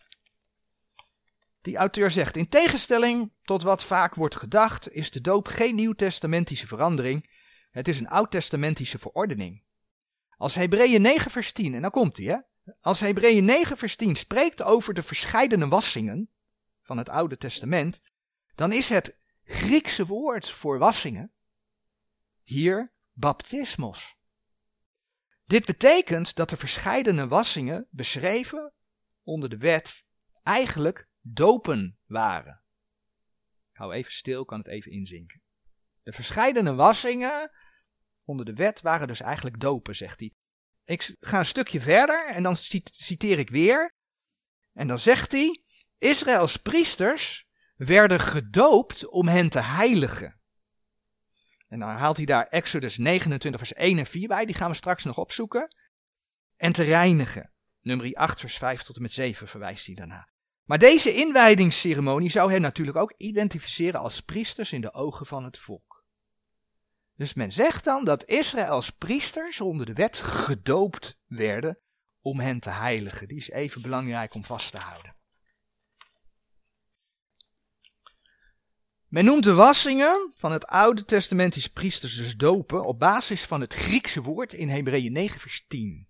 Die 1.60 1.76
auteur 1.76 2.10
zegt: 2.10 2.36
In 2.36 2.48
tegenstelling 2.48 3.32
tot 3.42 3.62
wat 3.62 3.84
vaak 3.84 4.14
wordt 4.14 4.36
gedacht, 4.36 4.92
is 4.92 5.10
de 5.10 5.20
doop 5.20 5.48
geen 5.48 5.74
nieuwtestamentische 5.74 6.66
verandering. 6.66 7.30
Het 7.70 7.88
is 7.88 7.98
een 7.98 8.08
oud-testamentische 8.08 8.98
verordening. 8.98 9.62
Als 10.36 10.54
Hebreeën 10.54 11.02
9 11.02 11.30
vers 11.30 11.52
10, 11.52 11.74
en 11.74 11.82
dan 11.82 11.90
komt 11.90 12.16
hij 12.16 12.26
hè. 12.26 12.38
Als 12.80 13.00
Hebreeën 13.00 13.44
9 13.44 13.76
vers 13.76 13.96
10 13.96 14.16
spreekt 14.16 14.62
over 14.62 14.94
de 14.94 15.02
verscheidene 15.02 15.68
wassingen 15.68 16.30
van 16.82 16.98
het 16.98 17.08
Oude 17.08 17.36
Testament, 17.36 18.00
dan 18.54 18.72
is 18.72 18.88
het 18.88 19.16
Griekse 19.44 20.06
woord 20.06 20.50
voor 20.50 20.78
wassingen 20.78 21.32
hier 22.42 22.92
baptismos. 23.12 24.16
Dit 25.44 25.66
betekent 25.66 26.34
dat 26.34 26.50
de 26.50 26.56
verscheidene 26.56 27.28
wassingen 27.28 27.86
beschreven 27.90 28.74
onder 29.26 29.48
de 29.48 29.56
wet 29.56 30.04
eigenlijk 30.42 31.08
dopen 31.20 31.98
waren. 32.06 32.62
Ik 33.70 33.76
hou 33.76 33.92
even 33.92 34.12
stil, 34.12 34.44
kan 34.44 34.58
het 34.58 34.68
even 34.68 34.90
inzinken. 34.90 35.42
De 36.02 36.12
verscheidene 36.12 36.74
wassingen 36.74 37.50
onder 38.24 38.44
de 38.46 38.54
wet 38.54 38.80
waren 38.80 39.08
dus 39.08 39.20
eigenlijk 39.20 39.60
dopen, 39.60 39.96
zegt 39.96 40.20
hij. 40.20 40.32
Ik 40.84 41.16
ga 41.20 41.38
een 41.38 41.44
stukje 41.44 41.80
verder 41.80 42.28
en 42.28 42.42
dan 42.42 42.56
citeer 42.56 43.38
ik 43.38 43.50
weer. 43.50 43.94
En 44.72 44.88
dan 44.88 44.98
zegt 44.98 45.32
hij: 45.32 45.62
Israëls 45.98 46.56
priesters 46.56 47.46
werden 47.76 48.20
gedoopt 48.20 49.08
om 49.08 49.28
hen 49.28 49.48
te 49.48 49.60
heiligen. 49.60 50.40
En 51.68 51.78
dan 51.78 51.88
haalt 51.88 52.16
hij 52.16 52.26
daar 52.26 52.46
Exodus 52.46 52.96
29, 52.96 53.60
vers 53.60 53.72
1 53.72 53.98
en 53.98 54.06
4 54.06 54.28
bij, 54.28 54.46
die 54.46 54.54
gaan 54.54 54.70
we 54.70 54.76
straks 54.76 55.04
nog 55.04 55.18
opzoeken. 55.18 55.74
En 56.56 56.72
te 56.72 56.82
reinigen. 56.82 57.55
Nummer 57.86 58.14
8, 58.14 58.40
vers 58.40 58.56
5 58.56 58.82
tot 58.82 58.96
en 58.96 59.02
met 59.02 59.12
7 59.12 59.48
verwijst 59.48 59.86
hij 59.86 59.94
daarna. 59.94 60.28
Maar 60.64 60.78
deze 60.78 61.14
inwijdingsceremonie 61.14 62.30
zou 62.30 62.52
hen 62.52 62.60
natuurlijk 62.60 62.96
ook 62.96 63.14
identificeren 63.16 64.00
als 64.00 64.20
priesters 64.20 64.72
in 64.72 64.80
de 64.80 64.92
ogen 64.92 65.26
van 65.26 65.44
het 65.44 65.58
volk. 65.58 66.04
Dus 67.16 67.34
men 67.34 67.52
zegt 67.52 67.84
dan 67.84 68.04
dat 68.04 68.24
Israëls 68.24 68.90
priesters 68.90 69.60
onder 69.60 69.86
de 69.86 69.92
wet 69.92 70.16
gedoopt 70.16 71.18
werden 71.26 71.78
om 72.20 72.40
hen 72.40 72.60
te 72.60 72.70
heiligen. 72.70 73.28
Die 73.28 73.36
is 73.36 73.50
even 73.50 73.82
belangrijk 73.82 74.34
om 74.34 74.44
vast 74.44 74.70
te 74.70 74.78
houden. 74.78 75.16
Men 79.08 79.24
noemt 79.24 79.44
de 79.44 79.54
wassingen 79.54 80.32
van 80.34 80.52
het 80.52 80.66
Oude 80.66 81.04
Testamentische 81.04 81.72
priesters 81.72 82.16
dus 82.16 82.36
dopen 82.36 82.84
op 82.84 82.98
basis 82.98 83.44
van 83.44 83.60
het 83.60 83.74
Griekse 83.74 84.22
woord 84.22 84.52
in 84.52 84.68
Hebreeën 84.68 85.12
9 85.12 85.40
vers 85.40 85.64
10. 85.68 86.05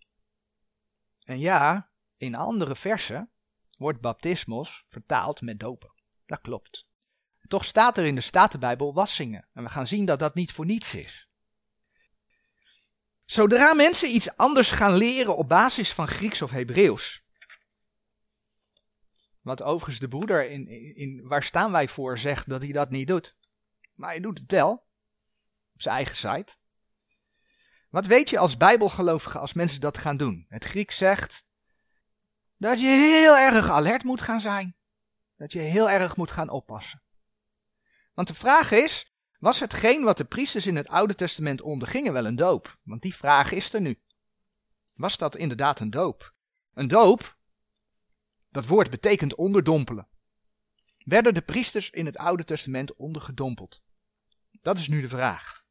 En 1.26 1.38
ja, 1.38 1.90
in 2.16 2.34
andere 2.34 2.76
versen 2.76 3.30
wordt 3.78 4.00
baptismos 4.00 4.84
vertaald 4.86 5.40
met 5.40 5.60
dopen. 5.60 5.92
Dat 6.26 6.40
klopt. 6.40 6.86
Toch 7.48 7.64
staat 7.64 7.96
er 7.96 8.04
in 8.04 8.14
de 8.14 8.20
Statenbijbel 8.20 8.94
wassingen. 8.94 9.48
En 9.52 9.62
we 9.62 9.68
gaan 9.68 9.86
zien 9.86 10.04
dat 10.04 10.18
dat 10.18 10.34
niet 10.34 10.52
voor 10.52 10.64
niets 10.64 10.94
is. 10.94 11.28
Zodra 13.24 13.74
mensen 13.74 14.14
iets 14.14 14.36
anders 14.36 14.70
gaan 14.70 14.96
leren 14.96 15.36
op 15.36 15.48
basis 15.48 15.92
van 15.92 16.08
Grieks 16.08 16.42
of 16.42 16.50
Hebreeuws. 16.50 17.24
Wat 19.40 19.62
overigens 19.62 19.98
de 19.98 20.08
broeder 20.08 20.50
in, 20.50 20.68
in 20.96 21.28
Waar 21.28 21.42
staan 21.42 21.72
wij 21.72 21.88
voor 21.88 22.18
zegt 22.18 22.48
dat 22.48 22.62
hij 22.62 22.72
dat 22.72 22.90
niet 22.90 23.06
doet. 23.06 23.36
Maar 23.94 24.10
hij 24.10 24.20
doet 24.20 24.38
het 24.38 24.50
wel. 24.50 24.70
Op 25.74 25.82
zijn 25.82 25.94
eigen 25.94 26.16
site. 26.16 26.56
Wat 27.88 28.06
weet 28.06 28.30
je 28.30 28.38
als 28.38 28.56
bijbelgelovige 28.56 29.38
als 29.38 29.52
mensen 29.52 29.80
dat 29.80 29.98
gaan 29.98 30.16
doen? 30.16 30.46
Het 30.48 30.64
Grieks 30.64 30.96
zegt 30.96 31.46
dat 32.56 32.80
je 32.80 32.86
heel 32.86 33.36
erg 33.36 33.70
alert 33.70 34.04
moet 34.04 34.20
gaan 34.20 34.40
zijn. 34.40 34.76
Dat 35.36 35.52
je 35.52 35.58
heel 35.58 35.90
erg 35.90 36.16
moet 36.16 36.30
gaan 36.30 36.48
oppassen. 36.48 37.02
Want 38.14 38.28
de 38.28 38.34
vraag 38.34 38.70
is, 38.70 39.14
was 39.38 39.60
hetgeen 39.60 40.04
wat 40.04 40.16
de 40.16 40.24
priesters 40.24 40.66
in 40.66 40.76
het 40.76 40.88
Oude 40.88 41.14
Testament 41.14 41.62
ondergingen 41.62 42.12
wel 42.12 42.26
een 42.26 42.36
doop? 42.36 42.78
Want 42.82 43.02
die 43.02 43.14
vraag 43.14 43.52
is 43.52 43.72
er 43.72 43.80
nu. 43.80 44.00
Was 44.92 45.16
dat 45.16 45.36
inderdaad 45.36 45.80
een 45.80 45.90
doop? 45.90 46.34
Een 46.74 46.88
doop, 46.88 47.36
dat 48.50 48.66
woord 48.66 48.90
betekent 48.90 49.34
onderdompelen. 49.34 50.08
Werden 51.04 51.34
de 51.34 51.42
priesters 51.42 51.90
in 51.90 52.06
het 52.06 52.16
Oude 52.16 52.44
Testament 52.44 52.94
ondergedompeld? 52.94 53.82
Dat 54.50 54.78
is 54.78 54.88
nu 54.88 55.00
de 55.00 55.08
vraag. 55.08 55.65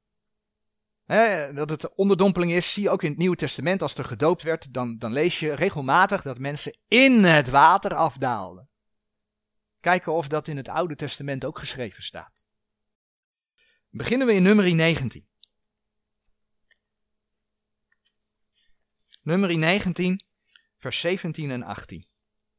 Dat 1.53 1.70
het 1.70 1.95
onderdompeling 1.95 2.51
is, 2.51 2.74
zie 2.74 2.84
je 2.84 2.89
ook 2.89 3.03
in 3.03 3.10
het 3.10 3.18
Nieuwe 3.18 3.36
Testament. 3.36 3.82
Als 3.82 3.95
er 3.95 4.06
gedoopt 4.06 4.43
werd, 4.43 4.74
dan, 4.74 4.97
dan 4.97 5.12
lees 5.12 5.39
je 5.39 5.53
regelmatig 5.53 6.22
dat 6.22 6.39
mensen 6.39 6.78
in 6.88 7.24
het 7.24 7.49
water 7.49 7.95
afdaalden. 7.95 8.70
Kijken 9.80 10.14
of 10.14 10.28
dat 10.28 10.47
in 10.47 10.58
het 10.58 10.70
Oude 10.70 10.95
Testament 10.95 11.45
ook 11.45 11.60
geschreven 11.60 12.03
staat. 12.03 12.43
Beginnen 13.89 14.28
we 14.28 14.34
in 14.34 14.43
nummer 14.43 14.76
19. 14.76 15.28
Nummer 19.22 19.58
19, 19.58 20.22
vers 20.78 20.99
17 20.99 21.51
en 21.51 21.64
18. 21.64 22.08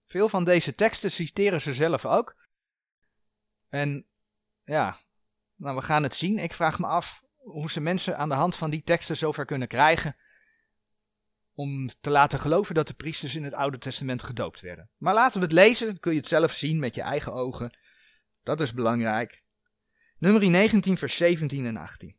Veel 0.05 0.29
van 0.29 0.45
deze 0.45 0.75
teksten 0.75 1.11
citeren 1.11 1.61
ze 1.61 1.75
zelf 1.75 2.07
ook. 2.07 2.37
En 3.69 4.07
ja, 4.65 4.99
nou 5.55 5.77
we 5.77 5.83
gaan 5.83 6.03
het 6.03 6.15
zien. 6.15 6.39
Ik 6.39 6.53
vraag 6.53 6.79
me 6.79 6.87
af 6.87 7.25
hoe 7.47 7.71
ze 7.71 7.81
mensen 7.81 8.19
aan 8.19 8.29
de 8.29 8.35
hand 8.35 8.57
van 8.57 8.71
die 8.71 8.83
teksten 8.83 9.17
zover 9.17 9.45
kunnen 9.45 9.69
krijgen 9.69 10.17
om 11.55 11.89
te 12.01 12.11
laten 12.11 12.41
geloven 12.41 12.75
dat 12.75 12.87
de 12.87 12.95
priesters 12.95 13.35
in 13.35 13.45
het 13.45 13.55
Oude 13.55 13.79
Testament 13.79 14.23
gedoopt 14.23 14.61
werden. 14.61 14.91
Maar 14.97 15.15
laten 15.15 15.39
we 15.39 15.45
het 15.45 15.55
lezen, 15.55 15.87
dan 15.87 15.99
kun 15.99 16.13
je 16.13 16.19
het 16.19 16.29
zelf 16.29 16.53
zien 16.53 16.79
met 16.79 16.95
je 16.95 17.01
eigen 17.01 17.33
ogen. 17.33 17.79
Dat 18.43 18.61
is 18.61 18.73
belangrijk. 18.73 19.45
Nummer 20.19 20.51
19, 20.51 20.99
vers 20.99 21.17
17 21.17 21.67
en 21.67 21.77
18. 21.77 22.17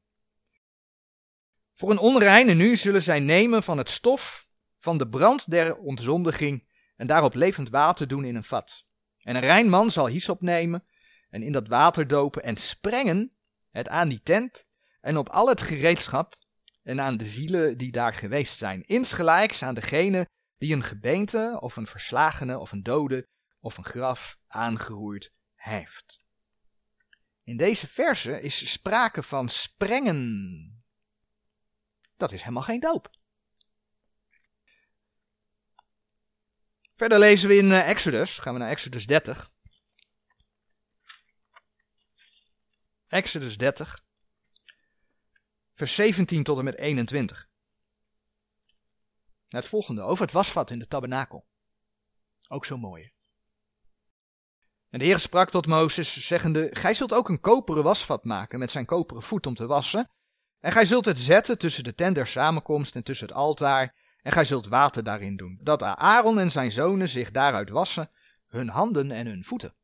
Voor 1.73 1.91
een 1.91 1.97
onreine 1.97 2.53
nu 2.53 2.75
zullen 2.75 3.01
zij 3.01 3.19
nemen 3.19 3.63
van 3.63 3.77
het 3.77 3.89
stof 3.89 4.47
van 4.77 4.97
de 4.97 5.07
brand 5.07 5.51
der 5.51 5.75
ontzondiging 5.75 6.67
en 6.95 7.07
daarop 7.07 7.33
levend 7.33 7.69
water 7.69 8.07
doen 8.07 8.23
in 8.23 8.35
een 8.35 8.43
vat. 8.43 8.85
En 9.21 9.35
een 9.35 9.41
rein 9.41 9.69
man 9.69 9.91
zal 9.91 10.07
hyssop 10.07 10.41
nemen 10.41 10.83
en 11.29 11.41
in 11.41 11.51
dat 11.51 11.67
water 11.67 12.07
dopen 12.07 12.43
en 12.43 12.57
sprengen 12.57 13.35
het 13.69 13.89
aan 13.89 14.09
die 14.09 14.21
tent 14.23 14.66
en 15.07 15.17
op 15.17 15.29
al 15.29 15.47
het 15.47 15.61
gereedschap 15.61 16.35
en 16.83 17.01
aan 17.01 17.17
de 17.17 17.25
zielen 17.25 17.77
die 17.77 17.91
daar 17.91 18.13
geweest 18.13 18.57
zijn, 18.57 18.83
insgelijks 18.83 19.63
aan 19.63 19.73
degene 19.73 20.29
die 20.57 20.73
een 20.73 20.83
gebeente 20.83 21.57
of 21.59 21.75
een 21.75 21.87
verslagene 21.87 22.59
of 22.59 22.71
een 22.71 22.83
dode 22.83 23.27
of 23.59 23.77
een 23.77 23.85
graf 23.85 24.37
aangeroerd 24.47 25.31
heeft. 25.55 26.19
In 27.43 27.57
deze 27.57 27.87
verse 27.87 28.41
is 28.41 28.71
sprake 28.71 29.23
van 29.23 29.49
sprengen. 29.49 30.83
Dat 32.17 32.31
is 32.31 32.41
helemaal 32.41 32.63
geen 32.63 32.79
doop. 32.79 33.09
Verder 36.95 37.19
lezen 37.19 37.49
we 37.49 37.57
in 37.57 37.71
eh, 37.71 37.89
Exodus, 37.89 38.37
gaan 38.37 38.53
we 38.53 38.59
naar 38.59 38.69
Exodus 38.69 39.05
30. 39.05 39.51
Exodus 43.07 43.57
30 43.57 44.05
vers 45.77 45.95
17 45.95 46.43
tot 46.43 46.57
en 46.57 46.63
met 46.63 46.77
21. 46.77 47.47
Het 49.47 49.65
volgende, 49.65 50.01
over 50.01 50.23
het 50.23 50.33
wasvat 50.33 50.71
in 50.71 50.79
de 50.79 50.87
tabernakel. 50.87 51.45
Ook 52.47 52.65
zo 52.65 52.77
mooi. 52.77 53.11
En 54.89 54.99
de 54.99 55.05
Heer 55.05 55.19
sprak 55.19 55.49
tot 55.49 55.67
Mozes, 55.67 56.27
zeggende, 56.27 56.69
Gij 56.71 56.93
zult 56.93 57.13
ook 57.13 57.29
een 57.29 57.39
koperen 57.39 57.83
wasvat 57.83 58.23
maken 58.23 58.59
met 58.59 58.71
zijn 58.71 58.85
koperen 58.85 59.23
voet 59.23 59.47
om 59.47 59.53
te 59.53 59.67
wassen. 59.67 60.09
En 60.59 60.71
gij 60.71 60.85
zult 60.85 61.05
het 61.05 61.17
zetten 61.17 61.57
tussen 61.57 61.83
de 61.83 61.95
tent 61.95 62.15
der 62.15 62.27
samenkomst 62.27 62.95
en 62.95 63.03
tussen 63.03 63.27
het 63.27 63.35
altaar. 63.35 63.95
En 64.21 64.31
gij 64.31 64.45
zult 64.45 64.67
water 64.67 65.03
daarin 65.03 65.37
doen, 65.37 65.59
dat 65.61 65.83
Aaron 65.83 66.39
en 66.39 66.51
zijn 66.51 66.71
zonen 66.71 67.09
zich 67.09 67.31
daaruit 67.31 67.69
wassen, 67.69 68.09
hun 68.47 68.69
handen 68.69 69.11
en 69.11 69.27
hun 69.27 69.43
voeten. 69.43 69.75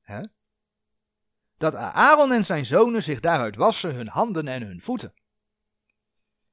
Hè? 0.00 0.20
Dat 1.58 1.74
Aaron 1.74 2.32
en 2.32 2.44
zijn 2.44 2.66
zonen 2.66 3.02
zich 3.02 3.20
daaruit 3.20 3.56
wassen 3.56 3.94
hun 3.94 4.08
handen 4.08 4.48
en 4.48 4.62
hun 4.62 4.80
voeten. 4.80 5.14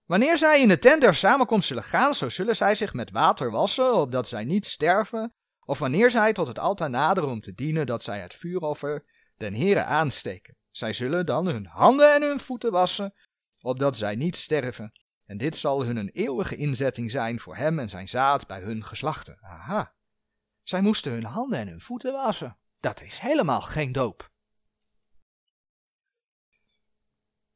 Wanneer 0.06 0.38
zij 0.38 0.62
in 0.62 0.68
de 0.68 0.80
tent 0.80 1.02
der 1.02 1.14
samenkomst 1.14 1.68
zullen 1.68 1.84
gaan, 1.84 2.14
zo 2.14 2.30
zullen 2.30 2.56
zij 2.56 2.76
zich 2.76 2.94
met 2.94 3.12
water 3.12 3.52
wassen, 3.52 3.94
opdat 3.94 4.28
zij 4.28 4.44
niet 4.44 4.66
sterven, 4.66 5.34
of 5.66 5.80
wanneer 5.80 6.12
zij 6.12 6.34
tot 6.34 6.48
het 6.48 6.60
altaar 6.60 6.90
naderen 6.90 7.30
om 7.30 7.40
te 7.40 7.54
dienen, 7.54 7.86
dat 7.86 8.04
zij 8.04 8.20
het 8.20 8.34
vuuroffer 8.34 9.06
den 9.38 9.54
Heere 9.54 9.84
aansteken. 9.84 10.56
Zij 10.72 10.94
zullen 10.94 11.26
dan 11.26 11.46
hun 11.46 11.66
handen 11.66 12.14
en 12.14 12.22
hun 12.22 12.40
voeten 12.40 12.72
wassen, 12.72 13.14
opdat 13.62 13.98
zij 13.98 14.16
niet 14.16 14.36
sterven. 14.36 14.92
En 15.26 15.38
dit 15.38 15.56
zal 15.56 15.84
hun 15.84 15.98
een 15.98 16.10
eeuwige 16.10 16.56
inzetting 16.56 17.12
zijn 17.12 17.40
voor 17.40 17.56
hem 17.56 17.80
en 17.80 17.90
zijn 17.90 18.10
zaad 18.10 18.48
bij 18.48 18.62
hun 18.62 18.86
geslachten. 18.86 19.38
Aha. 19.42 19.94
Zij 20.64 20.82
moesten 20.82 21.12
hun 21.12 21.26
handen 21.26 21.60
en 21.60 21.68
hun 21.68 21.82
voeten 21.82 22.12
wassen. 22.12 22.58
Dat 22.80 23.02
is 23.02 23.18
helemaal 23.18 23.62
geen 23.62 23.92
doop. 23.92 24.32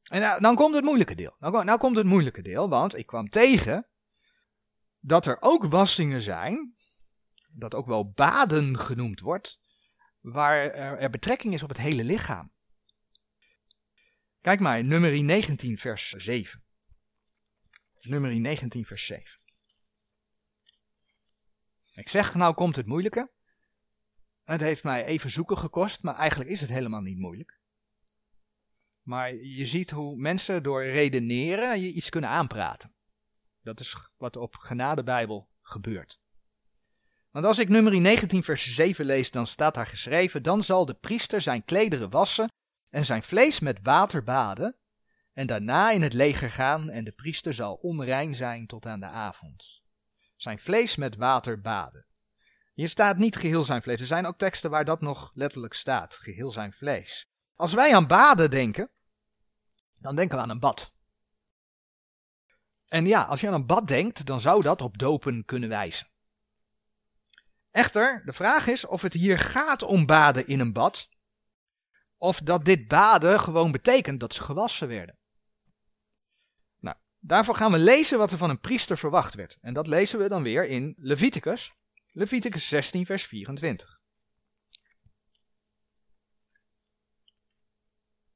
En 0.10 0.22
nou, 0.22 0.42
dan 0.42 0.56
komt 0.56 0.76
het 0.76 0.84
moeilijke 0.84 1.16
deel. 1.16 1.36
Nou, 1.40 1.64
nou 1.64 1.80
komt 1.80 1.96
het 1.96 2.06
moeilijke 2.06 2.42
deel, 2.42 2.70
want 2.70 2.98
ik 2.98 3.06
kwam 3.06 3.30
tegen 3.30 3.88
dat 5.00 5.26
er 5.26 5.38
ook 5.40 5.66
wassingen 5.66 6.22
zijn, 6.22 6.76
dat 7.48 7.74
ook 7.74 7.86
wel 7.86 8.12
baden 8.12 8.80
genoemd 8.80 9.20
wordt, 9.20 9.60
waar 10.20 10.72
er, 10.72 11.10
betrekking 11.10 11.54
is 11.54 11.64
op 11.64 11.70
het 11.70 11.78
hele 11.78 12.04
lichaam. 12.04 12.54
Kijk 14.42 14.60
maar, 14.60 14.84
nummer 14.84 15.24
19 15.24 15.78
vers 15.78 16.10
7. 16.10 16.64
Nummer 18.02 18.40
19 18.40 18.86
vers 18.86 19.06
7. 19.06 19.40
Ik 21.94 22.10
zeg, 22.10 22.36
nou 22.36 22.54
komt 22.54 22.76
het 22.76 22.86
moeilijke. 22.86 23.32
Het 24.44 24.62
heeft 24.62 24.84
mij 24.84 25.06
even 25.06 25.30
zoeken 25.30 25.58
gekost, 25.58 26.04
maar 26.04 26.16
eigenlijk 26.16 26.50
is 26.50 26.62
het 26.62 26.70
helemaal 26.70 27.02
niet 27.02 27.18
moeilijk. 27.18 27.60
Maar 29.06 29.36
je 29.36 29.66
ziet 29.66 29.92
hoe 29.92 30.16
mensen 30.16 30.64
door 30.64 30.84
redeneren 30.84 31.82
je 31.82 31.92
iets 31.92 32.10
kunnen 32.10 32.30
aanpraten. 32.30 32.94
Dat 33.62 33.80
is 33.80 33.96
wat 34.18 34.36
op 34.36 34.56
genadebijbel 34.56 35.50
gebeurt. 35.62 36.20
Want 37.32 37.46
als 37.46 37.60
ik 37.60 37.70
nummer 37.70 38.02
19 38.02 38.44
vers 38.44 38.76
7 38.76 39.06
lees, 39.06 39.32
dan 39.32 39.48
staat 39.48 39.74
daar 39.74 39.88
geschreven, 39.88 40.44
dan 40.44 40.64
zal 40.64 40.86
de 40.86 40.94
priester 40.94 41.42
zijn 41.42 41.66
klederen 41.66 42.10
wassen 42.10 42.52
en 42.90 43.06
zijn 43.06 43.24
vlees 43.24 43.60
met 43.60 43.80
water 43.82 44.24
baden 44.24 44.76
en 45.34 45.48
daarna 45.48 45.92
in 45.92 46.02
het 46.02 46.14
leger 46.14 46.52
gaan 46.52 46.90
en 46.90 47.04
de 47.04 47.12
priester 47.12 47.54
zal 47.54 47.74
onrein 47.74 48.36
zijn 48.36 48.68
tot 48.68 48.86
aan 48.86 49.00
de 49.00 49.06
avond. 49.06 49.82
Zijn 50.36 50.60
vlees 50.60 50.96
met 50.96 51.16
water 51.16 51.62
baden. 51.62 52.06
Hier 52.74 52.90
staat 52.90 53.18
niet 53.18 53.36
geheel 53.36 53.64
zijn 53.64 53.82
vlees. 53.82 54.00
Er 54.02 54.08
zijn 54.08 54.26
ook 54.26 54.38
teksten 54.38 54.70
waar 54.70 54.86
dat 54.86 55.02
nog 55.02 55.32
letterlijk 55.34 55.74
staat, 55.74 56.16
geheel 56.16 56.52
zijn 56.52 56.74
vlees. 56.74 57.30
Als 57.56 57.74
wij 57.74 57.96
aan 57.96 58.08
baden 58.08 58.50
denken, 58.50 58.90
dan 59.98 60.16
denken 60.16 60.38
we 60.38 60.44
aan 60.44 60.50
een 60.50 60.60
bad. 60.60 60.94
En 62.86 63.06
ja, 63.06 63.22
als 63.22 63.42
je 63.42 63.48
aan 63.48 63.54
een 63.54 63.66
bad 63.66 63.88
denkt, 63.88 64.26
dan 64.26 64.40
zou 64.40 64.62
dat 64.62 64.82
op 64.82 64.98
dopen 64.98 65.46
kunnen 65.46 65.70
wijzen. 65.70 66.08
Echter, 67.72 68.22
de 68.26 68.34
vraag 68.34 68.68
is 68.68 68.86
of 68.86 69.02
het 69.02 69.14
hier 69.14 69.40
gaat 69.40 69.84
om 69.84 70.06
baden 70.06 70.48
in 70.48 70.60
een 70.60 70.74
bad, 70.74 71.10
of 72.18 72.40
dat 72.40 72.66
dit 72.66 72.88
baden 72.88 73.40
gewoon 73.40 73.72
betekent 73.72 74.20
dat 74.20 74.34
ze 74.34 74.42
gewassen 74.42 74.88
werden. 74.88 75.18
Nou, 76.80 76.96
daarvoor 77.20 77.56
gaan 77.56 77.72
we 77.72 77.80
lezen 77.80 78.18
wat 78.18 78.32
er 78.32 78.38
van 78.38 78.50
een 78.50 78.60
priester 78.60 78.98
verwacht 78.98 79.36
werd. 79.36 79.58
En 79.62 79.74
dat 79.74 79.88
lezen 79.88 80.20
we 80.20 80.30
dan 80.30 80.44
weer 80.44 80.68
in 80.68 80.94
Leviticus, 80.98 81.74
Leviticus 82.12 82.68
16, 82.68 83.06
vers 83.06 83.26
24. 83.26 83.95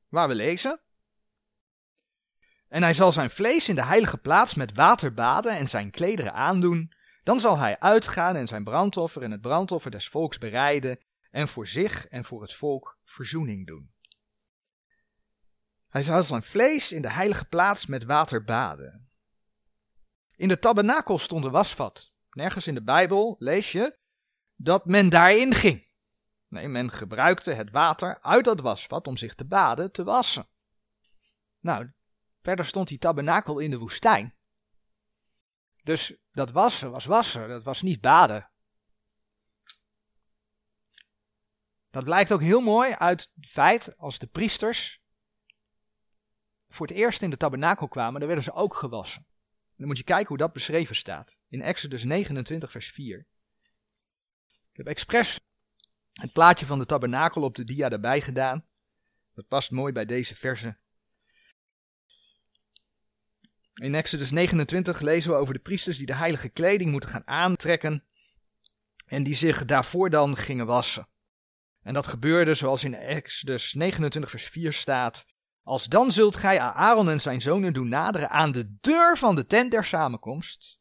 Waar 0.09 0.27
we 0.27 0.35
lezen. 0.35 0.79
En 2.67 2.83
hij 2.83 2.93
zal 2.93 3.11
zijn 3.11 3.29
vlees 3.29 3.69
in 3.69 3.75
de 3.75 3.83
heilige 3.83 4.17
plaats 4.17 4.55
met 4.55 4.73
water 4.73 5.13
baden 5.13 5.57
en 5.57 5.67
zijn 5.67 5.91
klederen 5.91 6.33
aandoen. 6.33 6.93
Dan 7.23 7.39
zal 7.39 7.57
hij 7.57 7.79
uitgaan 7.79 8.35
en 8.35 8.47
zijn 8.47 8.63
brandoffer 8.63 9.21
en 9.21 9.31
het 9.31 9.41
brandoffer 9.41 9.91
des 9.91 10.07
volks 10.07 10.37
bereiden 10.37 10.99
en 11.31 11.47
voor 11.47 11.67
zich 11.67 12.07
en 12.07 12.25
voor 12.25 12.41
het 12.41 12.53
volk 12.53 12.97
verzoening 13.03 13.67
doen. 13.67 13.91
Hij 15.89 16.03
zal 16.03 16.23
zijn 16.23 16.43
vlees 16.43 16.91
in 16.91 17.01
de 17.01 17.09
heilige 17.09 17.45
plaats 17.45 17.85
met 17.85 18.03
water 18.03 18.43
baden. 18.43 19.09
In 20.35 20.47
de 20.47 20.59
tabernakel 20.59 21.17
stond 21.17 21.45
een 21.45 21.51
wasvat. 21.51 22.11
Nergens 22.29 22.67
in 22.67 22.73
de 22.73 22.83
Bijbel 22.83 23.35
lees 23.39 23.71
je 23.71 23.97
dat 24.55 24.85
men 24.85 25.09
daarin 25.09 25.55
ging. 25.55 25.88
Nee, 26.49 26.67
men 26.67 26.91
gebruikte 26.91 27.51
het 27.51 27.71
water 27.71 28.21
uit 28.21 28.45
dat 28.45 28.59
wasvat 28.59 29.07
om 29.07 29.17
zich 29.17 29.35
te 29.35 29.45
baden, 29.45 29.91
te 29.91 30.03
wassen. 30.03 30.47
Nou, 31.59 31.91
verder 32.41 32.65
stond 32.65 32.87
die 32.87 32.97
tabernakel 32.97 33.59
in 33.59 33.71
de 33.71 33.77
woestijn. 33.77 34.35
Dus 35.83 36.15
dat 36.31 36.51
wassen 36.51 36.91
was 36.91 37.05
wassen, 37.05 37.47
dat 37.47 37.63
was 37.63 37.81
niet 37.81 38.01
baden. 38.01 38.49
Dat 41.89 42.03
blijkt 42.03 42.33
ook 42.33 42.41
heel 42.41 42.61
mooi 42.61 42.93
uit 42.93 43.31
het 43.35 43.47
feit 43.47 43.97
als 43.97 44.19
de 44.19 44.27
priesters 44.27 45.01
voor 46.67 46.87
het 46.87 46.95
eerst 46.95 47.21
in 47.21 47.29
de 47.29 47.37
tabernakel 47.37 47.87
kwamen, 47.87 48.19
dan 48.19 48.27
werden 48.27 48.45
ze 48.45 48.53
ook 48.53 48.75
gewassen. 48.75 49.25
dan 49.75 49.87
moet 49.87 49.97
je 49.97 50.03
kijken 50.03 50.27
hoe 50.27 50.37
dat 50.37 50.53
beschreven 50.53 50.95
staat. 50.95 51.39
In 51.47 51.61
Exodus 51.61 52.03
29, 52.03 52.71
vers 52.71 52.91
4. 52.91 53.27
Ik 54.71 54.77
heb 54.77 54.87
expres 54.87 55.39
het 56.19 56.33
plaatje 56.33 56.65
van 56.65 56.79
de 56.79 56.85
tabernakel 56.85 57.41
op 57.41 57.55
de 57.55 57.63
dia 57.63 57.89
erbij 57.89 58.21
gedaan. 58.21 58.65
Dat 59.33 59.47
past 59.47 59.71
mooi 59.71 59.93
bij 59.93 60.05
deze 60.05 60.35
verse. 60.35 60.77
In 63.73 63.95
Exodus 63.95 64.31
29 64.31 64.99
lezen 64.99 65.31
we 65.31 65.37
over 65.37 65.53
de 65.53 65.59
priesters 65.59 65.97
die 65.97 66.05
de 66.05 66.15
heilige 66.15 66.49
kleding 66.49 66.91
moeten 66.91 67.09
gaan 67.09 67.27
aantrekken 67.27 68.03
en 69.05 69.23
die 69.23 69.33
zich 69.33 69.65
daarvoor 69.65 70.09
dan 70.09 70.37
gingen 70.37 70.65
wassen. 70.65 71.07
En 71.81 71.93
dat 71.93 72.07
gebeurde 72.07 72.53
zoals 72.53 72.83
in 72.83 72.95
Exodus 72.95 73.73
29 73.73 74.31
vers 74.31 74.45
4 74.45 74.73
staat. 74.73 75.25
Als 75.63 75.85
dan 75.85 76.11
zult 76.11 76.35
gij 76.35 76.59
Aaron 76.59 77.09
en 77.09 77.21
zijn 77.21 77.41
zonen 77.41 77.73
doen 77.73 77.89
naderen 77.89 78.29
aan 78.29 78.51
de 78.51 78.77
deur 78.81 79.17
van 79.17 79.35
de 79.35 79.45
tent 79.45 79.71
der 79.71 79.85
samenkomst 79.85 80.79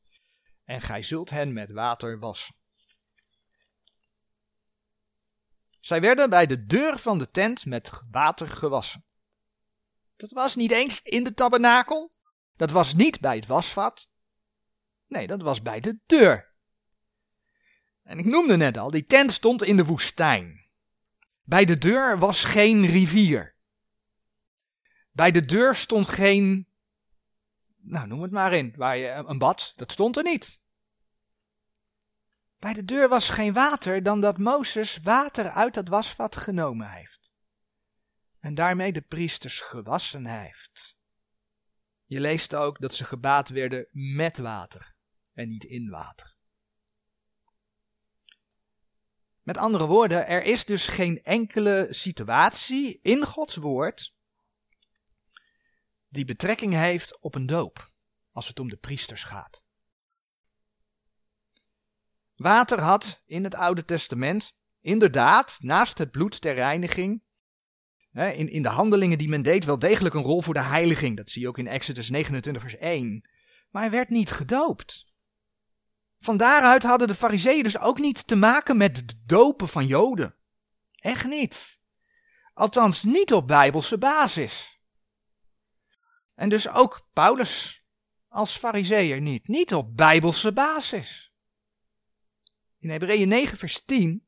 en 0.64 0.80
gij 0.80 1.02
zult 1.02 1.30
hen 1.30 1.52
met 1.52 1.70
water 1.70 2.18
wassen. 2.18 2.54
Zij 5.88 6.00
werden 6.00 6.30
bij 6.30 6.46
de 6.46 6.66
deur 6.66 6.98
van 6.98 7.18
de 7.18 7.30
tent 7.30 7.66
met 7.66 7.90
water 8.10 8.48
gewassen. 8.48 9.04
Dat 10.16 10.30
was 10.30 10.56
niet 10.56 10.70
eens 10.70 11.02
in 11.02 11.24
de 11.24 11.34
tabernakel. 11.34 12.12
Dat 12.56 12.70
was 12.70 12.94
niet 12.94 13.20
bij 13.20 13.36
het 13.36 13.46
wasvat. 13.46 14.08
Nee, 15.06 15.26
dat 15.26 15.42
was 15.42 15.62
bij 15.62 15.80
de 15.80 15.98
deur. 16.06 16.52
En 18.02 18.18
ik 18.18 18.24
noemde 18.24 18.56
net 18.56 18.78
al, 18.78 18.90
die 18.90 19.04
tent 19.04 19.32
stond 19.32 19.62
in 19.62 19.76
de 19.76 19.84
woestijn. 19.84 20.66
Bij 21.42 21.64
de 21.64 21.78
deur 21.78 22.18
was 22.18 22.44
geen 22.44 22.86
rivier. 22.86 23.54
Bij 25.10 25.30
de 25.30 25.44
deur 25.44 25.74
stond 25.74 26.08
geen, 26.08 26.68
nou 27.76 28.06
noem 28.06 28.22
het 28.22 28.30
maar 28.30 28.52
in, 28.52 28.74
waar 28.76 28.96
je 28.96 29.08
een 29.08 29.38
bad, 29.38 29.72
dat 29.76 29.92
stond 29.92 30.16
er 30.16 30.22
niet. 30.22 30.60
Bij 32.58 32.72
de 32.72 32.84
deur 32.84 33.08
was 33.08 33.28
geen 33.28 33.52
water 33.52 34.02
dan 34.02 34.20
dat 34.20 34.38
Mozes 34.38 34.96
water 34.96 35.50
uit 35.50 35.74
dat 35.74 35.88
wasvat 35.88 36.36
genomen 36.36 36.90
heeft. 36.90 37.32
En 38.40 38.54
daarmee 38.54 38.92
de 38.92 39.00
priesters 39.00 39.60
gewassen 39.60 40.26
heeft. 40.26 40.96
Je 42.04 42.20
leest 42.20 42.54
ook 42.54 42.80
dat 42.80 42.94
ze 42.94 43.04
gebaat 43.04 43.48
werden 43.48 43.88
met 43.92 44.38
water 44.38 44.94
en 45.32 45.48
niet 45.48 45.64
in 45.64 45.90
water. 45.90 46.36
Met 49.42 49.56
andere 49.56 49.86
woorden, 49.86 50.26
er 50.26 50.42
is 50.42 50.64
dus 50.64 50.86
geen 50.86 51.22
enkele 51.22 51.86
situatie 51.90 52.98
in 53.02 53.24
Gods 53.24 53.56
woord 53.56 54.14
die 56.08 56.24
betrekking 56.24 56.74
heeft 56.74 57.20
op 57.20 57.34
een 57.34 57.46
doop, 57.46 57.92
als 58.32 58.48
het 58.48 58.60
om 58.60 58.68
de 58.68 58.76
priesters 58.76 59.24
gaat. 59.24 59.66
Water 62.38 62.80
had 62.80 63.22
in 63.26 63.44
het 63.44 63.54
Oude 63.54 63.84
Testament 63.84 64.56
inderdaad, 64.80 65.58
naast 65.60 65.98
het 65.98 66.10
bloed 66.10 66.40
ter 66.40 66.54
reiniging, 66.54 67.22
in, 68.12 68.48
in 68.50 68.62
de 68.62 68.68
handelingen 68.68 69.18
die 69.18 69.28
men 69.28 69.42
deed, 69.42 69.64
wel 69.64 69.78
degelijk 69.78 70.14
een 70.14 70.22
rol 70.22 70.42
voor 70.42 70.54
de 70.54 70.60
heiliging. 70.60 71.16
Dat 71.16 71.30
zie 71.30 71.42
je 71.42 71.48
ook 71.48 71.58
in 71.58 71.66
Exodus 71.66 72.10
29, 72.10 72.62
vers 72.62 72.76
1. 72.76 73.28
Maar 73.70 73.82
hij 73.82 73.90
werd 73.90 74.08
niet 74.08 74.30
gedoopt. 74.30 75.06
Van 76.20 76.36
daaruit 76.36 76.82
hadden 76.82 77.08
de 77.08 77.14
fariseeën 77.14 77.62
dus 77.62 77.78
ook 77.78 77.98
niet 77.98 78.26
te 78.26 78.36
maken 78.36 78.76
met 78.76 78.96
het 78.96 79.14
dopen 79.26 79.68
van 79.68 79.86
Joden. 79.86 80.34
Echt 80.92 81.24
niet. 81.24 81.80
Althans, 82.54 83.04
niet 83.04 83.32
op 83.32 83.46
bijbelse 83.46 83.98
basis. 83.98 84.80
En 86.34 86.48
dus 86.48 86.68
ook 86.68 87.08
Paulus 87.12 87.84
als 88.28 88.56
fariseer 88.56 89.20
niet. 89.20 89.48
Niet 89.48 89.74
op 89.74 89.96
bijbelse 89.96 90.52
basis. 90.52 91.27
In 92.78 92.90
Hebreeën 92.90 93.28
9 93.28 93.58
vers 93.58 93.84
10 93.84 94.26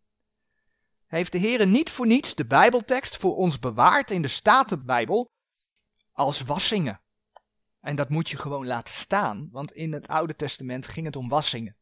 heeft 1.07 1.33
de 1.33 1.39
Heer 1.39 1.67
niet 1.67 1.91
voor 1.91 2.07
niets 2.07 2.35
de 2.35 2.47
Bijbeltekst 2.47 3.17
voor 3.17 3.37
ons 3.37 3.59
bewaard 3.59 4.11
in 4.11 4.23
de 4.23 4.29
Statenbijbel 4.29 5.33
als 6.13 6.41
wassingen. 6.41 7.01
En 7.81 7.97
dat 7.97 8.09
moet 8.09 8.31
je 8.31 8.37
gewoon 8.37 8.67
laten 8.67 8.95
staan, 8.95 9.49
want 9.51 9.73
in 9.73 9.93
het 9.93 10.09
Oude 10.09 10.37
Testament 10.37 10.87
ging 10.87 11.07
het 11.07 11.17
om 11.17 11.29
wassingen 11.29 11.77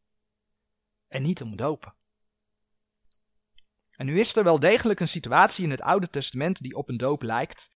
en 1.07 1.21
niet 1.21 1.41
om 1.41 1.55
dopen. 1.55 1.93
En 3.91 4.05
nu 4.05 4.19
is 4.19 4.35
er 4.35 4.43
wel 4.43 4.59
degelijk 4.59 4.99
een 4.99 5.07
situatie 5.07 5.63
in 5.63 5.71
het 5.71 5.81
Oude 5.81 6.09
Testament 6.09 6.61
die 6.61 6.75
op 6.75 6.89
een 6.89 6.97
doop 6.97 7.21
lijkt. 7.21 7.71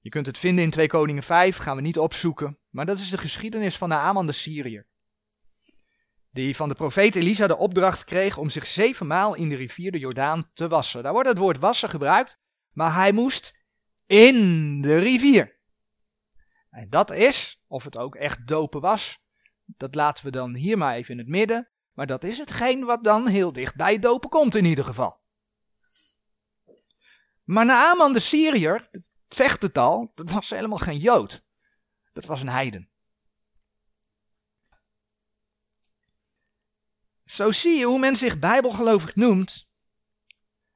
Je 0.00 0.08
kunt 0.08 0.26
het 0.26 0.38
vinden 0.38 0.64
in 0.64 0.70
2 0.70 0.86
Koningen 0.86 1.22
5, 1.22 1.56
gaan 1.56 1.76
we 1.76 1.82
niet 1.82 1.98
opzoeken, 1.98 2.58
maar 2.70 2.86
dat 2.86 2.98
is 2.98 3.10
de 3.10 3.18
geschiedenis 3.18 3.76
van 3.76 3.88
Naaman 3.88 4.26
de 4.26 4.32
Syriër 4.32 4.86
die 6.38 6.56
van 6.56 6.68
de 6.68 6.74
profeet 6.74 7.14
Elisa 7.14 7.46
de 7.46 7.56
opdracht 7.56 8.04
kreeg 8.04 8.36
om 8.36 8.48
zich 8.48 8.66
zevenmaal 8.66 9.34
in 9.34 9.48
de 9.48 9.54
rivier 9.54 9.92
de 9.92 9.98
Jordaan 9.98 10.50
te 10.54 10.68
wassen. 10.68 11.02
Daar 11.02 11.12
wordt 11.12 11.28
het 11.28 11.38
woord 11.38 11.58
wassen 11.58 11.88
gebruikt, 11.88 12.40
maar 12.72 12.94
hij 12.94 13.12
moest 13.12 13.58
in 14.06 14.80
de 14.80 14.98
rivier. 14.98 15.58
En 16.70 16.90
dat 16.90 17.10
is, 17.10 17.62
of 17.66 17.84
het 17.84 17.96
ook 17.96 18.14
echt 18.14 18.46
dopen 18.46 18.80
was, 18.80 19.18
dat 19.64 19.94
laten 19.94 20.24
we 20.24 20.30
dan 20.30 20.54
hier 20.54 20.78
maar 20.78 20.94
even 20.94 21.12
in 21.12 21.18
het 21.18 21.28
midden, 21.28 21.68
maar 21.92 22.06
dat 22.06 22.24
is 22.24 22.38
hetgeen 22.38 22.84
wat 22.84 23.04
dan 23.04 23.26
heel 23.26 23.52
dicht 23.52 23.76
bij 23.76 23.98
dopen 23.98 24.28
komt 24.28 24.54
in 24.54 24.64
ieder 24.64 24.84
geval. 24.84 25.20
Maar 27.44 27.64
Naaman 27.64 28.12
de 28.12 28.18
Syriër, 28.18 28.90
zegt 29.28 29.62
het 29.62 29.78
al, 29.78 30.12
dat 30.14 30.30
was 30.30 30.50
helemaal 30.50 30.78
geen 30.78 30.98
Jood. 30.98 31.44
Dat 32.12 32.24
was 32.24 32.40
een 32.40 32.48
heiden. 32.48 32.90
Zo 37.30 37.52
zie 37.52 37.78
je 37.78 37.84
hoe 37.84 37.98
men 37.98 38.16
zich 38.16 38.38
bijbelgelovig 38.38 39.14
noemt, 39.14 39.66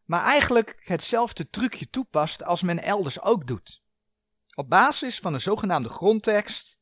maar 0.04 0.24
eigenlijk 0.24 0.76
hetzelfde 0.78 1.50
trucje 1.50 1.90
toepast 1.90 2.44
als 2.44 2.62
men 2.62 2.82
elders 2.82 3.20
ook 3.20 3.46
doet. 3.46 3.82
Op 4.54 4.68
basis 4.68 5.18
van 5.18 5.34
een 5.34 5.40
zogenaamde 5.40 5.88
grondtekst 5.88 6.78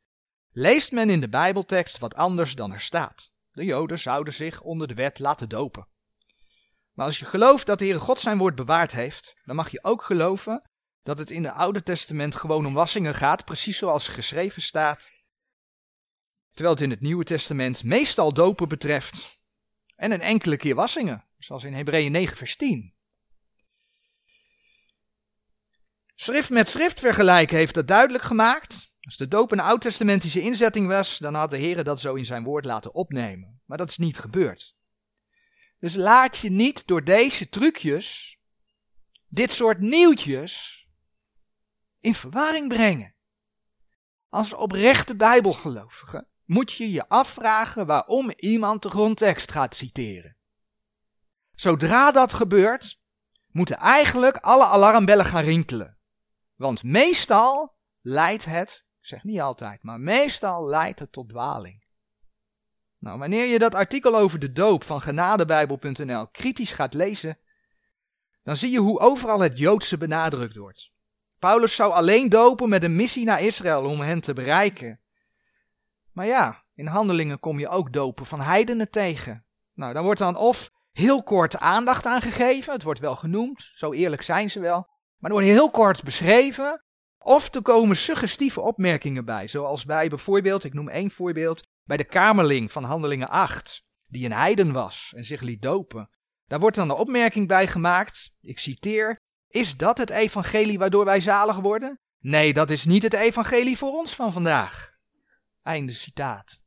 leest 0.51 0.93
men 0.93 1.11
in 1.11 1.21
de 1.21 1.29
Bijbeltekst 1.29 1.99
wat 1.99 2.15
anders 2.15 2.55
dan 2.55 2.73
er 2.73 2.81
staat. 2.81 3.31
De 3.53 3.65
Joden 3.65 3.99
zouden 3.99 4.33
zich 4.33 4.61
onder 4.61 4.89
de 4.89 4.95
wet 4.95 5.19
laten 5.19 5.49
dopen. 5.49 5.89
Maar 6.93 7.07
als 7.07 7.19
je 7.19 7.25
gelooft 7.25 7.67
dat 7.67 7.79
de 7.79 7.85
Heere 7.85 8.01
God 8.01 8.21
zijn 8.21 8.39
woord 8.39 8.55
bewaard 8.55 8.93
heeft, 8.93 9.37
dan 9.45 9.57
mag 9.57 9.71
je 9.71 9.85
ook 9.85 10.03
geloven 10.03 10.71
dat 11.03 11.19
het 11.19 11.31
in 11.31 11.45
het 11.45 11.55
Oude 11.55 11.83
Testament 11.83 12.35
gewoon 12.35 12.67
om 12.67 12.75
wassingen 12.75 13.15
gaat, 13.15 13.45
precies 13.45 13.79
zoals 13.79 14.09
geschreven 14.09 14.63
staat. 14.63 15.11
Terwijl 16.51 16.75
het 16.75 16.85
in 16.85 16.91
het 16.91 17.01
Nieuwe 17.01 17.25
Testament 17.25 17.85
meestal 17.85 18.33
dopen 18.33 18.69
betreft 18.69 19.40
en 20.01 20.11
een 20.11 20.21
enkele 20.21 20.57
keer 20.57 20.75
wassingen, 20.75 21.25
zoals 21.39 21.65
in 21.65 21.75
Hebreeën 21.75 22.13
9 22.13 22.37
vers 22.37 22.57
10. 22.57 22.95
Schrift 26.15 26.51
met 26.51 26.69
schrift 26.69 27.01
vergelijken 27.01 27.57
heeft 27.57 27.75
dat 27.75 27.89
duidelijk 27.89 28.25
gemaakt. 28.25 28.95
Als 29.01 29.17
de 29.17 29.29
doop 29.29 29.53
een 29.53 29.61
oud-testamentische 29.61 30.41
inzetting 30.41 30.87
was, 30.87 31.19
dan 31.19 31.35
had 31.35 31.51
de 31.51 31.57
Heer 31.57 31.85
dat 31.85 32.01
zo 32.01 32.15
in 32.15 32.25
zijn 32.25 32.45
woord 32.45 32.65
laten 32.65 32.95
opnemen. 32.95 33.61
Maar 33.65 33.79
dat 33.79 33.89
is 33.89 33.97
niet 33.97 34.19
gebeurd. 34.19 34.77
Dus 35.79 35.95
laat 35.95 36.39
je 36.39 36.51
niet 36.51 36.87
door 36.87 37.05
deze 37.05 37.49
trucjes, 37.49 38.39
dit 39.29 39.53
soort 39.53 39.81
nieuwtjes, 39.81 40.87
in 41.99 42.15
verwarring 42.15 42.69
brengen. 42.69 43.15
Als 44.29 44.53
oprechte 44.53 45.17
bijbelgelovige 45.17 46.30
moet 46.51 46.73
je 46.73 46.91
je 46.91 47.09
afvragen 47.09 47.87
waarom 47.87 48.31
iemand 48.37 48.83
de 48.83 48.91
grondtekst 48.91 49.53
gaat 49.53 49.75
citeren. 49.75 50.37
Zodra 51.55 52.13
dat 52.13 52.33
gebeurt, 52.33 53.01
moeten 53.51 53.77
eigenlijk 53.77 54.37
alle 54.37 54.65
alarmbellen 54.65 55.25
gaan 55.25 55.43
rinkelen. 55.43 55.99
Want 56.55 56.83
meestal 56.83 57.77
leidt 58.01 58.45
het, 58.45 58.87
ik 59.01 59.07
zeg 59.07 59.25
niet 59.25 59.41
altijd, 59.41 59.83
maar 59.83 60.01
meestal 60.01 60.67
leidt 60.67 60.99
het 60.99 61.13
tot 61.13 61.29
dwaling. 61.29 61.85
Nou, 62.99 63.19
wanneer 63.19 63.45
je 63.45 63.59
dat 63.59 63.75
artikel 63.75 64.17
over 64.17 64.39
de 64.39 64.53
doop 64.53 64.85
van 64.85 65.01
genadebijbel.nl 65.01 66.29
kritisch 66.29 66.73
gaat 66.73 66.95
lezen, 66.95 67.39
dan 68.43 68.57
zie 68.57 68.71
je 68.71 68.79
hoe 68.79 69.01
overal 69.01 69.41
het 69.41 69.59
Joodse 69.59 69.99
benadrukt 69.99 70.57
wordt. 70.57 70.91
Paulus 71.39 71.75
zou 71.75 71.93
alleen 71.93 72.29
dopen 72.29 72.69
met 72.69 72.83
een 72.83 72.97
missie 72.97 73.25
naar 73.25 73.43
Israël 73.43 73.85
om 73.85 74.01
hen 74.01 74.21
te 74.21 74.33
bereiken. 74.33 75.00
Maar 76.13 76.27
ja, 76.27 76.65
in 76.75 76.87
handelingen 76.87 77.41
kom 77.41 77.59
je 77.59 77.69
ook 77.69 77.93
dopen 77.93 78.27
van 78.27 78.41
heidenen 78.41 78.91
tegen. 78.91 79.45
Nou, 79.75 79.93
dan 79.93 80.05
wordt 80.05 80.21
dan 80.21 80.37
of 80.37 80.71
heel 80.93 81.23
kort 81.23 81.59
aandacht 81.59 82.07
aan 82.07 82.21
gegeven, 82.23 82.73
het 82.73 82.83
wordt 82.83 83.01
wel 83.01 83.17
genoemd, 83.17 83.71
zo 83.75 83.93
eerlijk 83.93 84.23
zijn 84.23 84.51
ze 84.51 84.61
wel, 84.61 84.89
maar 85.17 85.31
er 85.31 85.37
wordt 85.37 85.47
heel 85.47 85.71
kort 85.71 86.03
beschreven, 86.03 86.85
of 87.19 87.55
er 87.55 87.63
komen 87.63 87.97
suggestieve 87.97 88.61
opmerkingen 88.61 89.25
bij, 89.25 89.49
zoals 89.49 89.85
bij 89.85 90.09
bijvoorbeeld, 90.09 90.65
ik 90.65 90.75
noem 90.75 90.89
één 90.89 91.11
voorbeeld, 91.11 91.63
bij 91.85 91.97
de 91.97 92.05
kamerling 92.05 92.73
van 92.73 92.85
Handelingen 92.85 93.29
8, 93.29 93.83
die 94.07 94.25
een 94.25 94.33
heiden 94.33 94.73
was 94.73 95.13
en 95.17 95.25
zich 95.25 95.41
liet 95.41 95.63
dopen. 95.63 96.11
Daar 96.47 96.61
wordt 96.61 96.77
dan 96.77 96.89
de 96.89 96.97
opmerking 96.97 97.49
bij 97.49 97.67
gemaakt, 97.67 98.33
ik 98.41 98.59
citeer, 98.59 99.19
is 99.49 99.77
dat 99.77 99.99
het 99.99 100.11
evangelie 100.11 100.79
waardoor 100.79 101.05
wij 101.05 101.21
zalig 101.21 101.57
worden? 101.57 102.01
Nee, 102.19 102.53
dat 102.53 102.71
is 102.71 102.85
niet 102.85 103.03
het 103.03 103.15
evangelie 103.15 103.79
voor 103.79 103.93
ons 103.93 104.15
van 104.15 104.33
vandaag. 104.33 104.90
Einde 105.63 105.93
citaat. 105.93 106.61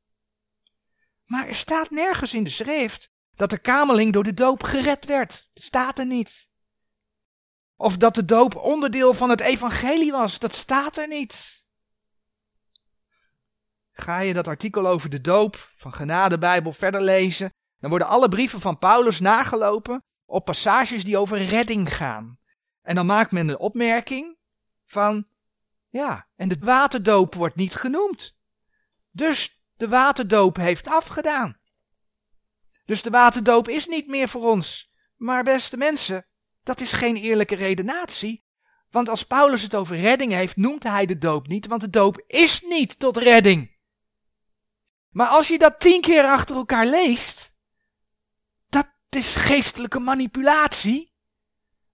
Maar 1.25 1.47
er 1.47 1.55
staat 1.55 1.89
nergens 1.89 2.33
in 2.33 2.43
de 2.43 2.49
schrift 2.49 3.09
dat 3.35 3.49
de 3.49 3.57
kamerling 3.57 4.13
door 4.13 4.23
de 4.23 4.33
doop 4.33 4.63
gered 4.63 5.05
werd. 5.05 5.49
Dat 5.53 5.63
staat 5.63 5.99
er 5.99 6.05
niet. 6.05 6.49
Of 7.75 7.97
dat 7.97 8.15
de 8.15 8.25
doop 8.25 8.55
onderdeel 8.55 9.13
van 9.13 9.29
het 9.29 9.41
evangelie 9.41 10.11
was. 10.11 10.39
Dat 10.39 10.53
staat 10.53 10.97
er 10.97 11.07
niet. 11.07 11.65
Ga 13.91 14.19
je 14.19 14.33
dat 14.33 14.47
artikel 14.47 14.87
over 14.87 15.09
de 15.09 15.21
doop 15.21 15.69
van 15.75 15.93
Genadebijbel 15.93 16.71
verder 16.73 17.01
lezen, 17.01 17.49
dan 17.79 17.89
worden 17.89 18.07
alle 18.07 18.29
brieven 18.29 18.61
van 18.61 18.77
Paulus 18.77 19.19
nagelopen 19.19 20.03
op 20.25 20.45
passages 20.45 21.03
die 21.03 21.17
over 21.17 21.43
redding 21.43 21.95
gaan. 21.95 22.39
En 22.81 22.95
dan 22.95 23.05
maakt 23.05 23.31
men 23.31 23.47
de 23.47 23.59
opmerking 23.59 24.37
van, 24.85 25.27
ja, 25.89 26.27
en 26.35 26.49
de 26.49 26.57
waterdoop 26.59 27.35
wordt 27.35 27.55
niet 27.55 27.75
genoemd. 27.75 28.35
Dus 29.13 29.63
de 29.75 29.87
waterdoop 29.87 30.55
heeft 30.55 30.87
afgedaan. 30.87 31.57
Dus 32.85 33.01
de 33.01 33.09
waterdoop 33.09 33.69
is 33.69 33.87
niet 33.87 34.07
meer 34.07 34.29
voor 34.29 34.43
ons. 34.43 34.91
Maar 35.15 35.43
beste 35.43 35.77
mensen, 35.77 36.27
dat 36.63 36.81
is 36.81 36.91
geen 36.91 37.15
eerlijke 37.15 37.55
redenatie. 37.55 38.45
Want 38.89 39.09
als 39.09 39.23
Paulus 39.23 39.61
het 39.61 39.75
over 39.75 39.95
redding 39.95 40.31
heeft, 40.31 40.55
noemt 40.55 40.83
hij 40.83 41.05
de 41.05 41.17
doop 41.17 41.47
niet, 41.47 41.67
want 41.67 41.81
de 41.81 41.89
doop 41.89 42.23
is 42.27 42.61
niet 42.61 42.99
tot 42.99 43.17
redding. 43.17 43.77
Maar 45.09 45.27
als 45.27 45.47
je 45.47 45.57
dat 45.57 45.79
tien 45.79 46.01
keer 46.01 46.23
achter 46.23 46.55
elkaar 46.55 46.85
leest, 46.85 47.55
dat 48.69 48.87
is 49.09 49.35
geestelijke 49.35 49.99
manipulatie. 49.99 51.13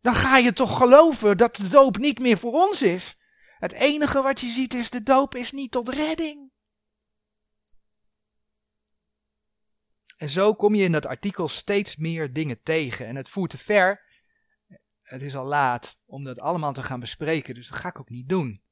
Dan 0.01 0.15
ga 0.15 0.37
je 0.37 0.53
toch 0.53 0.77
geloven 0.77 1.37
dat 1.37 1.55
de 1.55 1.67
doop 1.67 1.97
niet 1.97 2.19
meer 2.19 2.37
voor 2.37 2.53
ons 2.53 2.81
is. 2.81 3.15
Het 3.57 3.71
enige 3.71 4.21
wat 4.21 4.39
je 4.39 4.47
ziet 4.47 4.73
is 4.73 4.89
de 4.89 5.03
doop 5.03 5.35
is 5.35 5.51
niet 5.51 5.71
tot 5.71 5.89
redding. 5.89 6.48
En 10.19 10.29
zo 10.29 10.53
kom 10.53 10.75
je 10.75 10.83
in 10.83 10.91
dat 10.91 11.05
artikel 11.05 11.47
steeds 11.47 11.95
meer 11.95 12.33
dingen 12.33 12.63
tegen. 12.63 13.05
En 13.05 13.15
het 13.15 13.29
voert 13.29 13.49
te 13.49 13.57
ver. 13.57 14.01
Het 15.01 15.21
is 15.21 15.35
al 15.35 15.45
laat 15.45 15.99
om 16.05 16.23
dat 16.23 16.39
allemaal 16.39 16.73
te 16.73 16.83
gaan 16.83 16.99
bespreken, 16.99 17.53
dus 17.53 17.67
dat 17.67 17.77
ga 17.77 17.89
ik 17.89 17.99
ook 17.99 18.09
niet 18.09 18.29
doen. 18.29 18.63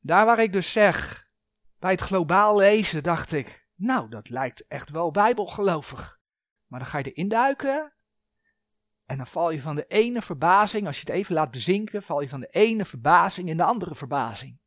Daar 0.00 0.26
waar 0.26 0.38
ik 0.38 0.52
dus 0.52 0.72
zeg, 0.72 1.28
bij 1.78 1.90
het 1.90 2.00
globaal 2.00 2.58
lezen 2.58 3.02
dacht 3.02 3.32
ik, 3.32 3.66
nou 3.74 4.08
dat 4.08 4.28
lijkt 4.28 4.66
echt 4.66 4.90
wel 4.90 5.10
bijbelgelovig. 5.10 6.20
Maar 6.66 6.78
dan 6.78 6.88
ga 6.88 6.98
je 6.98 7.12
erin 7.12 7.28
duiken 7.28 7.94
en 9.06 9.16
dan 9.16 9.26
val 9.26 9.50
je 9.50 9.60
van 9.60 9.76
de 9.76 9.86
ene 9.86 10.22
verbazing, 10.22 10.86
als 10.86 10.96
je 11.00 11.06
het 11.06 11.14
even 11.14 11.34
laat 11.34 11.50
bezinken, 11.50 12.02
val 12.02 12.20
je 12.20 12.28
van 12.28 12.40
de 12.40 12.50
ene 12.50 12.84
verbazing 12.84 13.48
in 13.48 13.56
de 13.56 13.64
andere 13.64 13.94
verbazing. 13.94 14.58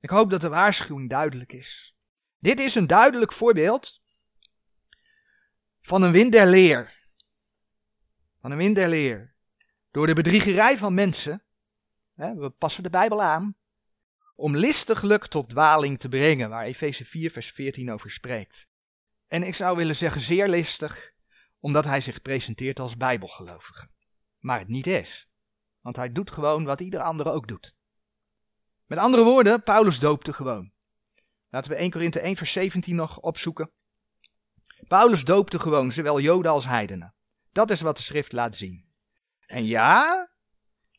Ik 0.00 0.10
hoop 0.10 0.30
dat 0.30 0.40
de 0.40 0.48
waarschuwing 0.48 1.10
duidelijk 1.10 1.52
is. 1.52 1.96
Dit 2.38 2.60
is 2.60 2.74
een 2.74 2.86
duidelijk 2.86 3.32
voorbeeld 3.32 4.01
van 5.82 6.02
een 6.02 6.12
wind 6.12 6.32
der 6.32 6.46
leer. 6.46 7.00
Van 8.40 8.50
een 8.50 8.56
wind 8.56 8.76
der 8.76 8.88
leer. 8.88 9.34
Door 9.90 10.06
de 10.06 10.14
bedriegerij 10.14 10.78
van 10.78 10.94
mensen, 10.94 11.42
hè, 12.14 12.34
we 12.34 12.50
passen 12.50 12.82
de 12.82 12.90
Bijbel 12.90 13.22
aan, 13.22 13.56
om 14.34 14.56
listiglijk 14.56 15.26
tot 15.26 15.48
dwaling 15.48 15.98
te 15.98 16.08
brengen, 16.08 16.48
waar 16.48 16.64
Efeze 16.64 17.04
4 17.04 17.30
vers 17.30 17.50
14 17.50 17.90
over 17.90 18.10
spreekt. 18.10 18.68
En 19.28 19.42
ik 19.42 19.54
zou 19.54 19.76
willen 19.76 19.96
zeggen 19.96 20.20
zeer 20.20 20.48
listig, 20.48 21.12
omdat 21.60 21.84
hij 21.84 22.00
zich 22.00 22.22
presenteert 22.22 22.80
als 22.80 22.96
bijbelgelovige. 22.96 23.88
Maar 24.38 24.58
het 24.58 24.68
niet 24.68 24.86
is. 24.86 25.28
Want 25.80 25.96
hij 25.96 26.12
doet 26.12 26.30
gewoon 26.30 26.64
wat 26.64 26.80
ieder 26.80 27.00
andere 27.00 27.30
ook 27.30 27.48
doet. 27.48 27.76
Met 28.86 28.98
andere 28.98 29.24
woorden, 29.24 29.62
Paulus 29.62 29.98
doopte 29.98 30.32
gewoon. 30.32 30.72
Laten 31.48 31.70
we 31.70 31.76
1 31.76 31.90
Korinthe 31.90 32.20
1 32.20 32.36
vers 32.36 32.52
17 32.52 32.94
nog 32.94 33.20
opzoeken. 33.20 33.70
Paulus 34.92 35.24
doopte 35.24 35.58
gewoon 35.58 35.92
zowel 35.92 36.20
Joden 36.20 36.50
als 36.50 36.66
heidenen. 36.66 37.14
Dat 37.52 37.70
is 37.70 37.80
wat 37.80 37.96
de 37.96 38.02
schrift 38.02 38.32
laat 38.32 38.56
zien. 38.56 38.84
En 39.46 39.64
ja, 39.64 40.30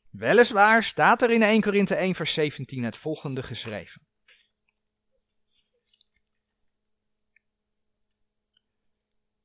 weliswaar 0.10 0.84
staat 0.84 1.22
er 1.22 1.32
in 1.32 1.42
1 1.42 1.62
Korinthe 1.62 1.96
1 1.96 2.16
vers 2.16 2.34
17 2.34 2.84
het 2.84 2.98
volgende 2.98 3.44
geschreven. 3.44 4.08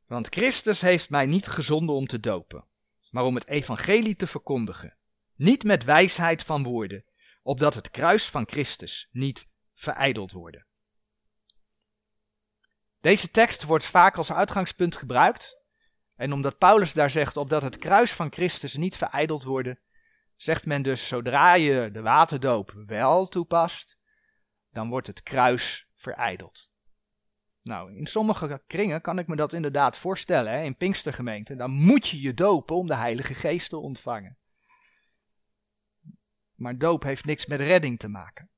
Want 0.07 0.28
Christus 0.28 0.80
heeft 0.80 1.11
mij 1.11 1.26
niet 1.26 1.46
gezonden 1.46 1.94
om 1.94 2.07
te 2.07 2.20
dopen, 2.20 2.68
maar 3.11 3.24
om 3.24 3.34
het 3.34 3.49
evangelie 3.49 4.16
te 4.16 4.26
verkondigen. 4.26 4.99
Niet 5.34 5.64
met 5.64 5.84
wijsheid 5.84 6.42
van 6.42 6.62
woorden, 6.62 7.05
opdat 7.42 7.74
het 7.74 7.90
kruis 7.90 8.28
van 8.28 8.49
Christus 8.49 9.09
niet 9.11 9.49
verijdeld 9.74 10.32
worden. 10.32 10.68
Deze 13.01 13.30
tekst 13.30 13.64
wordt 13.64 13.84
vaak 13.84 14.16
als 14.16 14.32
uitgangspunt 14.32 14.96
gebruikt. 14.96 15.57
En 16.16 16.32
omdat 16.32 16.59
Paulus 16.59 16.92
daar 16.92 17.11
zegt, 17.11 17.36
opdat 17.36 17.62
het 17.62 17.76
kruis 17.76 18.12
van 18.12 18.32
Christus 18.32 18.76
niet 18.76 18.96
verijdeld 18.96 19.42
worden, 19.42 19.78
zegt 20.36 20.66
men 20.66 20.82
dus, 20.82 21.09
zodra 21.09 21.55
je 21.55 21.90
de 21.90 22.03
waterdoop 22.03 22.72
wel 22.86 23.28
toepast, 23.28 23.99
dan 24.70 24.88
wordt 24.88 25.07
het 25.07 25.22
kruis 25.22 25.88
verijdeld. 25.94 26.70
Nou, 27.62 27.96
in 27.96 28.07
sommige 28.07 28.62
kringen 28.66 29.01
kan 29.01 29.18
ik 29.18 29.26
me 29.26 29.36
dat 29.36 29.53
inderdaad 29.53 29.99
voorstellen, 29.99 30.53
hè, 30.53 30.62
in 30.62 30.76
Pinkstergemeenten. 30.76 31.59
Dan 31.59 31.70
moet 31.70 32.09
je 32.09 32.20
je 32.20 32.34
dopen 32.34 32.76
om 32.76 32.86
de 32.86 32.94
Heilige 32.94 33.34
Geest 33.34 33.68
te 33.68 33.76
ontvangen. 33.76 34.38
Maar 36.55 36.78
doop 36.78 37.03
heeft 37.03 37.24
niks 37.24 37.46
met 37.46 37.61
redding 37.61 37.99
te 37.99 38.09
maken. 38.09 38.51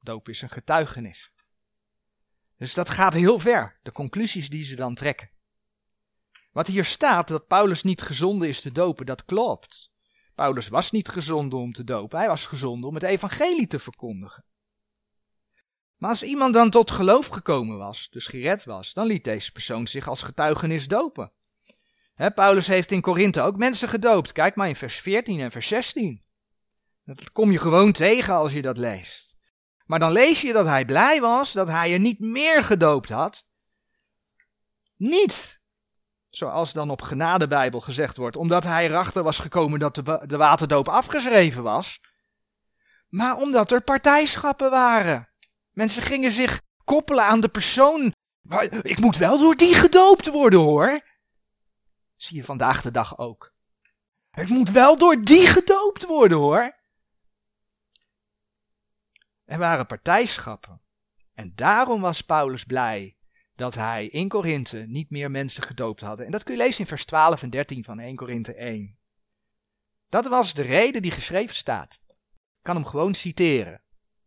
Doop 0.00 0.28
is 0.28 0.42
een 0.42 0.50
getuigenis. 0.50 1.32
Dus 2.62 2.74
dat 2.74 2.90
gaat 2.90 3.14
heel 3.14 3.38
ver, 3.38 3.78
de 3.82 3.92
conclusies 3.92 4.48
die 4.48 4.64
ze 4.64 4.74
dan 4.74 4.94
trekken. 4.94 5.30
Wat 6.52 6.66
hier 6.66 6.84
staat, 6.84 7.28
dat 7.28 7.46
Paulus 7.46 7.82
niet 7.82 8.02
gezonden 8.02 8.48
is 8.48 8.60
te 8.60 8.72
dopen, 8.72 9.06
dat 9.06 9.24
klopt. 9.24 9.90
Paulus 10.34 10.68
was 10.68 10.90
niet 10.90 11.08
gezonden 11.08 11.58
om 11.58 11.72
te 11.72 11.84
dopen, 11.84 12.18
hij 12.18 12.28
was 12.28 12.46
gezonden 12.46 12.88
om 12.88 12.94
het 12.94 13.04
evangelie 13.04 13.66
te 13.66 13.78
verkondigen. 13.78 14.44
Maar 15.96 16.10
als 16.10 16.22
iemand 16.22 16.54
dan 16.54 16.70
tot 16.70 16.90
geloof 16.90 17.26
gekomen 17.26 17.78
was, 17.78 18.08
dus 18.10 18.26
gered 18.26 18.64
was, 18.64 18.92
dan 18.92 19.06
liet 19.06 19.24
deze 19.24 19.52
persoon 19.52 19.86
zich 19.86 20.08
als 20.08 20.22
getuigenis 20.22 20.88
dopen. 20.88 21.32
Paulus 22.34 22.66
heeft 22.66 22.92
in 22.92 23.00
Korinthe 23.00 23.40
ook 23.40 23.56
mensen 23.56 23.88
gedoopt. 23.88 24.32
Kijk 24.32 24.54
maar 24.56 24.68
in 24.68 24.76
vers 24.76 25.00
14 25.00 25.40
en 25.40 25.50
vers 25.50 25.68
16. 25.68 26.22
Dat 27.04 27.32
kom 27.32 27.50
je 27.50 27.58
gewoon 27.58 27.92
tegen 27.92 28.34
als 28.34 28.52
je 28.52 28.62
dat 28.62 28.78
leest. 28.78 29.31
Maar 29.92 30.00
dan 30.00 30.12
lees 30.12 30.40
je 30.40 30.52
dat 30.52 30.66
hij 30.66 30.84
blij 30.84 31.20
was 31.20 31.52
dat 31.52 31.68
hij 31.68 31.92
er 31.92 31.98
niet 31.98 32.18
meer 32.18 32.62
gedoopt 32.62 33.08
had. 33.08 33.44
Niet, 34.96 35.60
zoals 36.30 36.72
dan 36.72 36.90
op 36.90 37.02
genadebijbel 37.02 37.80
gezegd 37.80 38.16
wordt, 38.16 38.36
omdat 38.36 38.64
hij 38.64 38.86
erachter 38.86 39.22
was 39.22 39.38
gekomen 39.38 39.78
dat 39.78 39.94
de, 39.94 40.22
de 40.26 40.36
waterdoop 40.36 40.88
afgeschreven 40.88 41.62
was. 41.62 42.00
Maar 43.08 43.36
omdat 43.36 43.70
er 43.72 43.82
partijschappen 43.82 44.70
waren. 44.70 45.28
Mensen 45.70 46.02
gingen 46.02 46.32
zich 46.32 46.60
koppelen 46.84 47.24
aan 47.24 47.40
de 47.40 47.48
persoon. 47.48 48.14
Ik 48.82 48.98
moet 48.98 49.16
wel 49.16 49.38
door 49.38 49.54
die 49.54 49.74
gedoopt 49.74 50.30
worden 50.30 50.60
hoor. 50.60 51.00
Zie 52.16 52.36
je 52.36 52.44
vandaag 52.44 52.82
de 52.82 52.90
dag 52.90 53.18
ook. 53.18 53.52
Het 54.30 54.48
moet 54.48 54.70
wel 54.70 54.96
door 54.96 55.20
die 55.20 55.46
gedoopt 55.46 56.06
worden 56.06 56.38
hoor. 56.38 56.80
Er 59.44 59.58
waren 59.58 59.86
partijschappen. 59.86 60.80
En 61.34 61.52
daarom 61.54 62.00
was 62.00 62.20
Paulus 62.20 62.64
blij 62.64 63.16
dat 63.54 63.74
hij 63.74 64.06
in 64.06 64.28
Korinthe 64.28 64.78
niet 64.78 65.10
meer 65.10 65.30
mensen 65.30 65.62
gedoopt 65.62 66.00
hadden. 66.00 66.26
En 66.26 66.32
dat 66.32 66.42
kun 66.42 66.54
je 66.56 66.62
lezen 66.62 66.80
in 66.80 66.86
vers 66.86 67.04
12 67.04 67.42
en 67.42 67.50
13 67.50 67.84
van 67.84 67.98
1 67.98 68.16
Korinthe 68.16 68.54
1. 68.54 68.98
Dat 70.08 70.26
was 70.26 70.54
de 70.54 70.62
reden 70.62 71.02
die 71.02 71.10
geschreven 71.10 71.54
staat. 71.54 72.00
kan 72.62 72.74
hem 72.74 72.84
gewoon 72.84 73.14
citeren. 73.14 73.82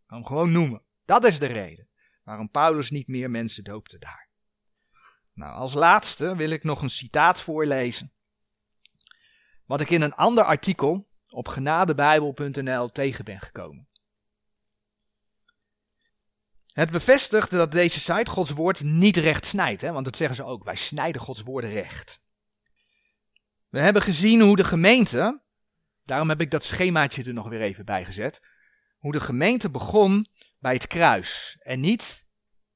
Kan 0.06 0.18
hem 0.18 0.26
gewoon 0.26 0.52
noemen. 0.52 0.82
Dat 1.04 1.24
is 1.24 1.38
de 1.38 1.46
reden 1.46 1.88
waarom 2.26 2.50
Paulus 2.50 2.90
niet 2.90 3.06
meer 3.08 3.30
mensen 3.30 3.64
doopte 3.64 3.98
daar. 3.98 4.28
Nou, 5.32 5.54
als 5.54 5.74
laatste 5.74 6.36
wil 6.36 6.50
ik 6.50 6.64
nog 6.64 6.82
een 6.82 6.90
citaat 6.90 7.40
voorlezen. 7.40 8.12
Wat 9.64 9.80
ik 9.80 9.90
in 9.90 10.02
een 10.02 10.14
ander 10.14 10.44
artikel 10.44 11.08
op 11.28 11.48
genadebijbel.nl 11.48 12.88
tegen 12.92 13.24
ben 13.24 13.40
gekomen. 13.40 13.85
Het 16.76 16.90
bevestigt 16.90 17.50
dat 17.50 17.72
deze 17.72 18.00
site 18.00 18.30
Gods 18.30 18.50
woord 18.50 18.82
niet 18.82 19.16
recht 19.16 19.46
snijdt, 19.46 19.80
hè? 19.80 19.92
want 19.92 20.04
dat 20.04 20.16
zeggen 20.16 20.36
ze 20.36 20.44
ook. 20.44 20.64
Wij 20.64 20.76
snijden 20.76 21.20
Gods 21.20 21.42
woorden 21.42 21.70
recht. 21.70 22.20
We 23.68 23.80
hebben 23.80 24.02
gezien 24.02 24.40
hoe 24.40 24.56
de 24.56 24.64
gemeente, 24.64 25.42
daarom 26.04 26.28
heb 26.28 26.40
ik 26.40 26.50
dat 26.50 26.64
schemaatje 26.64 27.24
er 27.24 27.32
nog 27.32 27.48
weer 27.48 27.60
even 27.60 27.84
bij 27.84 28.04
gezet, 28.04 28.40
hoe 28.98 29.12
de 29.12 29.20
gemeente 29.20 29.70
begon 29.70 30.26
bij 30.58 30.72
het 30.72 30.86
kruis 30.86 31.56
en 31.60 31.80
niet 31.80 32.26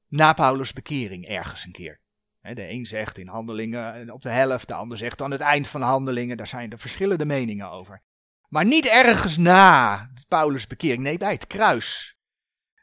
na 0.07 0.33
Paulus' 0.33 0.73
bekering 0.73 1.27
ergens 1.27 1.65
een 1.65 1.71
keer. 1.71 1.99
De 2.41 2.69
een 2.69 2.85
zegt 2.85 3.17
in 3.17 3.27
handelingen 3.27 4.11
op 4.11 4.21
de 4.21 4.29
helft, 4.29 4.67
de 4.67 4.73
ander 4.73 4.97
zegt 4.97 5.21
aan 5.21 5.31
het 5.31 5.41
eind 5.41 5.67
van 5.67 5.81
handelingen, 5.81 6.37
daar 6.37 6.47
zijn 6.47 6.71
er 6.71 6.79
verschillende 6.79 7.25
meningen 7.25 7.71
over. 7.71 8.01
Maar 8.47 8.65
niet 8.65 8.87
ergens 8.87 9.37
na 9.37 10.09
Paulus' 10.27 10.67
bekering, 10.67 11.01
nee 11.03 11.17
bij 11.17 11.33
het 11.33 11.47
kruis. 11.47 12.15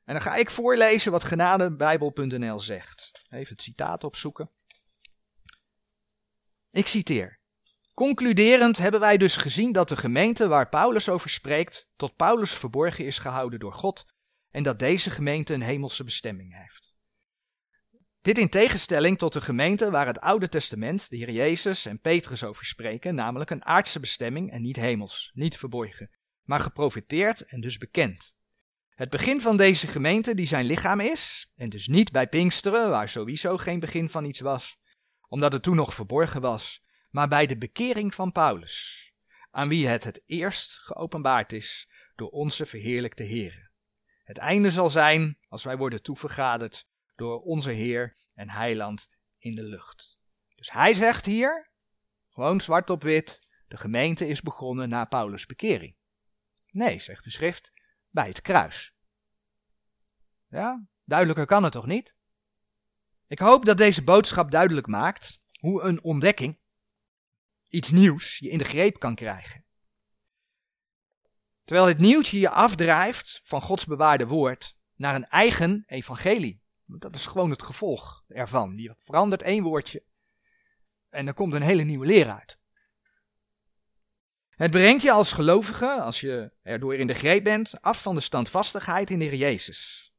En 0.09 0.15
dan 0.15 0.23
ga 0.23 0.35
ik 0.35 0.51
voorlezen 0.51 1.13
wat 1.13 1.25
genadebijbel.nl 1.25 2.61
zegt. 2.61 3.11
Even 3.31 3.53
het 3.53 3.63
citaat 3.63 4.05
opzoeken. 4.05 4.51
Ik 6.71 6.87
citeer. 6.87 7.41
Concluderend 7.95 8.79
hebben 8.79 9.01
wij 9.01 9.17
dus 9.17 9.37
gezien 9.37 9.73
dat 9.73 9.89
de 9.89 9.97
gemeente 9.97 10.49
waar 10.49 10.69
Paulus 10.69 11.09
over 11.09 11.31
spreekt, 11.31 11.89
tot 11.97 12.17
Paulus 12.17 12.53
verborgen 12.53 13.05
is 13.05 13.19
gehouden 13.19 13.59
door 13.59 13.73
God 13.73 14.05
en 14.51 14.63
dat 14.63 14.79
deze 14.79 15.11
gemeente 15.11 15.55
een 15.55 15.63
hemelse 15.63 16.05
bestemming 16.05 16.55
heeft. 16.57 16.95
Dit 18.21 18.39
in 18.39 18.49
tegenstelling 18.49 19.19
tot 19.19 19.33
de 19.33 19.41
gemeente 19.41 19.91
waar 19.91 20.07
het 20.07 20.21
Oude 20.21 20.49
Testament, 20.49 21.11
de 21.11 21.17
Heer 21.17 21.31
Jezus 21.31 21.87
en 21.87 22.01
Petrus 22.01 22.45
over 22.45 22.65
spreken, 22.65 23.15
namelijk 23.15 23.51
een 23.51 23.65
aardse 23.65 24.01
bestemming 24.01 24.51
en 24.51 24.63
niet 24.63 24.77
hemels, 24.77 25.31
niet 25.35 25.57
verborgen, 25.57 26.11
maar 26.43 26.61
geprofiteerd 26.61 27.41
en 27.41 27.61
dus 27.61 27.79
bekend. 27.79 28.37
Het 28.99 29.11
begin 29.11 29.41
van 29.41 29.57
deze 29.57 29.87
gemeente, 29.87 30.35
die 30.35 30.47
zijn 30.47 30.65
lichaam 30.65 31.01
is, 31.01 31.51
en 31.57 31.69
dus 31.69 31.87
niet 31.87 32.13
bij 32.13 32.29
Pinksteren, 32.29 32.91
waar 32.91 33.09
sowieso 33.09 33.57
geen 33.57 33.81
begin 33.81 34.09
van 34.09 34.25
iets 34.25 34.41
was, 34.41 34.79
omdat 35.29 35.53
het 35.53 35.63
toen 35.63 35.77
nog 35.77 35.95
verborgen 35.95 36.41
was, 36.41 36.85
maar 37.11 37.29
bij 37.29 37.47
de 37.47 37.59
bekering 37.59 38.15
van 38.15 38.33
Paulus, 38.33 39.13
aan 39.51 39.69
wie 39.69 39.87
het 39.89 40.05
het 40.05 40.23
eerst 40.27 40.79
geopenbaard 40.79 41.53
is 41.53 41.89
door 42.17 42.29
onze 42.29 42.67
verheerlijkte 42.67 43.23
Heer. 43.23 43.71
Het 44.25 44.39
einde 44.39 44.71
zal 44.71 44.89
zijn 44.89 45.39
als 45.49 45.65
wij 45.65 45.77
worden 45.77 46.03
toevergaderd 46.03 46.87
door 47.17 47.41
onze 47.41 47.71
Heer 47.71 48.17
en 48.35 48.51
Heiland 48.51 49.11
in 49.39 49.55
de 49.55 49.65
lucht. 49.65 50.19
Dus 50.55 50.71
hij 50.71 50.95
zegt 50.95 51.25
hier, 51.25 51.71
gewoon 52.29 52.61
zwart 52.61 52.91
op 52.91 53.03
wit, 53.03 53.47
de 53.69 53.77
gemeente 53.77 54.29
is 54.29 54.41
begonnen 54.41 54.89
na 54.89 55.05
Paulus' 55.05 55.47
bekering. 55.47 55.97
Nee, 56.71 57.01
zegt 57.01 57.25
de 57.25 57.31
schrift, 57.31 57.73
bij 58.11 58.29
het 58.29 58.41
kruis. 58.41 58.95
Ja, 60.49 60.87
duidelijker 61.05 61.47
kan 61.47 61.63
het 61.63 61.73
toch 61.73 61.87
niet? 61.87 62.17
Ik 63.27 63.39
hoop 63.39 63.65
dat 63.65 63.79
deze 63.79 64.05
boodschap 64.05 64.51
duidelijk 64.51 64.87
maakt 64.87 65.41
hoe 65.61 65.83
een 65.83 66.03
ontdekking, 66.03 66.59
iets 67.69 67.91
nieuws, 67.91 68.39
je 68.39 68.51
in 68.51 68.59
de 68.59 68.65
greep 68.65 68.99
kan 68.99 69.15
krijgen. 69.15 69.65
Terwijl 71.65 71.89
het 71.89 71.99
nieuwtje 71.99 72.39
je 72.39 72.51
afdrijft 72.51 73.41
van 73.43 73.63
Gods 73.63 73.85
bewaarde 73.85 74.27
woord 74.27 74.77
naar 74.95 75.15
een 75.15 75.29
eigen 75.29 75.85
evangelie. 75.87 76.61
Dat 76.85 77.15
is 77.15 77.27
gewoon 77.27 77.51
het 77.51 77.63
gevolg 77.63 78.25
ervan. 78.29 78.77
Je 78.77 78.95
verandert 78.99 79.43
één 79.43 79.63
woordje 79.63 80.05
en 81.09 81.27
er 81.27 81.35
komt 81.35 81.55
een 81.55 81.63
hele 81.63 81.83
nieuwe 81.83 82.07
leer 82.07 82.31
uit. 82.31 82.59
Het 84.59 84.71
brengt 84.71 85.03
je 85.03 85.13
als 85.13 85.33
gelovige, 85.33 86.01
als 86.01 86.21
je 86.21 86.53
erdoor 86.63 86.95
in 86.95 87.07
de 87.07 87.15
greep 87.15 87.45
bent, 87.45 87.81
af 87.81 88.03
van 88.03 88.15
de 88.15 88.21
standvastigheid 88.21 89.11
in 89.11 89.19
de 89.19 89.37
Jezus. 89.37 90.13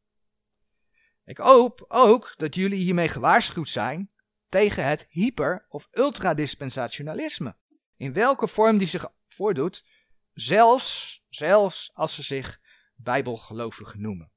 Ik 1.25 1.37
hoop 1.37 1.85
ook 1.87 2.33
dat 2.37 2.55
jullie 2.55 2.81
hiermee 2.81 3.09
gewaarschuwd 3.09 3.69
zijn 3.69 4.11
tegen 4.49 4.85
het 4.85 5.05
hyper- 5.09 5.65
of 5.69 5.87
ultradispensationalisme. 5.91 7.55
In 7.97 8.13
welke 8.13 8.47
vorm 8.47 8.77
die 8.77 8.87
zich 8.87 9.11
voordoet, 9.27 9.85
zelfs, 10.33 11.21
zelfs 11.29 11.91
als 11.93 12.15
ze 12.15 12.23
zich 12.23 12.59
bijbelgelovigen 12.95 14.01
noemen. 14.01 14.31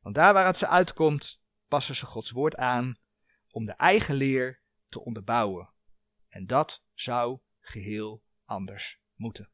Want 0.00 0.14
daar 0.14 0.32
waar 0.32 0.46
het 0.46 0.58
ze 0.58 0.66
uitkomt, 0.66 1.40
passen 1.68 1.94
ze 1.94 2.06
Gods 2.06 2.30
woord 2.30 2.56
aan 2.56 2.98
om 3.50 3.64
de 3.64 3.72
eigen 3.72 4.14
leer 4.14 4.60
te 4.88 5.00
onderbouwen. 5.04 5.70
En 6.28 6.46
dat 6.46 6.84
zou 6.94 7.38
geheel 7.60 8.22
anders 8.44 9.04
moeten. 9.16 9.48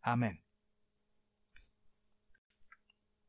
Amen. 0.00 0.45